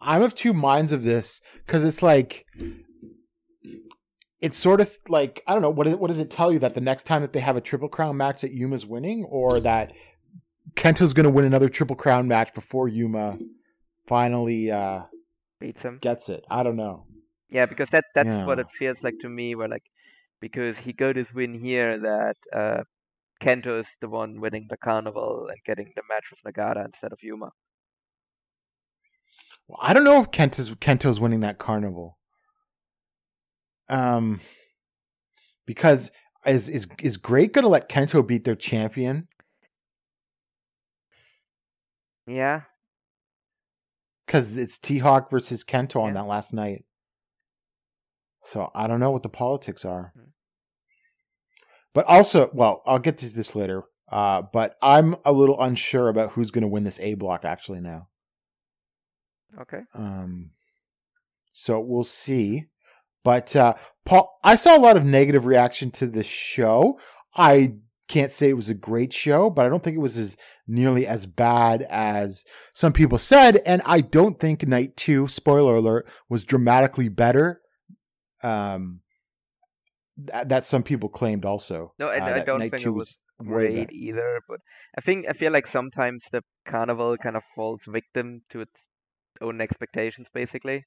[0.00, 2.46] I'm of two minds of this because it's like
[4.40, 6.74] it's sort of like I don't know what is, what does it tell you that
[6.74, 9.92] the next time that they have a triple crown match that Yuma's winning, or that
[10.76, 13.38] Kento's going to win another triple crown match before Yuma
[14.06, 15.02] finally uh,
[15.60, 15.98] Beats him.
[16.00, 16.44] gets it.
[16.50, 17.04] I don't know.
[17.50, 19.54] Yeah, because that that's what it feels like to me.
[19.54, 19.84] Where like
[20.40, 22.82] because he got his win here, that uh,
[23.42, 27.18] Kento is the one winning the carnival and getting the match with Nagata instead of
[27.22, 27.50] Yuma.
[29.68, 32.16] Well, I don't know if Kento's Kento's winning that carnival.
[33.90, 34.40] Um,
[35.66, 36.10] because
[36.46, 39.28] is is is GLEAT going to let Kento beat their champion?
[42.26, 42.62] Yeah,
[44.26, 46.84] Because it's T Hawk versus Kento on that last night.
[48.44, 50.12] So I don't know what the politics are.
[50.14, 50.30] Hmm.
[51.92, 53.82] But also, well, I'll get to this later.
[54.10, 57.80] Uh, but I'm a little unsure about who's going to win this A block actually
[57.80, 58.08] now.
[59.60, 59.80] okay.
[59.94, 60.50] Um,
[61.52, 62.66] so we'll see.
[63.22, 63.74] But uh,
[64.04, 66.98] Paul, I saw a lot of negative reaction to the show.
[67.36, 67.74] I
[68.08, 70.36] can't say it was a great show, but I don't think it was as
[70.66, 72.44] nearly as bad as
[72.74, 73.62] some people said.
[73.64, 77.60] And I don't think night two, spoiler alert, was dramatically better.
[78.42, 79.00] Um,
[80.16, 81.92] that, that some people claimed also.
[81.98, 84.40] No, and uh, I don't night think it was great either.
[84.48, 84.58] But
[84.98, 88.72] I think I feel like sometimes the carnival kind of falls victim to its
[89.40, 90.84] own expectations, basically.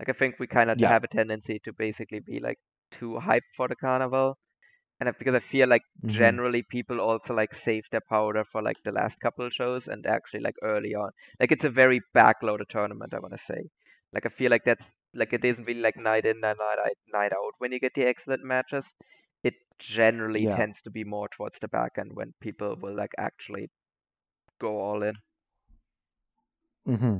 [0.00, 0.94] Like I think we kind of Yeah.
[0.94, 2.58] have a tendency to basically be like
[2.92, 4.38] too hyped for the carnival,
[5.00, 6.40] and I, because I feel like Mhm.
[6.40, 10.06] generally people also like save their powder for like the last couple of shows and
[10.06, 11.10] actually like early on.
[11.40, 13.68] Like it's a very backloaded tournament, I want to say.
[14.12, 16.92] Like I feel like that's like it isn't really like night in and night out,
[17.12, 18.84] night out when you get the excellent matches.
[19.44, 20.56] It generally Yeah.
[20.56, 23.70] tends to be more towards the back end when people will like actually
[24.60, 25.14] go all in.
[26.86, 27.18] hmm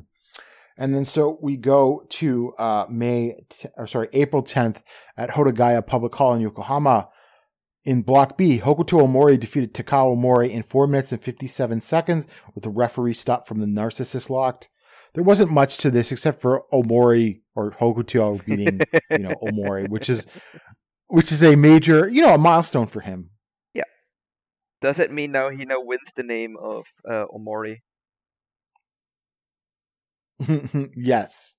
[0.81, 4.79] And then so we go to uh, May, t- or sorry, April 10th
[5.15, 7.11] at Hodogaya Public Hall in Yokohama.
[7.85, 12.65] In Block B, Hokuto Omori defeated Takao Omori in 4 minutes and 57 seconds with
[12.65, 14.71] the referee stop from the Narcissist locked.
[15.13, 18.81] There wasn't much to this except for Omori or Hokuto beating,
[19.11, 20.25] you know, Omori, which is
[21.09, 23.31] which is a major, you know, a milestone for him.
[23.75, 23.83] Yeah.
[24.81, 27.79] Does it mean now he now wins the name of uh, Omori?
[30.97, 31.55] yes.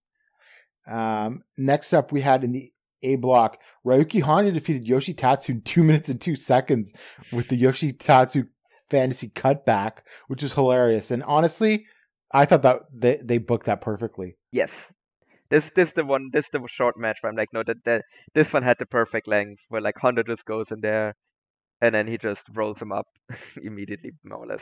[0.90, 2.72] Um, next up, we had in the
[3.04, 6.94] A block, Ryuki Honda defeated Yoshitatsu in two minutes and two seconds
[7.32, 8.48] with the Yoshitatsu
[8.90, 11.12] fantasy cutback, which is hilarious.
[11.12, 11.86] And honestly,
[12.34, 14.38] I thought that they, they booked that perfectly.
[14.52, 14.70] Yes.
[15.50, 18.04] This this the one this the short match where I'm like no that, that
[18.34, 21.14] this one had the perfect length where like Honda just goes in there
[21.82, 23.08] and then he just rolls him up
[23.62, 24.62] immediately more or less.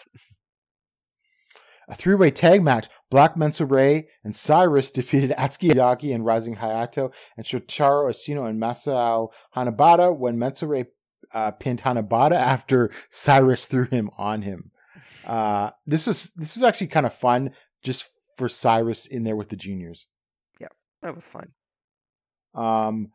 [1.90, 7.12] A three way tag match, Black Menso-re and Cyrus defeated Atsuki Yagi and Rising Hayato
[7.36, 10.86] and Shotaro Ashino and Masao Hanahata when Menso-re
[11.34, 14.72] uh, pinned Hanahata after Cyrus threw him on him.
[15.26, 17.52] Uh, this was this was actually kind of fun
[17.84, 18.06] just
[18.38, 20.08] for Cyrus in there with the juniors.
[20.60, 20.70] Yeah,
[21.02, 21.50] that was fun.
[22.56, 23.12] Um,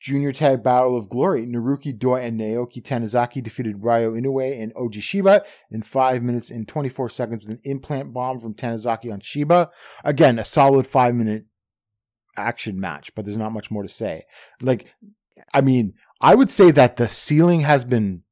[0.00, 5.02] junior tag battle of glory: Naruki Doi and Naoki Tanizaki defeated Ryo Inoue and Oji
[5.02, 9.20] Shiba in five minutes and twenty four seconds with an implant bomb from Tanizaki on
[9.20, 9.70] Shiba.
[10.04, 11.46] Again, a solid five minute
[12.36, 14.24] action match, but there's not much more to say.
[14.62, 14.92] Like,
[15.52, 18.22] I mean, I would say that the ceiling has been,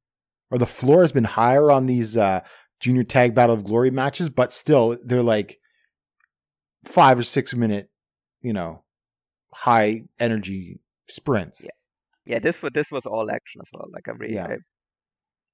[0.51, 2.41] or the floor has been higher on these uh,
[2.81, 5.59] junior tag battle of glory matches, but still, they're like
[6.85, 7.91] five or six minute,
[8.43, 8.85] you know,
[9.53, 11.63] high energy sprints.
[11.63, 11.71] Yeah.
[12.27, 13.87] Yeah, this was this was all action as well.
[13.93, 14.47] Like I really Yeah.
[14.47, 14.57] I,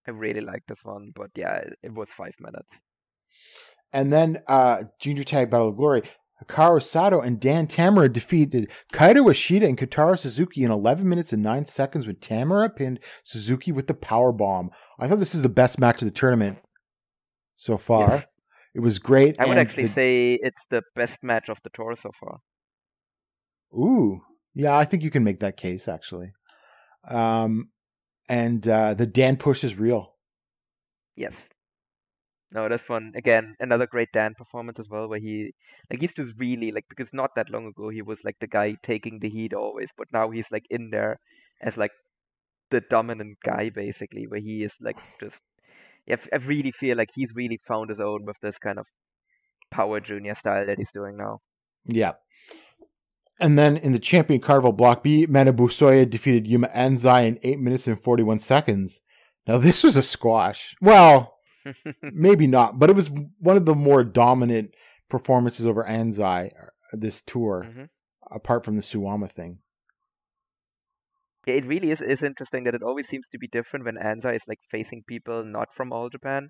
[0.08, 2.68] I really liked this one, but yeah, it, it was five minutes.
[3.92, 6.02] And then uh, Junior Tag Battle of Glory,
[6.42, 11.42] Hikaru Sato and Dan Tamura defeated Kaito Ishida and Kotaro Suzuki in 11 minutes and
[11.42, 14.70] 9 seconds with Tamura pinned Suzuki with the power bomb.
[14.98, 16.58] I thought this is the best match of the tournament
[17.56, 18.24] so far.
[18.74, 19.36] It was great.
[19.38, 22.38] I would actually the- say it's the best match of the tour so far.
[23.74, 24.22] Ooh,
[24.54, 26.32] yeah, I think you can make that case actually.
[27.08, 27.68] Um,
[28.28, 30.14] and uh, the Dan push is real.
[31.16, 31.32] Yes.
[32.50, 35.52] No, this one again, another great Dan performance as well, where he
[35.90, 38.74] like he's just really like because not that long ago he was like the guy
[38.84, 41.18] taking the heat always, but now he's like in there
[41.62, 41.92] as like
[42.70, 45.36] the dominant guy basically, where he is like just
[46.06, 48.86] yeah, I really feel like he's really found his own with this kind of
[49.70, 51.38] power junior style that he's doing now.
[51.86, 52.12] Yeah.
[53.42, 57.58] And then in the champion carnival block B, Manabu Soya defeated Yuma Anzai in 8
[57.58, 59.02] minutes and 41 seconds.
[59.48, 60.76] Now, this was a squash.
[60.80, 61.36] Well,
[62.02, 63.10] maybe not, but it was
[63.40, 64.74] one of the more dominant
[65.10, 67.88] performances over Anzai uh, this tour, Mhm.
[68.30, 69.58] apart from the Suwama thing.
[71.46, 74.36] Yeah, it really is is interesting that it always seems to be different when Anzai
[74.36, 76.48] is like facing people not from all Japan,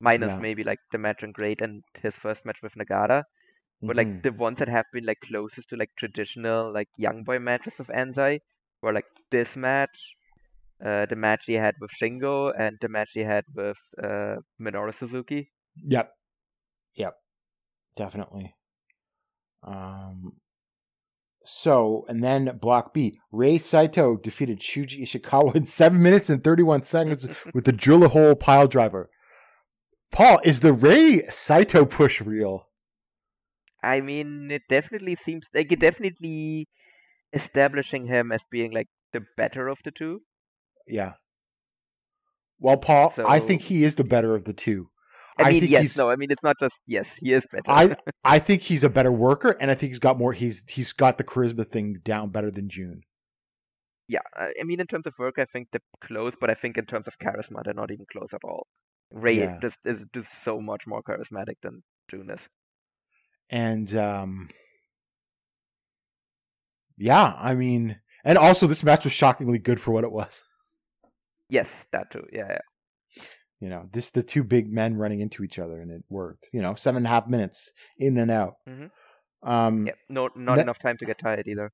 [0.00, 0.38] minus Yeah.
[0.38, 3.24] maybe like the match on Great and his first match with Nagata.
[3.84, 4.22] But like Mhm.
[4.22, 7.88] the ones that have been like closest to like traditional like young boy matches of
[7.88, 8.40] Anzai
[8.80, 9.96] were like this match,
[10.84, 14.96] uh, the match he had with Shingo, and the match he had with uh, Minoru
[14.98, 15.50] Suzuki.
[15.84, 16.12] Yep.
[16.94, 17.14] Yep.
[17.96, 18.54] Definitely.
[19.64, 20.32] Um
[21.44, 26.62] so and then block B, Rei Saito defeated Shuji Ishikawa in seven minutes and thirty
[26.62, 29.10] one seconds with the drill a hole pile driver.
[30.12, 32.68] Paul, is the Rei Saito push real?
[33.82, 36.68] I mean, it definitely seems like it definitely
[37.32, 40.20] establishing him as being like the better of the two.
[40.86, 41.12] Yeah.
[42.58, 44.88] Well, Paul, I think he is the better of the two.
[45.38, 47.42] I, I mean, think yes, he's- no, I mean it's not just yes, he is
[47.50, 47.62] better.
[47.68, 50.32] I I think he's a better worker, and I think he's got more.
[50.32, 53.00] He's he's got the charisma thing down better than Jun.
[54.08, 56.76] yeah, I I mean in terms of work, I think they're close, but I think
[56.76, 58.66] in terms of charisma, they're not even close at all.
[59.10, 59.58] Rei Yeah.
[59.62, 62.40] just is just so much more charismatic than Jun is.
[63.52, 64.48] And um
[66.98, 70.42] yeah, I mean, and also this match was shockingly good for what it was.
[71.48, 72.24] Yes, that too.
[72.32, 73.24] Yeah, yeah.
[73.60, 76.48] You know, this the two big men running into each other, and it worked.
[76.52, 78.54] You know, seven and a half minutes in and out.
[78.68, 79.48] Mm-hmm.
[79.48, 79.92] Um, yeah.
[80.08, 81.72] No, not that- enough time to get tired either.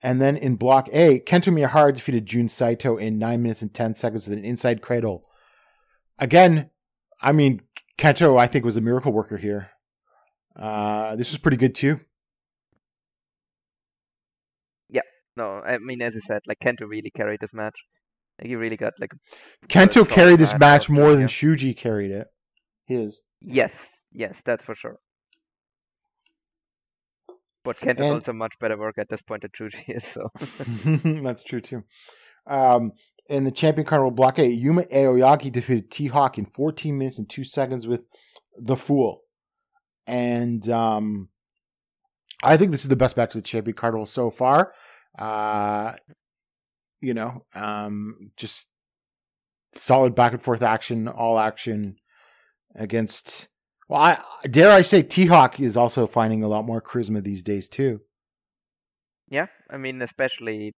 [0.00, 3.96] And then in Block A, Kento Miyahara defeated Jun Saito in 9 minutes and 10
[3.96, 5.24] seconds with an inside cradle.
[6.20, 6.70] Again,
[7.20, 7.62] I mean,
[7.98, 9.70] Kento, I think, was a miracle worker here.
[10.58, 12.00] Uh, this was pretty good too.
[14.90, 15.02] Yeah,
[15.36, 17.76] no, I mean as I said, like Kento really carried this match.
[18.40, 19.12] Like he really got like.
[19.68, 21.26] Kento carried this match more than.
[21.26, 22.26] Shuji carried it.
[22.86, 23.20] His.
[23.40, 23.70] Yes,
[24.12, 24.96] yes, that's for sure.
[27.64, 30.02] But Kento And- also much better work at this point than Shuji is.
[30.14, 31.84] So That's true too.
[32.46, 32.92] Um,
[33.28, 37.28] in the Champion Carnival Block A, Yuma Aoyagi defeated T Hawk in 14 minutes and
[37.28, 38.00] 2 seconds with
[38.58, 39.20] The Fool.
[40.08, 41.28] And um,
[42.42, 44.72] I think this is the best match of the Champion Carnival so far.
[45.18, 45.92] Uh,
[47.00, 48.68] you know, um, just
[49.74, 51.96] solid back and forth action, all action
[52.74, 53.48] against.
[53.88, 57.42] Well, I dare I say T Hawk is also finding a lot more charisma these
[57.42, 58.00] days too.
[59.30, 60.74] yeah, I mean especially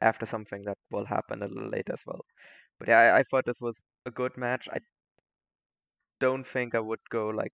[0.00, 2.24] after something that will happen a little later as well.
[2.78, 3.74] But yeah, I, I thought this was
[4.06, 4.66] a good match.
[4.70, 4.78] I
[6.20, 7.52] don't think I would go like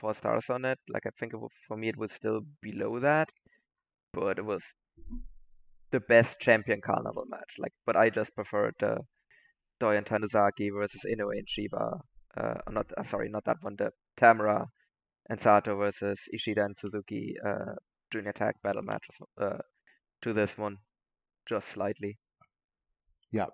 [0.00, 0.78] four stars on it.
[0.88, 3.28] Like I think would, for me it was still below that,
[4.12, 4.60] but it was
[5.92, 7.50] the best champion carnival match.
[7.58, 8.98] Like, but I just preferred the
[9.80, 12.00] Doi and Tanizaki versus Inoue and Shiba.
[12.36, 13.74] Uh, not uh, sorry, not that one.
[13.76, 13.90] The
[14.20, 14.66] Tamura
[15.28, 17.74] and Sato versus Ishida and Suzuki uh,
[18.12, 19.02] junior tag battle match
[19.40, 19.58] uh,
[20.22, 20.76] to this one,
[21.48, 22.16] just slightly.
[23.32, 23.46] Yeah,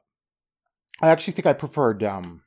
[1.00, 2.42] I actually think I preferred um,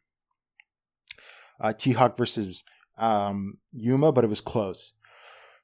[1.60, 2.64] uh, T Hawk versus
[3.00, 4.94] um, Yuma, but it was close.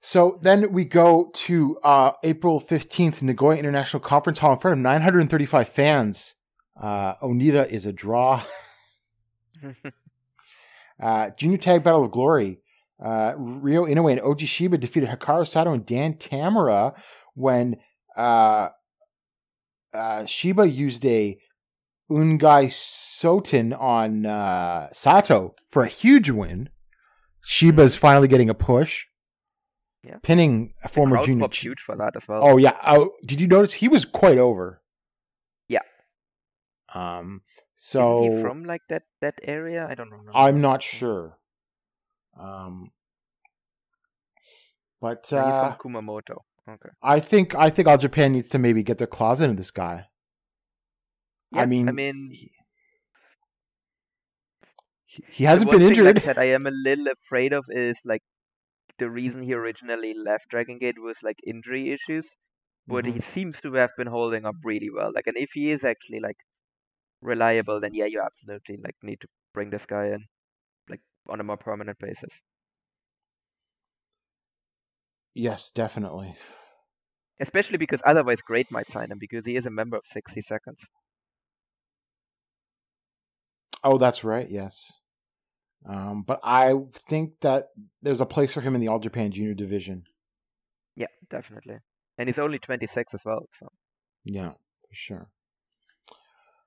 [0.02, 4.84] So then we go to uh, April 15th, Nagoya International Conference Hall in front of
[4.84, 6.36] 935 fans.
[6.80, 8.44] Uh, Onita is a draw.
[11.02, 12.60] Uh, Junior Tag Battle of Glory.
[13.04, 16.96] Uh, Ryo Inoue and Oji Shiba defeated Hikaru Sato and Dan Tamura
[17.34, 17.76] when
[18.16, 18.70] uh,
[19.94, 21.38] uh, Shiba used a
[22.10, 26.70] Ungai Soten on uh, Sato for a huge win.
[27.48, 29.06] Shiba's finally getting a push,
[30.04, 30.18] Yeah.
[30.24, 31.48] pinning a former Crowd junior.
[31.52, 32.42] huge for that as well.
[32.44, 32.78] Oh yeah.
[32.86, 34.82] Oh, did you notice he was quite over?
[35.68, 35.82] Yeah.
[36.94, 37.42] Um.
[37.46, 39.86] Isn't So he from like that that area?
[39.90, 40.18] I don't know.
[40.34, 41.38] I'm not sure.
[42.40, 42.92] Um.
[45.02, 46.38] But uh, from Kumamoto.
[46.68, 46.90] Okay.
[47.04, 50.08] I think I think All Japan needs to maybe get their claws into this guy.
[51.52, 52.52] Yeah, I mean, I mean, he,
[55.32, 56.16] he- hasn't been injured.
[56.16, 58.24] Like that I am a little afraid of is like
[59.00, 62.26] the reason he originally left Dragon Gate was like injury issues,
[62.88, 63.14] but Mhm.
[63.16, 65.12] he seems to have been holding up really well.
[65.14, 66.38] Like, and if he is actually like
[67.22, 70.28] reliable, then yeah, you absolutely like need to bring this guy in,
[70.90, 72.32] like on a more permanent basis.
[75.36, 76.36] Yes, definitely.
[77.40, 80.80] Especially because otherwise, GLEAT might sign him because he is a member of 60 Seconds.
[83.84, 84.50] Oh, that's right.
[84.50, 84.92] Yes.
[85.88, 86.74] Um, but I
[87.10, 87.70] think that
[88.02, 90.04] there's a place for him in the All Japan Junior Division.
[90.96, 91.78] Yeah, definitely.
[92.18, 93.48] And he's only 26 as well.
[93.60, 93.72] So
[94.24, 95.30] Yeah, for sure.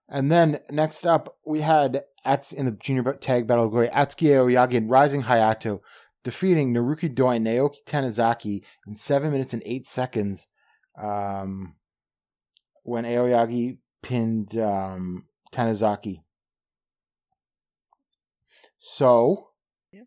[0.08, 4.28] And then next up, we had Ats in the junior tag battle of glory, Atsuki
[4.28, 5.80] Aoyagi and Rising Hayato
[6.24, 10.48] defeating Naruki Doi and Naoki Tanizaki in seven minutes and eight seconds.
[11.00, 11.74] Um,
[12.82, 16.22] when Aoyagi pinned um, Tanizaki.
[18.80, 19.50] So,
[19.92, 20.04] Yeah.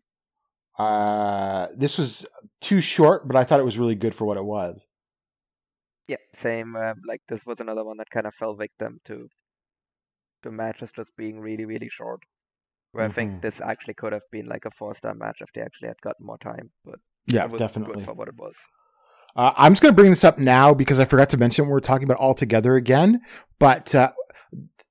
[0.78, 2.26] uh, this was
[2.60, 4.86] too short, but I thought it was really good for what it was.
[6.08, 6.76] Yeah, same.
[6.76, 9.28] Um, like this was another one that kind of fell victim to
[10.42, 12.20] to matches just being really, really short.
[12.92, 13.14] Where I Mhm.
[13.14, 16.26] think this actually could have been like a four-star match if they actually had gotten
[16.26, 16.70] more time.
[16.84, 17.96] But Yeah, definitely.
[17.96, 18.54] good for what it was.
[19.34, 21.72] Uh, I'm just going to bring this up now because I forgot to mention when
[21.72, 23.22] we are talking about All Together again.
[23.58, 24.12] But uh,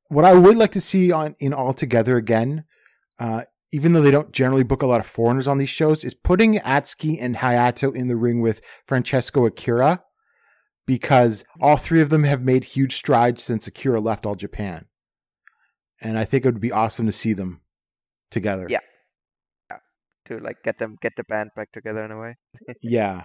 [0.08, 2.64] what I would like to see on in All Together again,
[3.20, 6.14] uh, even though they don't generally book a lot of foreigners on these shows, is
[6.14, 10.04] putting Atsuki and Hayato in the ring with Francesco Akira
[10.86, 14.86] because all three of them have made huge strides since Akira left All Japan.
[16.02, 17.62] And I think it would be awesome to see them
[18.32, 18.66] together.
[18.70, 18.80] Yeah.
[19.70, 19.78] yeah.
[20.28, 22.38] To like get them get the band back together in a way.
[22.82, 23.24] yeah.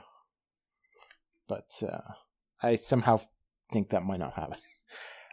[1.48, 2.00] But uh,
[2.62, 3.20] I somehow
[3.72, 4.58] think that might not happen.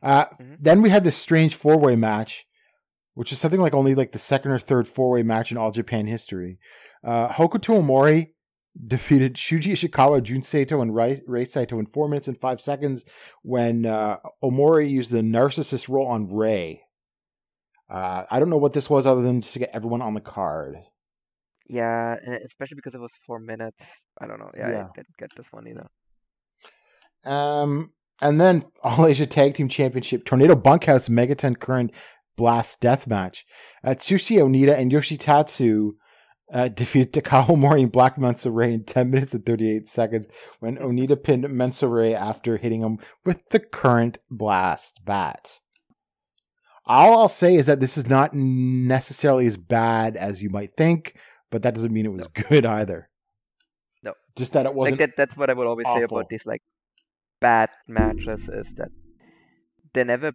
[0.01, 0.57] Uh, Mhm.
[0.59, 2.45] Then we had this strange four way match,
[3.13, 5.71] which is something like only like the second or third four way match in all
[5.71, 6.59] Japan history.
[7.03, 8.31] Uh, Hokuto Omori
[8.87, 13.05] defeated Shuji Ishikawa, Jun Saito, and Rei Saito in four minutes and five seconds
[13.43, 16.81] when uh, Omori used the narcissist role on Rei.
[17.89, 20.21] Uh, I don't know what this was other than just to get everyone on the
[20.21, 20.77] card.
[21.69, 22.15] Yeah,
[22.45, 23.77] especially because it was four minutes.
[24.19, 24.51] I don't know.
[24.57, 24.83] Yeah, Yeah.
[24.85, 25.87] I didn't get this one either.
[27.31, 27.91] Um,
[28.21, 31.91] and then All Asia Tag Team Championship Tornado Bunkhouse Megaton Current
[32.35, 33.45] Blast Death Match.
[33.83, 35.91] Uh, Atsushi Onita and Yoshitatsu
[36.53, 40.27] uh, defeated Takao Omori and Black Menso-re in 10 minutes and 38 seconds
[40.59, 45.59] when Onita pinned Menso-re after hitting him with the current blast bat.
[46.85, 51.15] All I'll say is that this is not necessarily as bad as you might think,
[51.49, 53.09] but that doesn't mean it was good either.
[54.03, 54.13] No.
[54.35, 56.61] Just that it wasn't like that that's what I would always say about these like
[57.39, 58.89] bad matches is that
[59.93, 60.31] they're never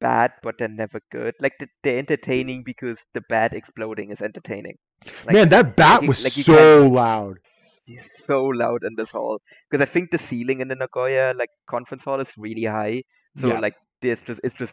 [0.00, 1.34] bad but they're never good.
[1.40, 4.76] Like th- they're entertaining because the bad exploding is entertaining.
[5.24, 7.38] Like, Man, that bat you- was like so loud.
[7.86, 9.38] It's so loud in this hall
[9.70, 13.02] because I think the ceiling in the Nagoya like conference hall is really high.
[13.40, 13.60] So Yeah.
[13.60, 14.72] like this just it's just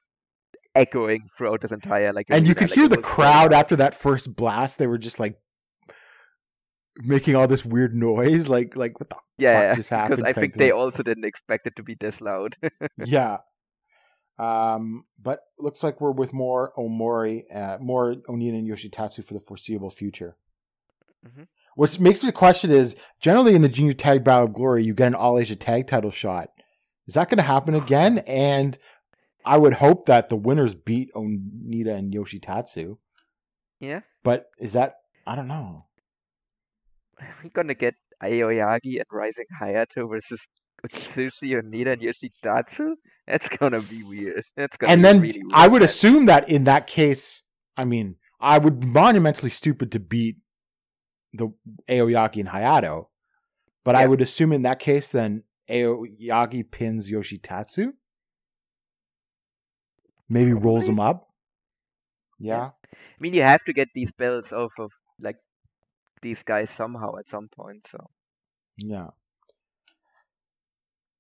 [0.76, 4.36] echoing throughout this entire like and you could like, hear the crowd after that first
[4.36, 4.78] blast.
[4.78, 5.36] They were just like
[6.98, 10.24] making all this weird noise, like like what the yeah, fuck yeah, just because?
[10.26, 12.56] I think they also didn't expect it to be this loud.
[13.06, 13.38] yeah.
[14.42, 19.40] Um, but looks like we're with more Omori, uh, more Onita and Yoshitatsu for the
[19.40, 20.36] foreseeable future.
[21.26, 21.48] Mhm.
[21.76, 25.08] What makes me question is generally in the Junior Tag Battle of Glory, you get
[25.08, 26.50] an All Asia Tag Title shot.
[27.08, 28.20] Is that going to happen again?
[28.28, 28.78] And
[29.46, 32.98] I would hope that the winners beat Onita and Yoshitatsu.
[33.80, 34.96] yeah, But is that
[35.26, 35.86] I don't know.
[37.20, 40.40] Are we're gonna get Aoyagi and Rising Hayato versus
[40.86, 42.96] Atsushi Onita and Yoshitatsu.
[43.40, 44.44] That's gonna be weird.
[44.58, 45.54] That's gonna and be then really weird.
[45.54, 47.42] I would assume that in that case,
[47.78, 50.38] I mean, I would be monumentally stupid to beat
[51.34, 51.54] the
[51.88, 53.08] Aoyagi and Hayato,
[53.86, 57.94] but I would assume in that case, then Aoyagi pins Yoshitatsu,
[60.28, 61.30] maybe rolls him up.
[62.38, 64.92] Yeah, I mean, you have to get these belts off of
[65.22, 65.38] like
[66.22, 67.86] these guys somehow at some point.
[67.92, 68.10] So
[68.78, 69.08] yeah.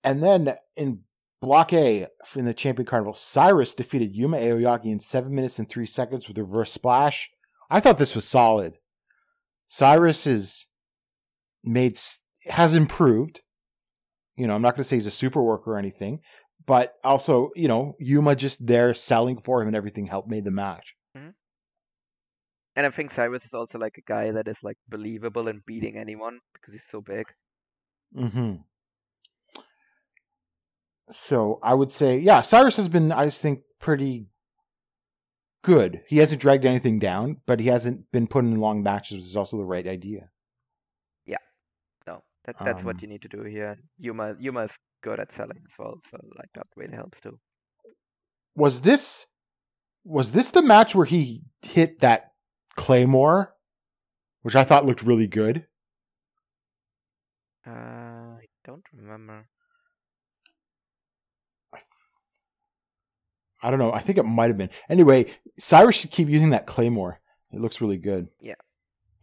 [0.03, 1.03] And then in
[1.41, 5.88] Block A in the Champion Carnival, Cyrus defeated Yuma Aoyagi in seven minutes and three
[5.88, 7.30] seconds with a reverse splash.
[7.69, 8.76] I thought this was solid.
[9.68, 10.68] Cyrus is
[11.63, 11.99] made
[12.45, 13.41] has improved.
[14.35, 16.19] You know, I'm not going to say he's a super worker or anything,
[16.65, 20.51] but also, you know, Yuma just there selling for him and everything helped made the
[20.51, 20.93] match.
[22.76, 25.97] and I think Cyrus is also like a guy that is like believable in beating
[25.97, 27.26] anyone because he's so big.
[28.15, 28.55] hmm
[31.11, 34.27] So I would say, yeah, Cyrus has been, I think, pretty
[35.63, 36.01] good.
[36.07, 39.38] He hasn't dragged anything down, but he hasn't been put in long matches, which is
[39.38, 40.29] also the right idea.
[41.25, 41.38] Yeah,
[42.07, 43.77] no, that that's Um, what you need to do here.
[43.97, 44.71] Yuma Yuma is
[45.03, 47.39] good at selling as well, so like that really helps too.
[48.55, 49.27] Was this
[50.03, 52.31] was this the match where he hit that
[52.75, 53.53] claymore,
[54.41, 55.67] which I thought looked really good?
[57.67, 57.69] Uh,
[58.39, 59.47] I don't remember.
[63.61, 63.91] I don't know.
[63.93, 64.69] I think it might have been.
[64.89, 67.19] Anyway, Cyrus should keep using that claymore.
[67.51, 68.27] It looks really good.
[68.41, 68.55] Yeah.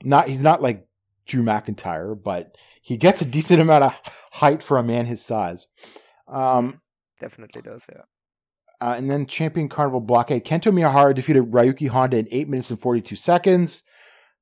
[0.05, 0.87] Not he's not like
[1.27, 3.93] Drew McIntyre, but he gets a decent amount of
[4.33, 5.67] height for a man his size.
[6.29, 6.81] Um,
[7.21, 8.03] Definitely does, yeah.
[8.81, 12.71] uh, and then Champion Carnival Block A, Kento Miyahara defeated Ryuki Honda in 8 minutes
[12.71, 13.83] and 42 seconds.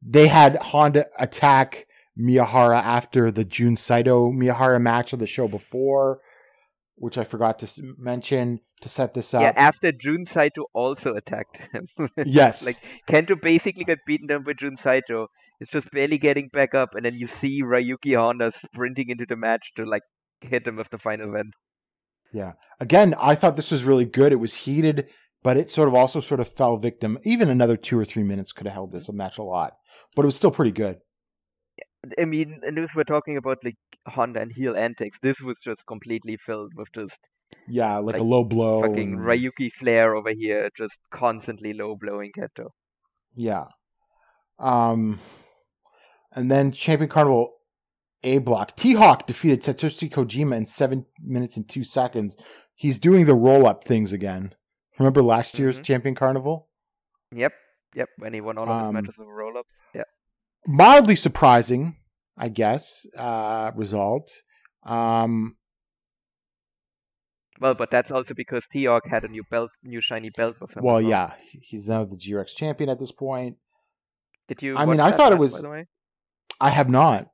[0.03, 1.87] They had Honda attack
[2.19, 6.21] Miyahara after the Jun Saito Miyahara match of the show before.
[6.97, 9.43] Which I forgot to mention to set this up.
[9.43, 11.89] Yeah, after Jun Saito also attacked him.
[12.27, 12.65] yes.
[12.65, 12.79] like
[13.09, 15.29] Kento basically got beaten down by Jun Saito.
[15.61, 19.37] It's just barely getting back up, and then you see Ryuki Honda sprinting into the
[19.37, 20.03] match to like
[20.43, 21.53] hit him with the final win.
[22.33, 22.53] Yeah.
[22.81, 24.33] Again, I thought this was really good.
[24.33, 25.09] It was heated,
[25.43, 27.19] but it sort of also sort of fell victim.
[27.25, 29.73] Even another two or three minutes could have held this match a lot,
[30.15, 30.99] but it was still pretty good.
[32.19, 35.81] I mean, and if we're talking about like Honda and heel antics, this was just
[35.87, 37.17] completely filled with just
[37.69, 38.83] Yeah, like, Like, a low blow.
[38.83, 42.69] fucking and- Ryuki Flair over here, just constantly low blowing Kento.
[43.35, 43.67] Yeah.
[44.59, 45.21] Um,
[46.33, 47.53] and then Champion Carnival
[48.25, 48.77] A block.
[48.77, 52.35] T Hawk defeated Satoshi Kojima in seven minutes and two seconds.
[52.75, 54.55] He's doing the roll up things again.
[54.99, 55.85] Remember last year's Mhm.
[55.85, 56.69] Champion Carnival?
[57.33, 57.53] Yep,
[57.95, 58.09] yep.
[58.19, 59.69] When he won all of his Um, matches with roll ups.
[59.95, 60.03] Yeah.
[60.67, 61.97] Mildly surprising,
[62.37, 64.31] I guess, uh, result.
[64.85, 65.57] Um,
[67.61, 70.83] Well, but that's also because T-Hawk had a new belt, new shiny belt with him.
[70.83, 73.57] well, yeah, he's now the G-REX champion at this point.
[74.49, 74.77] Did you?
[74.77, 75.87] I mean, I thought it was- By the way,
[76.61, 77.29] I have not.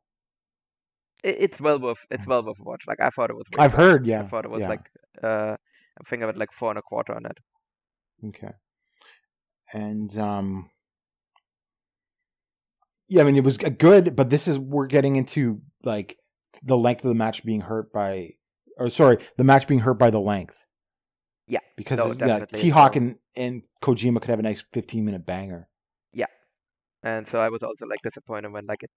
[1.24, 1.98] it's well worth.
[2.10, 2.82] It's well worth a watch.
[2.86, 3.44] Like I thought it was.
[3.58, 4.22] I've heard, yeah.
[4.22, 4.68] I thought it was yeah.
[4.68, 4.84] like.
[5.22, 5.56] Uh,
[6.00, 7.38] I think I had like four and a quarter on it.
[8.28, 8.52] Okay.
[9.72, 10.70] And um
[13.12, 16.16] Yeah, I mean it was good, but this is we're getting into like
[16.62, 18.30] the length of the match being hurt by
[18.78, 20.56] or sorry, the match being hurt by the length.
[21.46, 21.58] Yeah.
[21.76, 22.46] Because No, yeah.
[22.46, 25.68] T Hawk and, and Kojima could have a nice fifteen minute banger.
[26.14, 26.24] Yeah,
[27.02, 28.90] and so I was also like disappointed when like it.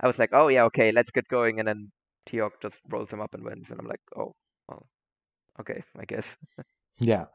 [0.00, 1.92] I was like, oh yeah, okay, let's get going, and then
[2.28, 4.34] T-Hawk just rolls him up and wins, and I'm like, oh,
[4.68, 4.86] well,
[5.60, 6.24] okay, I guess.
[6.98, 7.26] Yeah.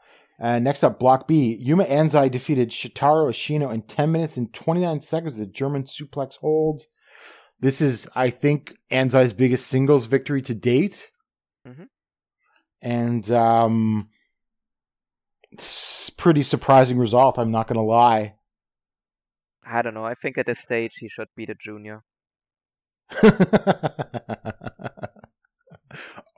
[0.41, 1.55] Uh, next up, Block B.
[1.59, 5.38] Yuma Anzai defeated Shotaro Ashino in 10 minutes and 29 seconds.
[5.38, 6.81] The German suplex hold.
[7.59, 11.11] This is, I think, Anzai's biggest singles victory to date.
[11.68, 11.89] Mhm.
[12.81, 14.09] And um,
[15.51, 17.38] it's pretty surprising result.
[17.38, 18.34] I'm not going to lie.
[19.63, 20.05] I don't know.
[20.05, 22.01] I think at this stage he should beat a junior.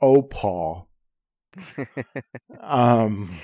[0.00, 0.90] oh, Paul.
[2.60, 3.38] Um,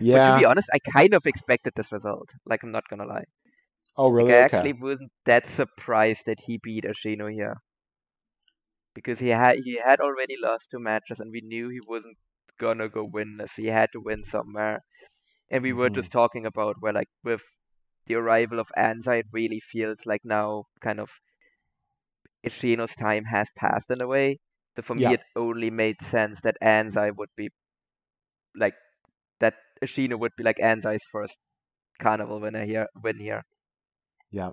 [0.00, 0.24] yeah.
[0.24, 2.28] to be honest, I kind of expected this result.
[2.46, 3.24] Like I'm not gonna lie.
[3.96, 4.30] oh, really?
[4.30, 4.68] Like, I okay.
[4.68, 7.56] actually wasn't that surprised that he beat Ashino here.
[8.94, 12.16] Because he had he had already lost two matches and we knew he wasn't
[12.58, 13.50] gonna go winless.
[13.56, 14.80] He had to win somewhere.
[15.50, 15.90] And we were Mhm.
[15.90, 17.42] just talking about where like with
[18.06, 21.10] the arrival of Anzai it really feels like now kind of
[22.46, 24.40] Ashino's time has passed in a way.
[24.76, 24.94] So for Yeah.
[24.94, 27.50] me it only made sense that Anzai would be
[28.54, 28.74] like
[29.80, 31.34] that Ashino would be like Anzai's first
[32.00, 33.42] carnival winner here win here
[34.30, 34.50] yeah.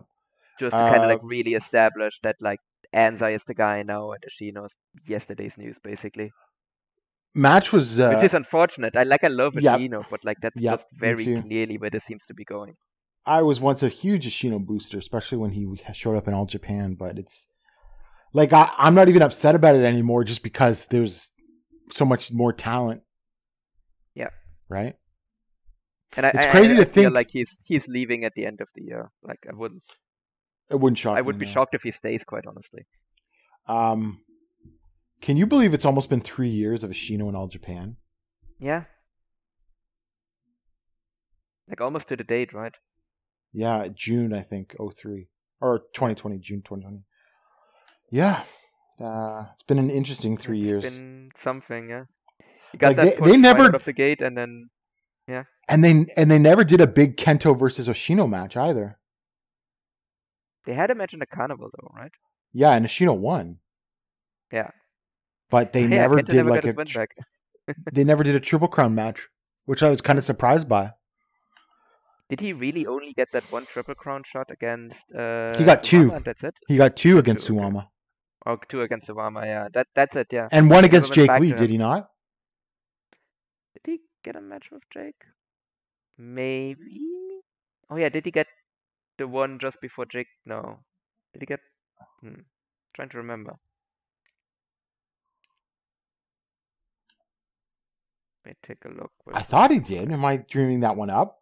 [0.60, 2.60] just to kind Uh, of like really establish that like
[2.94, 4.72] Anzai is the guy now and Ashino's
[5.08, 6.32] yesterday's news basically.
[7.36, 8.00] Match was.
[8.00, 8.96] Uh, Which is unfortunate.
[8.96, 9.78] I like I love yeah.
[10.10, 12.74] But like that's Yeah, just very clearly where this seems to be going.
[13.26, 16.96] I was once a huge Ashino booster, especially when he showed up in All Japan.
[16.96, 17.48] But it's
[18.34, 21.32] like I, I'm not even upset about it anymore, just because there's
[21.92, 23.04] so much more talent.
[24.16, 24.30] Yeah.
[24.70, 24.96] Right.
[26.16, 28.62] And I, It's I- crazy I, to think- like he's he's leaving at the end
[28.62, 29.12] of the year.
[29.24, 29.84] Like I wouldn't
[30.70, 31.18] It wouldn't shock.
[31.18, 31.54] I would me, be no.
[31.54, 32.86] shocked if he stays quite honestly.
[33.68, 34.22] Um,
[35.22, 37.98] can you believe it's almost been three years of Ashino in All Japan?
[38.60, 38.84] Yeah.
[41.68, 42.74] Like almost to the date, right?
[43.54, 45.28] Yeah, June I think, 03.
[45.60, 47.04] or 2020, June 2020.
[48.10, 48.44] Yeah,
[49.02, 50.84] uh, it's been an interesting three It's years.
[50.84, 52.04] been something, yeah.
[52.74, 54.70] You got Like, that they- they right never- out of the gate and then
[55.68, 58.98] And they and they never did a big Kento versus Ashino match either.
[60.66, 62.12] they had a match in the carnival though, right?
[62.54, 63.58] Yeah, and Ashino won.
[64.52, 64.72] Yeah.
[65.50, 68.96] But they Yeah, never Kenta did never like a they never did a triple crown
[68.96, 69.28] match,
[69.66, 70.94] which I was kind of surprised by.
[72.30, 74.96] Did he really only get that one triple crown shot against?
[75.18, 76.10] Uh, He got two.
[76.10, 76.56] Suwama that's it.
[76.68, 77.54] He got two against Two.
[77.54, 77.88] Suwama
[78.46, 79.46] Or two against Suwama.
[79.46, 80.28] Yeah, that that's it.
[80.32, 80.48] Yeah.
[80.52, 82.10] and one against Jake Lee, did he not?
[83.74, 85.16] Did he get a match with Jake?
[86.18, 87.02] Maybe.
[87.90, 88.48] Oh yeah, did he get
[89.18, 90.28] the one just before Jake?
[90.46, 90.80] No.
[91.34, 91.60] Did he get?
[92.22, 92.42] Hmm.
[92.96, 93.56] Trying to remember.
[98.46, 99.12] Let me take a look.
[99.34, 100.12] I thought he did.
[100.12, 101.38] Am I dreaming that one up?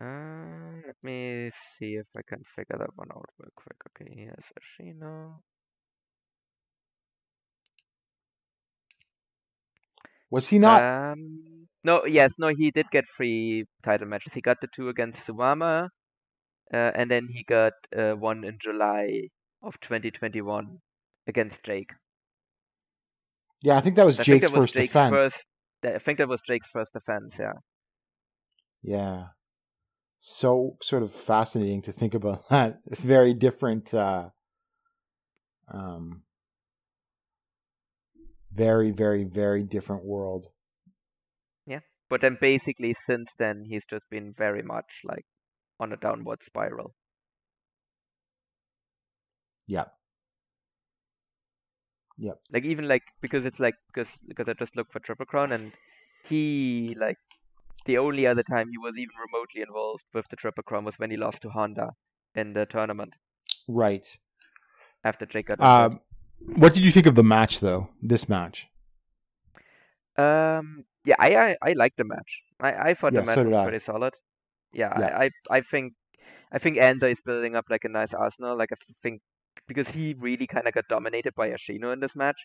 [0.00, 3.76] Uh, let me see if I can figure that one out real quick.
[3.90, 5.34] Okay, here's Ashino.
[10.30, 10.82] Was he not?
[10.82, 14.32] Um, no, yes, no, he did get three title matches.
[14.34, 15.88] He got the two against Suwama,
[16.72, 19.28] uh, and then he got uh, one in July
[19.62, 20.78] of 2021
[21.26, 21.90] against Jake.
[23.62, 25.20] Yeah, I think that was I Jake's that was first Jake's defense.
[25.20, 25.36] first.
[25.84, 27.34] I think that was Jake's first defense.
[27.38, 27.52] Yeah.
[28.82, 29.28] Yeah.
[30.18, 32.80] So sort of fascinating to think about that.
[32.86, 34.30] Very different uh
[35.68, 36.22] um
[38.52, 40.48] very, very, very different world.
[42.10, 45.24] But then basically since then he's just been very much like
[45.78, 46.94] on a downward spiral.
[49.66, 49.84] Yeah.
[52.18, 52.32] Yeah.
[52.52, 55.72] Like even like because it's like because because I just looked for Triple Crown and
[56.28, 57.16] he like
[57.86, 61.10] the only other time he was even remotely involved with the Triple Crown was when
[61.10, 61.92] he lost to Honda
[62.34, 63.14] in the tournament
[63.68, 64.18] Right.
[65.04, 65.60] after Jake got.
[65.60, 66.00] Um
[66.56, 67.88] what did you think of the match though?
[68.02, 68.66] This match?
[70.16, 72.30] Um, yeah, I I, I liked the match.
[72.60, 74.14] I, I thought Yeah, the match so was pretty solid.
[74.72, 75.10] Yeah, Yeah.
[75.12, 75.94] I, I I think
[76.52, 78.56] I think Anzai is building up like a nice arsenal.
[78.58, 79.20] Like I think
[79.68, 82.38] because he really kind of got dominated by Ashino in this match,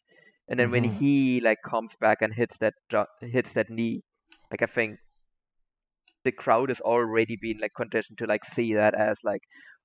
[0.50, 0.98] and then when Mhm.
[1.00, 2.74] he like comes back and hits that
[3.22, 4.04] hits that knee,
[4.52, 5.00] like I think
[6.24, 9.42] the crowd has already been like conditioned to like see that as like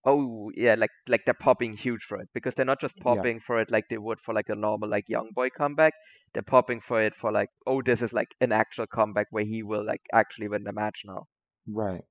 [0.07, 3.03] oh yeah like like they're popping huge for it because they're not just Yeah.
[3.03, 5.93] popping for it like they would for like a normal like young boy comeback
[6.33, 9.63] they're popping for it for like oh this is like an actual comeback where he
[9.63, 11.27] will like actually win the match now
[11.67, 12.05] Right.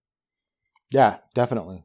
[0.92, 1.84] Yeah, definitely.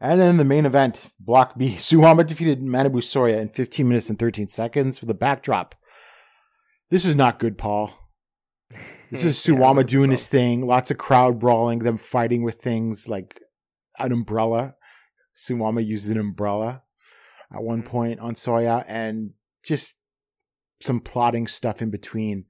[0.00, 4.18] And then the main event, Block B, Suwama defeated Manabu Soya in 15 minutes and
[4.18, 5.74] 13 seconds with a backdrop.
[6.90, 7.92] This was not good, Paul.
[9.10, 12.56] This was Yeah, Suwama not doing his thing, lots of crowd brawling, them fighting with
[12.56, 13.40] things like
[13.98, 14.74] an umbrella.
[15.36, 16.82] Suwama used an umbrella
[17.52, 17.86] at one Mhm.
[17.86, 19.96] point on Soya and just
[20.80, 22.46] some plotting stuff in between.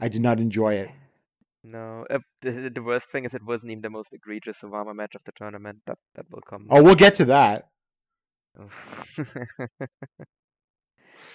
[0.00, 0.90] I did not enjoy it.
[1.64, 5.14] no uh, the, the worst thing is it wasn't even the most egregious Suwama match
[5.16, 7.68] of the tournament that that will come Oh, we'll get to that.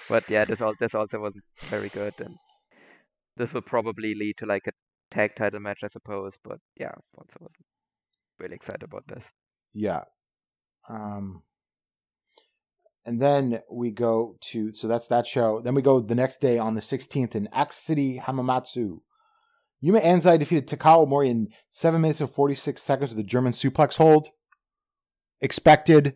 [0.10, 2.36] but yeah this all this also wasn't very good and
[3.38, 4.72] this will probably lead to like a
[5.16, 7.66] tag title match I suppose but yeah also wasn't
[8.40, 9.24] really excited about this
[9.74, 10.02] Yeah.
[10.90, 11.44] Um
[13.06, 15.62] and then we go to so that's that show.
[15.64, 19.00] Then we go the next day on the 16th in Act City Hamamatsu.
[19.82, 23.98] Yuma Anzai defeated Takao Omori in 7 minutes and 46 seconds with a German suplex
[23.98, 24.30] hold.
[25.42, 26.16] Expected.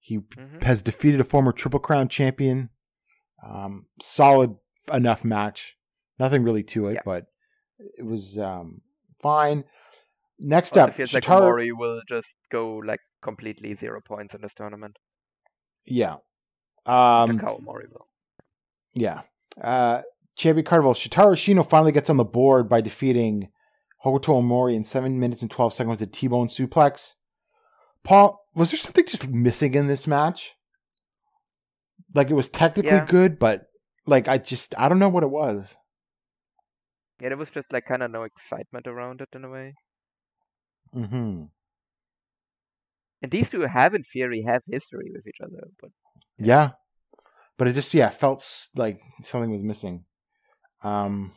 [0.00, 0.62] He Mhm.
[0.64, 2.70] has defeated a former Triple Crown champion.
[3.46, 4.56] Um, solid
[4.92, 5.76] enough match.
[6.18, 7.02] Nothing really to it, Yeah.
[7.04, 7.26] but
[7.78, 8.80] it was um,
[9.22, 9.62] fine.
[10.40, 14.52] Next up, feels like Shitaru- Mori will just go like completely zero points in this
[14.56, 14.96] tournament.
[15.84, 16.14] Yeah.
[16.86, 18.06] Um, Takao Omori will.
[18.94, 19.22] yeah.
[19.60, 20.02] Uh,
[20.36, 23.48] Champion Carnival, Shotaro Ashino finally gets on the board by defeating
[24.04, 27.14] Hokuto Omori in 7 minutes and 12 seconds with a T-bone suplex.
[28.04, 30.52] Paul, was there something just missing in this match?
[32.14, 33.04] Like it was technically Yeah.
[33.06, 33.62] good, but
[34.06, 35.74] like I just I don't know what it was.
[37.20, 39.74] Yeah, there was just like kind of no excitement around it in a way.
[40.94, 41.44] Mm-hmm.
[43.22, 45.90] And these two have, in theory, have history with each other, but
[46.38, 46.70] Yeah.
[47.56, 50.04] But it just yeah, felt like something was missing.
[50.82, 51.32] Um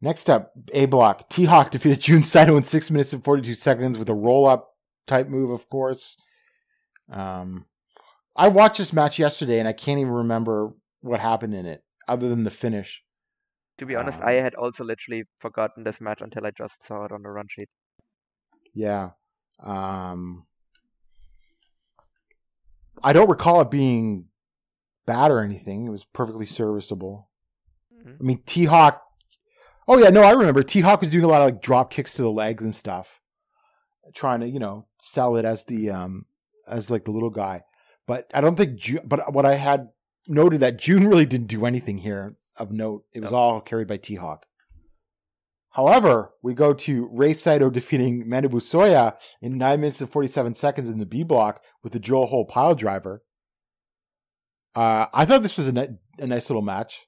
[0.00, 1.28] Next up, A block.
[1.30, 4.46] T Hawk defeated Jun Saito in six minutes and forty two seconds with a roll
[4.46, 4.70] up
[5.06, 6.16] type move, of course.
[7.10, 7.66] Um
[8.36, 12.28] I watched this match yesterday and I can't even remember what happened in it, other
[12.28, 13.02] than the finish.
[13.78, 17.04] to be honest, Um, I had also literally forgotten this match until I just saw
[17.04, 17.68] it on the run sheet.
[18.74, 19.10] Yeah.
[19.62, 20.46] Um
[23.02, 24.26] I don't recall it being
[25.06, 25.86] bad or anything.
[25.86, 27.28] It was perfectly serviceable.
[27.94, 28.16] Mhm.
[28.20, 29.02] I mean, T Hawk.
[29.88, 32.14] Oh yeah, no, I remember T Hawk was doing a lot of like drop kicks
[32.14, 33.20] to the legs and stuff,
[34.14, 36.26] trying to you know sell it as the um
[36.68, 37.62] as like the little guy.
[38.06, 38.76] But I don't think.
[38.78, 39.88] Jun, but what I had
[40.28, 43.04] noted that Jun really didn't do anything here of note.
[43.12, 43.36] It was No.
[43.38, 44.46] all carried by T Hawk.
[45.72, 50.88] However, we go to Rei Saito defeating Manabu Soya in nine minutes and forty-seven seconds
[50.88, 53.22] in the B block with the drill hole pile driver.
[54.74, 57.00] Uh, I thought this was a, ni- a nice little match.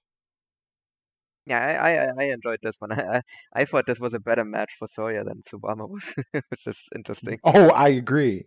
[1.46, 2.92] Yeah, I, I, I enjoyed this one.
[2.98, 3.20] I,
[3.54, 7.38] I, thought this was a better match for Soya than Suwama was, which is interesting.
[7.44, 8.46] Oh, I agree.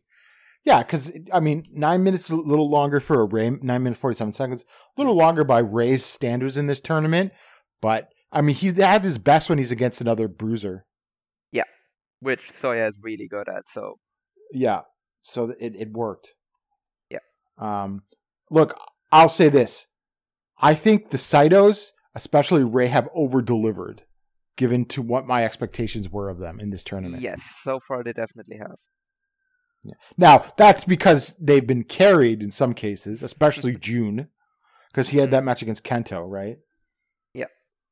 [0.66, 4.34] Yeah, because I mean, nine minutes a little longer for a Ray, nine minutes forty-seven
[4.34, 7.32] seconds, a little longer by Rei's standards in this tournament.
[7.82, 10.86] But I mean, he had his best when he's against another bruiser.
[11.52, 11.64] Yeah,
[12.20, 13.64] which Soya is really good at.
[13.74, 14.00] So
[14.52, 14.82] Yeah,
[15.22, 16.34] so it it worked.
[17.10, 17.20] Yeah.
[17.58, 18.04] Um,
[18.52, 18.78] look,
[19.12, 19.88] I'll say this:
[20.60, 24.04] I think the Saitos, especially Rei, have over delivered,
[24.58, 27.24] given to what my expectations were of them in this tournament.
[27.24, 28.76] yes, so far they definitely have.
[29.84, 29.94] Yeah.
[30.18, 34.28] Now, that's because they've been carried in some cases, especially Jun.
[34.92, 36.58] because he had that match against Kento, right?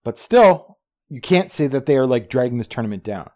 [0.05, 0.77] But still,
[1.09, 3.29] you can't say that they are like dragging this tournament down.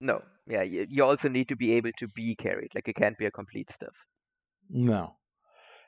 [0.00, 2.68] No, yeah, you, you also need to be able to be carried.
[2.74, 3.94] Like, it can't be a complete stuff.
[4.70, 5.16] No.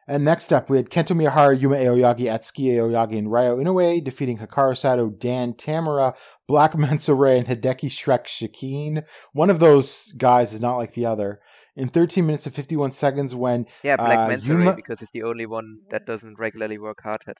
[0.08, 4.38] And next up, we had Kento Miyahara, Yuma Aoyagi, Atsuki Aoyagi, and Ryo Inoue defeating
[4.38, 6.14] Hikaru Sato, Dan Tamura,
[6.46, 9.02] Black Menso-re, and Hideki Shrek Shikine.
[9.34, 11.40] One of those guys is not like the other.
[11.76, 15.12] In 13 minutes and 51 seconds, when Yeah, Black Uh, Manta Yuma- Ray, because it's
[15.12, 17.36] the only one that doesn't regularly work hard hit.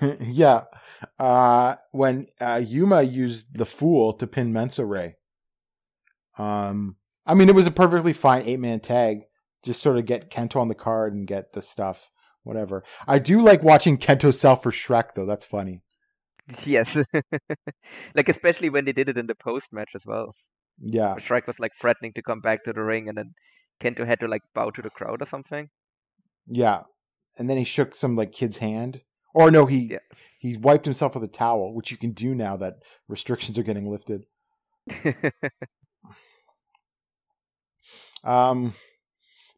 [0.20, 0.64] yeah,
[1.18, 5.14] uh, when uh, Yuma used the Fool to pin Menso-re.
[6.38, 6.96] Um,
[7.26, 9.22] I mean, it was a perfectly fine eight man tag.
[9.64, 12.10] Just sort of get Kento on the card and get the stuff,
[12.42, 12.84] whatever.
[13.06, 15.26] I do like watching Kento sell for Shrek, though.
[15.26, 15.82] That's funny.
[16.66, 16.86] Yes.
[18.14, 20.34] like, especially when they did it in the post match as well.
[20.78, 23.32] Yeah, Shrek was like threatening to come back to the ring, and then
[23.82, 25.68] Kento had to like bow to the crowd or something.
[26.46, 26.82] yeah.
[27.36, 29.02] And then he shook some like kid's hand,
[29.34, 29.98] or no, he Yeah.
[30.38, 32.74] he wiped himself with a towel, which you can do now that
[33.08, 34.24] restrictions are getting lifted.
[38.22, 38.74] Um,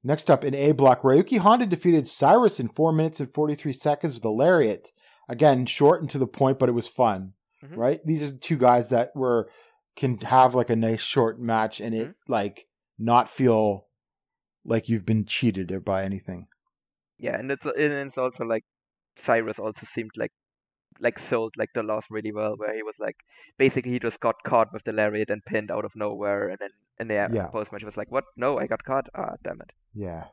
[0.03, 3.73] next up in A block, Ryuki Honda defeated Cyrus in four minutes and forty three
[3.73, 4.93] seconds with a lariat.
[5.29, 7.35] Again, short and to the point, but it was fun,
[7.65, 7.77] Mhm.
[7.77, 8.01] right?
[8.05, 9.51] These are two guys that were
[9.97, 12.67] can have like a nice short match and it like
[12.99, 13.87] not feel
[14.65, 16.49] like you've been cheated by anything.
[17.19, 18.65] yeah, and it's and it's also like
[19.25, 20.33] Cyrus also seemed like
[21.01, 23.17] like sold like the loss really well, where he was like
[23.59, 26.71] basically he just got caught with the lariat and pinned out of nowhere, and then
[26.99, 27.47] in the Yeah.
[27.49, 28.25] post match he was like, "What?
[28.37, 29.07] No, I got caught.
[29.15, 30.25] Ah, damn it." Yeah.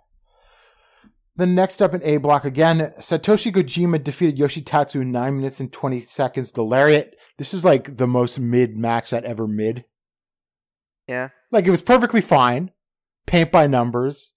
[1.35, 5.73] The next up in A block again, Satoshi Kojima defeated Yoshitatsu in nine minutes and
[5.73, 6.51] twenty seconds.
[6.51, 7.15] The lariat.
[7.38, 9.85] This is like the most mid match that ever mid.
[11.07, 12.72] Yeah, Like it was perfectly fine,
[13.26, 14.31] paint by numbers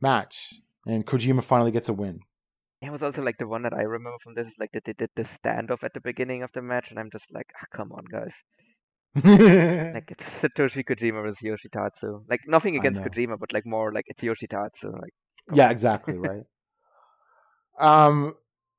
[0.00, 0.54] match,
[0.86, 2.20] and Kojima finally gets a win.
[2.86, 4.94] It was also like the one that I remember from this is like that they
[4.94, 7.92] did the standoff at the beginning of the match, and I'm just like, ah, come
[7.92, 8.32] on, guys.
[9.94, 12.24] Like it's Satoshi Kojima versus Yoshitatsu.
[12.28, 13.00] Like nothing against.
[13.00, 14.92] Kojima, but like more like it's Yoshitatsu.
[14.92, 15.12] Like
[15.52, 16.42] yeah, exactly right.
[17.78, 18.34] um,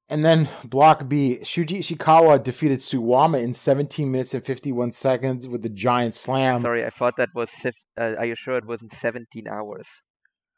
[0.10, 5.66] and then block B, Shuji Ishikawa defeated Suwama in 17 minutes and 51 seconds with
[5.66, 6.62] a giant slam.
[6.62, 7.50] sorry, I thought that was.
[7.64, 9.86] Uh, are you sure it wasn't 17 hours?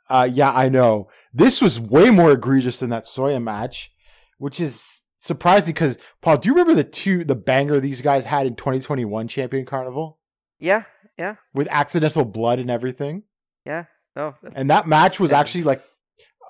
[0.09, 1.09] Uh, yeah, I know.
[1.33, 3.91] This was way more egregious than that Soya match,
[4.37, 8.47] which is surprising because Paul, do you remember the two the banger these guys had
[8.47, 10.19] in 2021 Champion Carnival
[10.59, 10.83] Yeah,
[11.17, 13.23] yeah, with accidental blood and everything?
[13.65, 13.85] yeah.
[14.15, 14.33] No.
[14.55, 15.39] And that match was Yeah.
[15.39, 15.83] actually like,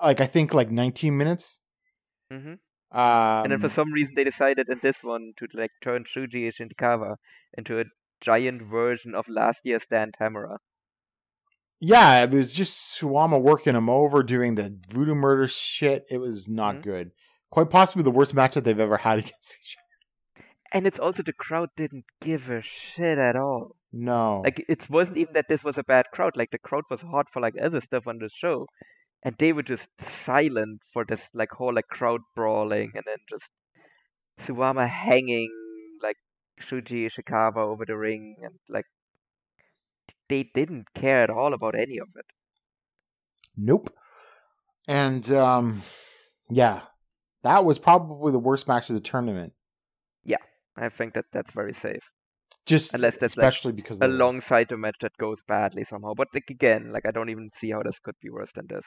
[0.02, 1.60] like I think like 19 minutes.
[2.32, 2.54] Mm-hmm.
[2.98, 6.50] Um, And then for some reason they decided in this one to like turn Shuji
[6.50, 7.16] Ishikawa
[7.58, 7.84] into a
[8.24, 10.56] giant version of last year's Dan Tamura.
[11.80, 16.04] Yeah, it was just Suwama working him over, doing the voodoo murder shit.
[16.10, 16.82] It was not Mhm.
[16.82, 17.10] good.
[17.50, 20.44] Quite possibly the worst match that they've ever had against each other.
[20.72, 23.76] And it's also the crowd didn't give a shit at all.
[23.92, 24.42] No.
[24.44, 26.36] Like it wasn't even that this was a bad crowd.
[26.36, 28.66] Like the crowd was hot for like other stuff on the show,
[29.22, 29.86] and they were just
[30.26, 33.44] silent for this like whole like crowd brawling, and then just
[34.46, 35.48] Suwama hanging
[36.02, 36.16] like
[36.68, 38.84] Shuji Ishikawa over the ring, and like
[40.28, 42.26] they didn't care at all about any of it.
[43.56, 43.92] Nope.
[44.86, 45.82] And um
[46.50, 46.82] yeah.
[47.42, 49.52] That was probably the worst match of the tournament.
[50.24, 50.42] Yeah,
[50.76, 52.02] I think that that's very safe.
[52.66, 56.50] Just Unless that's, like, especially because Alongside the match that goes badly somehow, but like
[56.50, 58.84] again, like I don't even see how this could be worse than this.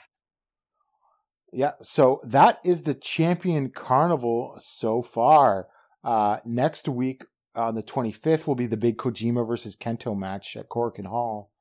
[1.54, 5.68] Yeah, so that is the champion carnival so far.
[6.04, 7.24] Uh next week
[7.56, 11.52] on the 25th will be the big Kojima versus Kento match at Korakuen Hall.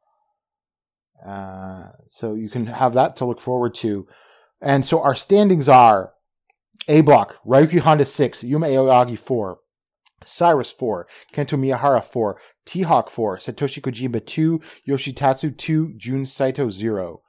[1.27, 4.07] Uh so you can have that to look forward to.
[4.61, 6.13] And so our standings are
[6.89, 9.59] A block, Ryuki Honda 6, Yuma Aoyagi 4,
[10.25, 17.23] Cyrus 4, Kento Miyahara 4, T-Hawk 4, Satoshi Kojima 2, Yoshitatsu 2, Jun Saito 0.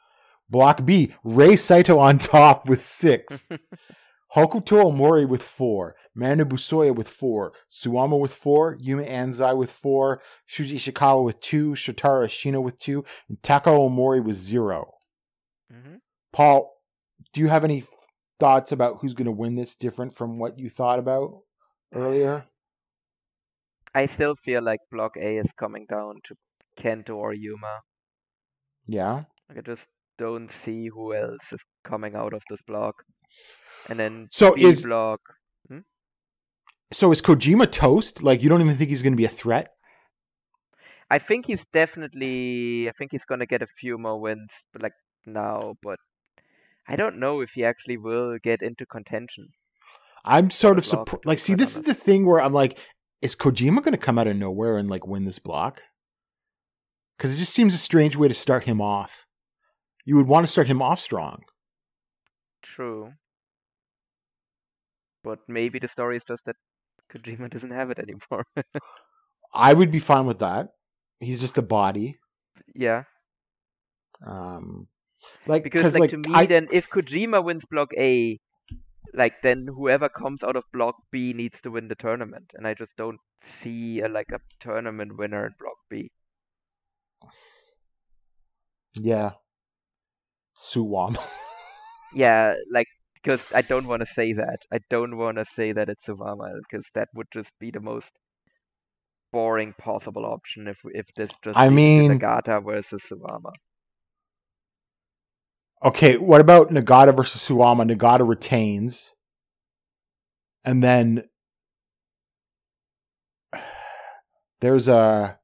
[0.50, 3.48] Block B, Rei Saito on top with 6.
[4.36, 10.22] Hokuto Omori with 4, Manabu Soya with 4, Suwama with 4, Yuma Anzai with 4,
[10.49, 14.90] Shuji Ishikawa with 2, Shotaro Ashino with 2, and Takao Omori with 0.
[15.70, 15.95] hmm
[16.32, 16.72] Paul,
[17.34, 17.84] do you have any
[18.40, 21.41] thoughts about who's going to win this different from what you thought about
[21.94, 22.45] earlier?
[23.94, 26.36] I still feel like Block A is coming down to
[26.82, 27.82] Kento or Yuma.
[28.88, 29.24] Yeah.
[29.49, 29.82] Like I just
[30.18, 32.95] don't see who else is coming out of this block.
[33.90, 35.22] And then So is- block.
[35.68, 35.80] Hmm?
[36.91, 38.24] So is Kojima toast?
[38.24, 39.74] Like you don't even think he's going to be a threat?
[41.10, 42.88] I think he's definitely.
[42.88, 44.94] I think he's gonna get a few more wins, but like
[45.26, 45.76] now.
[45.84, 45.99] But
[46.88, 49.49] I don't know if he actually will get into contention.
[50.24, 51.26] I'm sort of surprised.
[51.26, 52.78] Like, see, this is the thing where I'm like,
[53.22, 55.82] is Kojima going to come out of nowhere and like win this block?
[57.18, 59.26] Because it just seems a strange way to start him off.
[60.06, 61.41] You would want to start him off strong.
[62.64, 63.14] True.
[65.23, 66.56] But maybe the story is just that
[67.14, 68.45] Kojima doesn't have it anymore.
[69.53, 70.69] I would be fine with that.
[71.19, 72.18] He's just a body.
[72.76, 73.03] yeah.
[74.26, 74.88] Um,
[75.45, 78.39] like Because like, to me I, then if Kojima wins block A,
[79.14, 82.52] like then whoever comes out of block B needs to win the tournament.
[82.53, 83.19] And I just don't
[83.64, 86.11] see a, like a tournament winner in block B.
[88.93, 89.31] yeah,
[90.56, 91.18] Suwam.
[92.14, 92.88] Yeah, like
[93.23, 94.60] because I don't want to say that.
[94.73, 98.07] I don't want to say that it's Suwama because that would just be the most
[99.31, 103.52] boring possible option if if this just I mean- Nagata versus Suwama.
[105.84, 107.89] okay, what about Nagata versus Suwama?
[107.89, 109.11] Nagata retains,
[110.65, 111.23] and then
[114.61, 115.38] there's a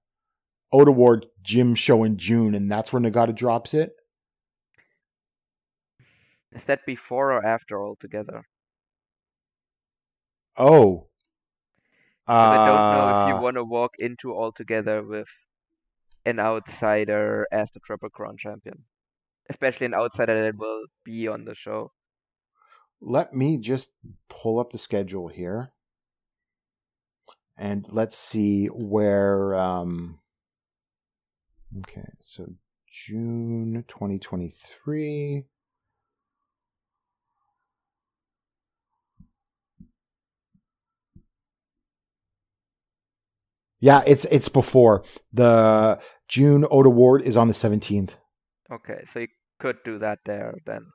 [0.72, 3.94] Ota Ward gym show in June, and that's where Nagata drops it.
[6.54, 8.46] Is that before or after altogether?
[10.56, 11.10] Oh.
[12.40, 15.28] 'Cause I don't know if Uh, you want to walk into altogether with
[16.26, 18.86] an outsider as the Triple Crown champion,
[19.50, 21.92] especially an outsider that will be on the show.
[23.02, 23.92] Let me just
[24.28, 25.72] pull up the schedule here.
[27.58, 30.20] And let's see where um
[31.80, 32.54] Okay, so
[32.90, 35.46] June 2023.
[43.80, 45.04] Yeah, it's it's before.
[45.34, 48.12] The June Ota Ward is on the 17th.
[48.72, 49.28] Okay, so you
[49.60, 50.88] could do that there then.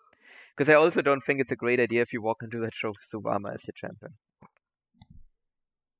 [0.57, 2.89] Because I also don't think it's a great idea if you walk into that show
[2.89, 4.13] with Suwama as your champion.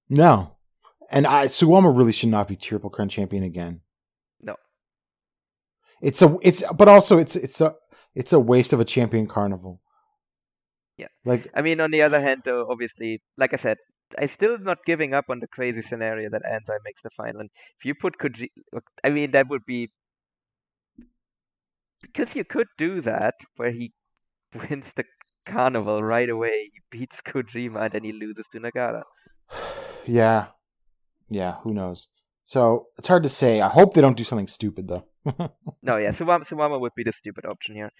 [0.09, 0.57] No.
[1.11, 3.81] And I Suwama really should not be Triple Crown champion again.
[4.41, 4.57] No.
[6.01, 7.75] It's a it's but also it's it's a
[8.15, 9.81] it's a waste of a champion carnival.
[10.99, 11.09] Yeah.
[11.25, 13.79] Like I mean, on the other hand, though, obviously, like I said,
[14.19, 17.41] I still not giving up on the crazy scenario that Anzai makes the final.
[17.41, 18.51] And if you put Koji,
[19.05, 19.91] I mean, that would be
[22.01, 23.93] because you could do that where he
[24.55, 25.05] wins the
[25.47, 26.71] carnival right away.
[26.73, 29.03] He beats Kojima and then he loses to Nagata.
[30.07, 30.47] yeah.
[31.29, 32.09] Yeah, who knows.
[32.45, 33.61] So it's hard to say.
[33.61, 35.07] I hope they don't do something stupid though.
[35.85, 37.91] No, yeah, Suwama, Suwama would be the stupid option here.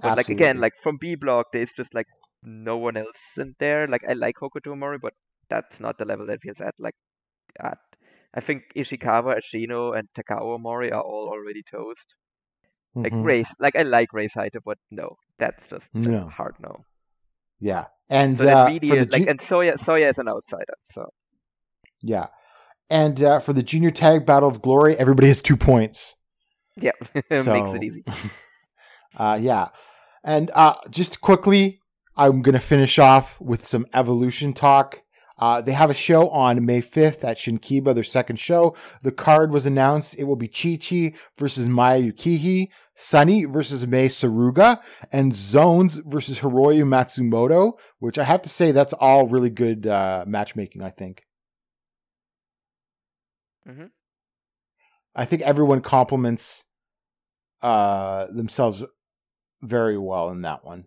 [0.00, 2.06] But like again, like from B block, there's just like
[2.44, 3.88] no one else in there.
[3.88, 5.14] Like I like Hokuto Omori, but
[5.50, 6.74] that's not the level that feels at.
[6.78, 6.94] Like
[7.62, 7.78] at,
[8.34, 12.06] I think Ishikawa, Ashino, and Takao Omori are all already toast.
[12.96, 13.24] Like Mhm.
[13.24, 16.28] Race, like I like Rei Saito, but no, that's just a No.
[16.28, 16.84] hard no.
[17.58, 17.86] Yeah.
[18.08, 20.74] And So uh, really, for the like and Soya, Soya is an outsider.
[20.94, 21.08] So
[22.02, 22.26] yeah.
[22.90, 26.14] And uh, for the junior tag battle of glory, everybody has two points.
[26.76, 26.90] yeah,
[27.30, 28.04] makes it easy.
[29.16, 29.68] Uh, yeah.
[30.24, 31.78] And uh, just quickly,
[32.16, 35.02] I'm going to finish off with some evolution talk.
[35.38, 38.76] Uh, they have a show on May 5th at Shinkiba, their second show.
[39.02, 40.14] The card was announced.
[40.16, 44.80] It will be Chi Chi versus Maya Yukihi, Sunny versus Mei Suruga,
[45.10, 50.24] and Zones versus Hiroyo Matsumoto, which I have to say, that's all really good uh,
[50.26, 51.24] matchmaking, I think.
[53.68, 53.90] Mhm.
[55.16, 56.64] I think everyone compliments
[57.62, 58.84] uh, themselves
[59.62, 60.84] very well in that one.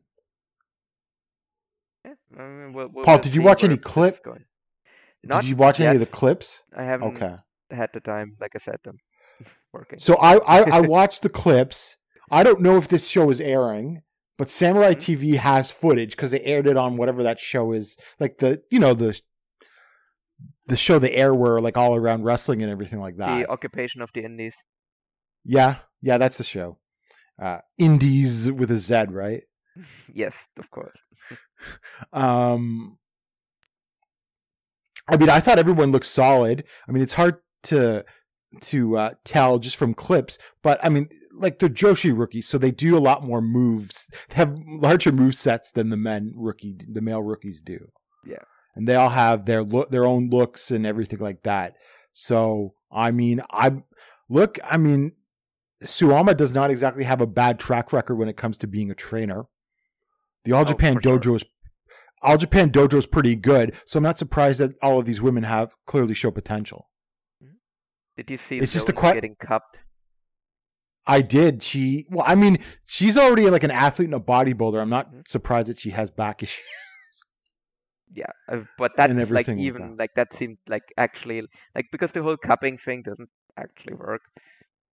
[2.37, 4.25] Yeah, I mean, we'll, we'll, Paul, did you watch any clip?
[5.29, 6.63] Did you watch any of the clips?
[6.75, 7.35] I haven't Okay.
[7.71, 8.97] had the time, like I said, them
[9.73, 9.99] working.
[9.99, 11.97] So I, I, I watched the clips.
[12.31, 14.03] I don't know if this show is airing,
[14.37, 14.97] but Samurai Mhm.
[14.99, 18.79] TV has footage because they aired it on whatever that show is, like the you
[18.79, 19.19] know the
[20.67, 23.39] the show the air where like all around wrestling and everything like that.
[23.39, 24.53] the occupation of the Indies.
[25.45, 26.77] yeah, yeah, that's the show.
[27.41, 29.43] Uh, Indies with a Z, right?
[30.13, 30.97] Yes, of course.
[32.13, 32.97] Um,
[35.07, 36.63] I mean, I thought everyone looked solid.
[36.87, 38.03] I mean, it's hard to
[38.61, 42.71] to uh, tell just from clips, but I mean, like they're Joshi rookies, so they
[42.71, 44.09] do a lot more moves.
[44.29, 47.91] They have larger move sets than the men rookie, the male rookies do.
[48.25, 48.43] Yeah.
[48.75, 51.75] and they all have their look, their own looks and everything like that.
[52.13, 53.83] So, I mean, I
[54.29, 54.59] look.
[54.63, 55.13] I mean,
[55.83, 58.95] Suwama does not exactly have a bad track record when it comes to being a
[58.95, 59.45] trainer.
[60.45, 61.19] The All Oh, Japan for sure.
[61.19, 61.43] Dojo is
[62.21, 65.43] All Japan Dojo is pretty good, so I'm not surprised that all of these women
[65.43, 66.89] have clearly show potential.
[68.15, 69.77] Did you see It's just a que- getting cupped?
[71.05, 71.61] I did.
[71.63, 74.81] She, well, I mean, she's already like an athlete and a bodybuilder.
[74.81, 75.27] I'm not Mhm.
[75.27, 76.63] surprised that she has back issues.
[78.11, 79.97] Yeah, uh, but that's like even that.
[79.97, 81.41] like that seemed like actually
[81.75, 84.21] like because the whole cupping thing doesn't actually work.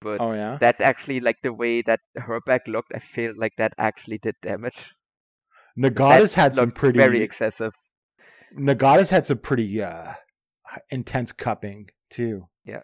[0.01, 0.59] But Oh yeah.
[0.61, 4.35] that actually like the way that her back looked, I feel like that actually did
[4.43, 4.77] damage.
[5.79, 6.99] Nagata's had some pretty.
[6.99, 7.73] very excessive.
[8.59, 10.13] Nagata's had some pretty uh,
[10.91, 12.49] intense cupping too.
[12.65, 12.81] Yeah.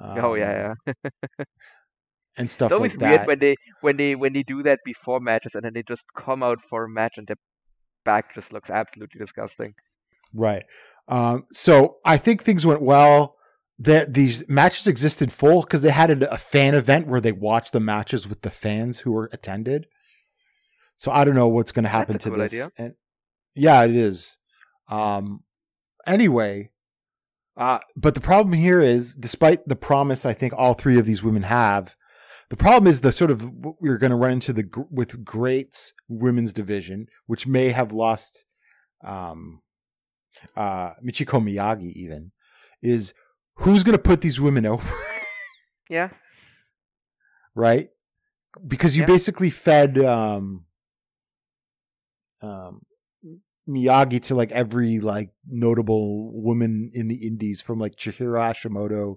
[0.00, 0.92] oh Um, yeah, yeah.
[2.36, 3.26] and stuff It's always like weird that.
[3.26, 6.42] when they when they when they do that before matches and then they just come
[6.42, 7.36] out for a match and their
[8.04, 9.74] back just looks absolutely disgusting.
[10.32, 10.62] Right.
[11.08, 13.36] Um, so I think things went well.
[13.82, 17.72] That these matches existed full because they had a, a fan event where they watched
[17.72, 19.86] the matches with the fans who were attended.
[21.00, 22.52] So I don't know what's going to happen to cool this.
[22.52, 22.70] idea.
[22.76, 22.94] And
[23.54, 24.36] yeah, it is.
[24.86, 25.44] Um,
[26.06, 26.72] anyway,
[27.56, 31.22] uh, but the problem here is, despite the promise I think all three of these
[31.22, 31.94] women have,
[32.50, 33.48] the problem is the sort of
[33.80, 38.44] we're going to run into the with GLEAT's women's division, which may have lost
[39.02, 39.62] um,
[40.54, 41.92] uh, Michiko Miyagi.
[41.94, 42.32] Even
[42.82, 43.14] is
[43.54, 44.92] who's going to put these women over,
[45.88, 46.10] Yeah.
[47.54, 47.88] right?
[48.66, 49.06] Because you Yeah.
[49.06, 50.66] basically fed um,
[52.42, 52.82] um,
[53.68, 59.16] Miyagi to like every like notable woman in the Indies, from like Chihiro Hashimoto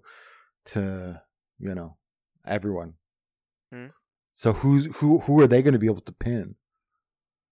[0.65, 1.21] to
[1.59, 1.97] you know
[2.45, 2.93] everyone.
[3.71, 3.87] Hmm.
[4.33, 5.19] So who's who?
[5.19, 6.55] Who are they going to be able to pin?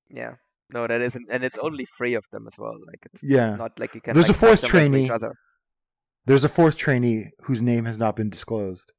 [0.10, 0.34] Yeah.
[0.74, 2.76] No, that isn't, and it's only three of them as well.
[2.88, 4.14] Like it's Yeah, not like you can.
[4.14, 5.10] There's like, a fourth trainee.
[5.10, 5.34] other.
[6.26, 8.94] there's a fourth trainee whose name has not been disclosed,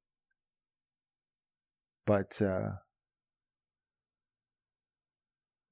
[2.07, 2.73] but uh,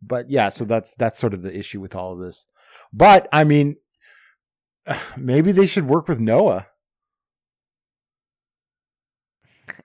[0.02, 0.48] but yeah.
[0.48, 2.46] So that's that's sort of the issue with all of this.
[2.92, 3.76] But I mean,
[5.16, 6.66] maybe they should work with Noah.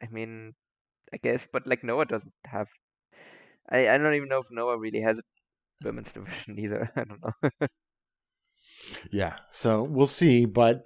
[0.02, 0.54] I mean,
[1.14, 2.68] I guess, but like Noah doesn't have.
[3.70, 5.22] I I don't even know if Noah really has a
[5.86, 6.92] women's division either.
[6.96, 7.68] I don't know.
[9.12, 9.36] Yeah.
[9.52, 10.46] So we'll see.
[10.46, 10.84] But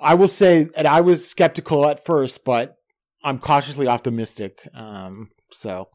[0.00, 2.76] I will say, and I was skeptical at first, but
[3.24, 4.60] I'm cautiously optimistic.
[4.74, 5.88] Um, so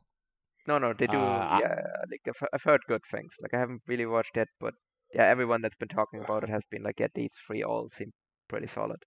[0.67, 1.17] no, no, they do.
[1.17, 1.75] Uh, I- yeah,
[2.09, 3.31] like I've, I've heard good things.
[3.41, 4.73] Like I haven't really watched it, but
[5.13, 8.11] yeah, everyone that's been talking about it has been like, yeah, these three all seem
[8.49, 8.97] pretty solid.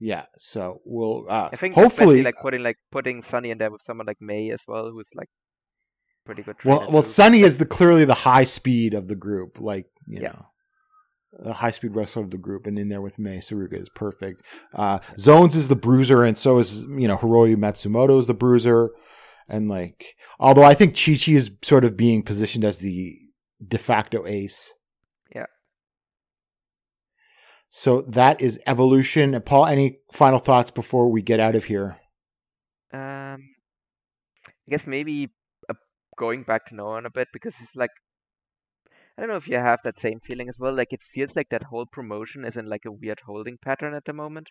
[0.00, 0.24] yeah.
[0.38, 4.06] So we'll uh, I think hopefully like putting like putting Sunny in there with someone
[4.06, 5.28] like Mei as well, who's like
[6.26, 6.56] pretty good.
[6.64, 7.08] Well, well, too.
[7.08, 10.28] Sunny is the clearly the high speed of the group, like you Yeah.
[10.32, 10.46] know,
[11.44, 14.42] the high speed wrestler of the group, and in there with Mei Suruga is perfect.
[14.74, 18.90] Uh, Zones is the bruiser, and so is you know Hiroyo Matsumoto is the bruiser,
[19.48, 23.18] and like although I think Chi Chi is sort of being positioned as the
[23.66, 24.74] de facto ace.
[25.34, 25.46] Yeah.
[27.68, 29.34] So that is evolution.
[29.34, 31.96] And Paul, any final thoughts before we get out of here?
[32.92, 33.50] Um,
[34.46, 35.30] I guess maybe
[35.68, 35.74] uh,
[36.18, 37.90] going back to Noah a bit because it's like
[39.16, 40.76] I don't know if you have that same feeling as well.
[40.76, 44.04] Like it feels like that whole promotion is in like a weird holding pattern at
[44.04, 44.46] the moment.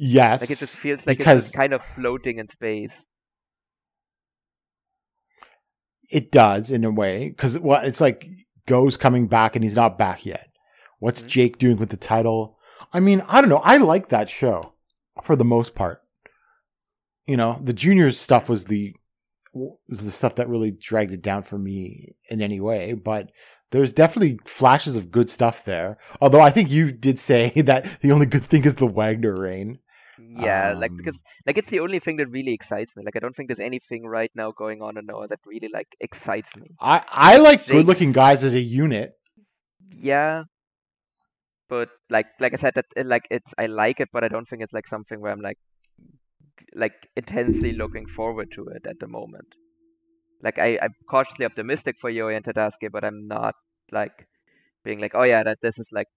[0.00, 2.90] Yes, Like it just feels like it's kind of floating in space.
[6.08, 8.28] It does in a way because well, it's like
[8.66, 10.48] Go's coming back and he's not back yet.
[11.00, 11.26] What's Mhm.
[11.26, 12.58] Jake doing with the title?
[12.92, 13.60] I mean, I don't know.
[13.64, 14.72] I like that show
[15.22, 16.02] for the most part.
[17.26, 18.94] You know, the juniors stuff was the
[19.52, 23.32] was the stuff that really dragged it down for me in any way, but
[23.72, 25.98] there's definitely flashes of good stuff there.
[26.20, 29.80] Although I think you did say that the only good thing is the Wagner reign.
[30.18, 33.04] Yeah, like because Um, like it's the only thing that really excites me.
[33.04, 35.88] Like I don't think there's anything right now going on in Noah that really like
[36.00, 36.68] excites me.
[36.80, 39.12] I I like good looking guys as a unit.
[39.90, 40.44] Yeah,
[41.68, 44.62] but like like I said, that like it's I like it, but I don't think
[44.62, 45.58] it's like something where I'm like
[46.74, 49.48] like intensely looking forward to it at the moment.
[50.42, 53.54] Like I I'm cautiously optimistic for Yoi and Tadasuke, but I'm not
[53.92, 54.26] like
[54.84, 56.08] being like, oh yeah, that this is like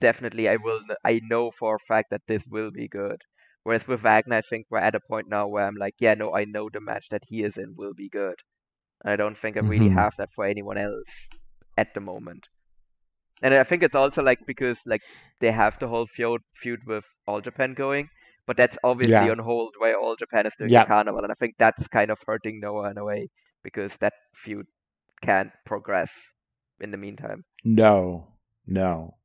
[0.00, 3.22] definitely I will I know for a fact that this will be good.
[3.64, 6.34] Whereas with Wagner, I think we're at a point now where I'm like, yeah, no,
[6.34, 8.36] I know the match that he is in will be good.
[9.04, 9.94] I don't think I really Mhm.
[9.96, 11.04] have that for anyone else
[11.76, 12.44] at the moment.
[13.42, 15.02] And I think it's also like because like
[15.40, 18.08] they have the whole feud feud with All Japan going,
[18.46, 19.30] but that's obviously Yeah.
[19.30, 20.80] on hold while All Japan is doing Yeah.
[20.80, 23.28] the carnival, and I think that's kind of hurting Noah in a way
[23.62, 24.14] because that
[24.44, 24.66] feud
[25.22, 26.10] can't progress
[26.80, 27.44] in the meantime.
[27.64, 28.28] No,
[28.66, 29.16] no.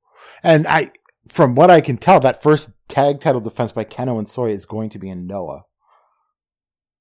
[0.43, 0.91] And I,
[1.29, 4.65] from what I can tell, that first tag title defense by Kenoh and Soy is
[4.65, 5.63] going to be in Noah.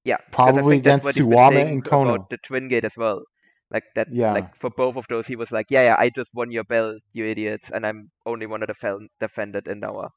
[0.05, 2.29] Yeah, Probably against what he's been Suwama and Kono.
[2.29, 3.23] the Twin Gate as well.
[3.71, 4.33] Like that, Yeah.
[4.33, 6.99] like for both of those, he was like, "Yeah, yeah, I just won your belt,
[7.13, 10.11] you idiots, and I'm only one of the fel- defended in Noah."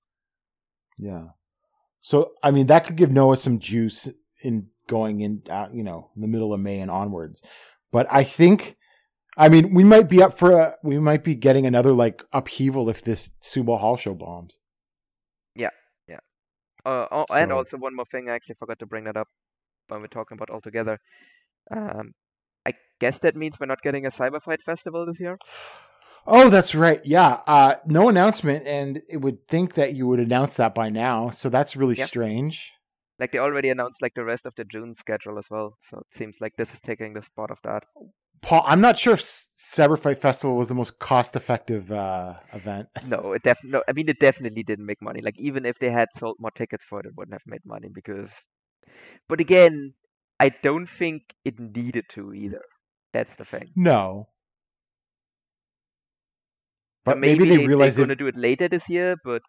[0.99, 1.27] Yeah.
[2.01, 4.09] So I mean, that could give Noah some juice
[4.43, 7.41] in going in, uh, you know, in the middle of May and onwards.
[7.91, 8.76] But I think,
[9.38, 12.89] I mean, we might be up for a, we might be getting another like upheaval
[12.89, 14.57] if this Sumo Hall show bombs.
[15.55, 15.69] Yeah,
[16.07, 16.19] yeah.
[16.85, 19.27] Uh, oh, and also one more thing, I actually forgot to bring that up
[19.89, 20.99] when we're talking about altogether.
[21.69, 22.14] Um,
[22.65, 25.38] I guess that means we're not getting a Cyberfight festival this year.
[26.26, 26.99] Oh, that's right.
[27.05, 27.39] Yeah.
[27.47, 31.30] Uh, no announcement, and it would think that you would announce that by now.
[31.30, 32.07] So that's really Yep.
[32.07, 32.73] strange.
[33.19, 35.77] Like they already announced like the rest of the June schedule as well.
[35.89, 37.84] So it seems like this is taking the spot of that.
[38.41, 42.88] Paul, I'm not sure if Cyberfight Festival was the most cost-effective uh, event.
[43.05, 45.22] No, it def no, I mean it definitely didn't make money.
[45.22, 47.89] Like even if they had sold more tickets for it, it wouldn't have made money
[47.93, 48.30] because.
[49.30, 49.93] But again,
[50.39, 52.61] I don't think it needed to either.
[53.14, 53.69] That's the thing.
[53.76, 54.30] No.
[57.03, 58.07] But maybe, they, they, realized they're it.
[58.07, 59.15] gonna do it later this year.
[59.23, 59.41] But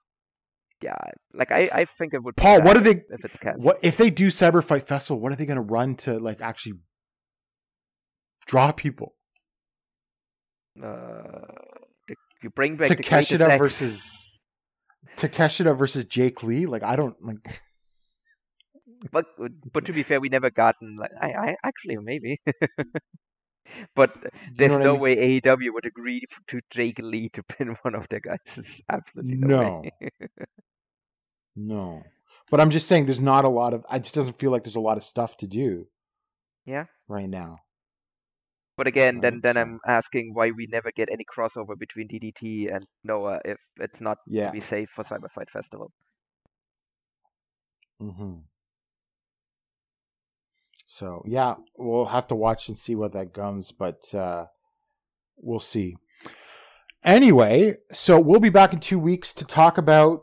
[0.83, 0.95] yeah,
[1.35, 2.37] like I, I think it would.
[2.37, 3.03] be Paul, what are they?
[3.11, 3.35] If it's.
[3.57, 5.21] What if they do Cyberfight Festival?
[5.21, 6.75] What are they going to run to like actually
[8.49, 9.15] draw people?
[10.83, 11.45] Uh,
[12.43, 14.03] you bring back the Takeshita act- versus
[15.17, 16.67] Takeshita versus Jake Lee.
[16.67, 17.61] Like I don't like.
[19.13, 19.27] But
[19.73, 22.41] but to be fair, we never gotten like I, I actually maybe.
[23.95, 24.13] but
[24.57, 25.01] there's know what I no mean?
[25.01, 28.39] way AEW would agree to Jake Lee to pin one of their guys.
[28.57, 30.11] There's Absolutely no, way.
[31.55, 32.03] No,
[32.51, 33.87] but I'm just saying there's not a lot of.
[33.89, 35.87] I just doesn't feel like there's a lot of stuff to do
[36.67, 36.87] yeah.
[37.07, 37.59] right now.
[38.79, 42.87] But again, then then I'm asking why we never get any crossover between DDT and
[43.03, 44.47] Noah if it's not Yeah.
[44.47, 45.91] to be safe for Cyberfight Festival.
[48.01, 48.35] hmm
[50.87, 54.47] So yeah, we'll have to watch and see what that comes, but uh,
[55.37, 55.97] we'll see.
[57.05, 60.23] Anyway, so we'll be back in two weeks to talk about.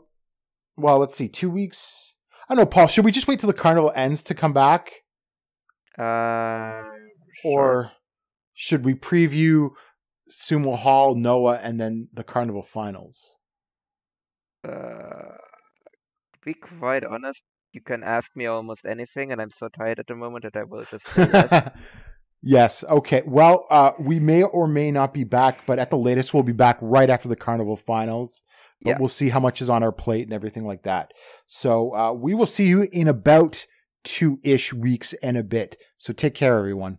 [0.76, 2.14] Well, let's see, two weeks.
[2.48, 2.86] I don't know, Paul.
[2.86, 4.92] Should we just wait till the carnival ends to come back,
[5.98, 6.82] Uh,
[7.44, 7.92] or
[8.56, 9.70] should we preview
[10.28, 13.38] Sumo Hall, Noah, and then the carnival finals?
[14.66, 17.38] uh, to be quite honest,
[17.72, 20.64] you can ask me almost anything, and I'm so tired at the moment that I
[20.64, 21.70] will just yes.
[22.42, 22.84] yes.
[22.84, 23.22] Okay.
[23.26, 26.52] Well, uh, we may or may not be back, but at the latest, we'll be
[26.52, 28.42] back right after the carnival finals.
[28.82, 28.96] But Yeah.
[28.98, 31.12] we'll see how much is on our plate and everything like that.
[31.46, 33.66] So uh, we will see you in about
[34.04, 35.76] two ish weeks and a bit.
[35.98, 36.98] So take care, everyone.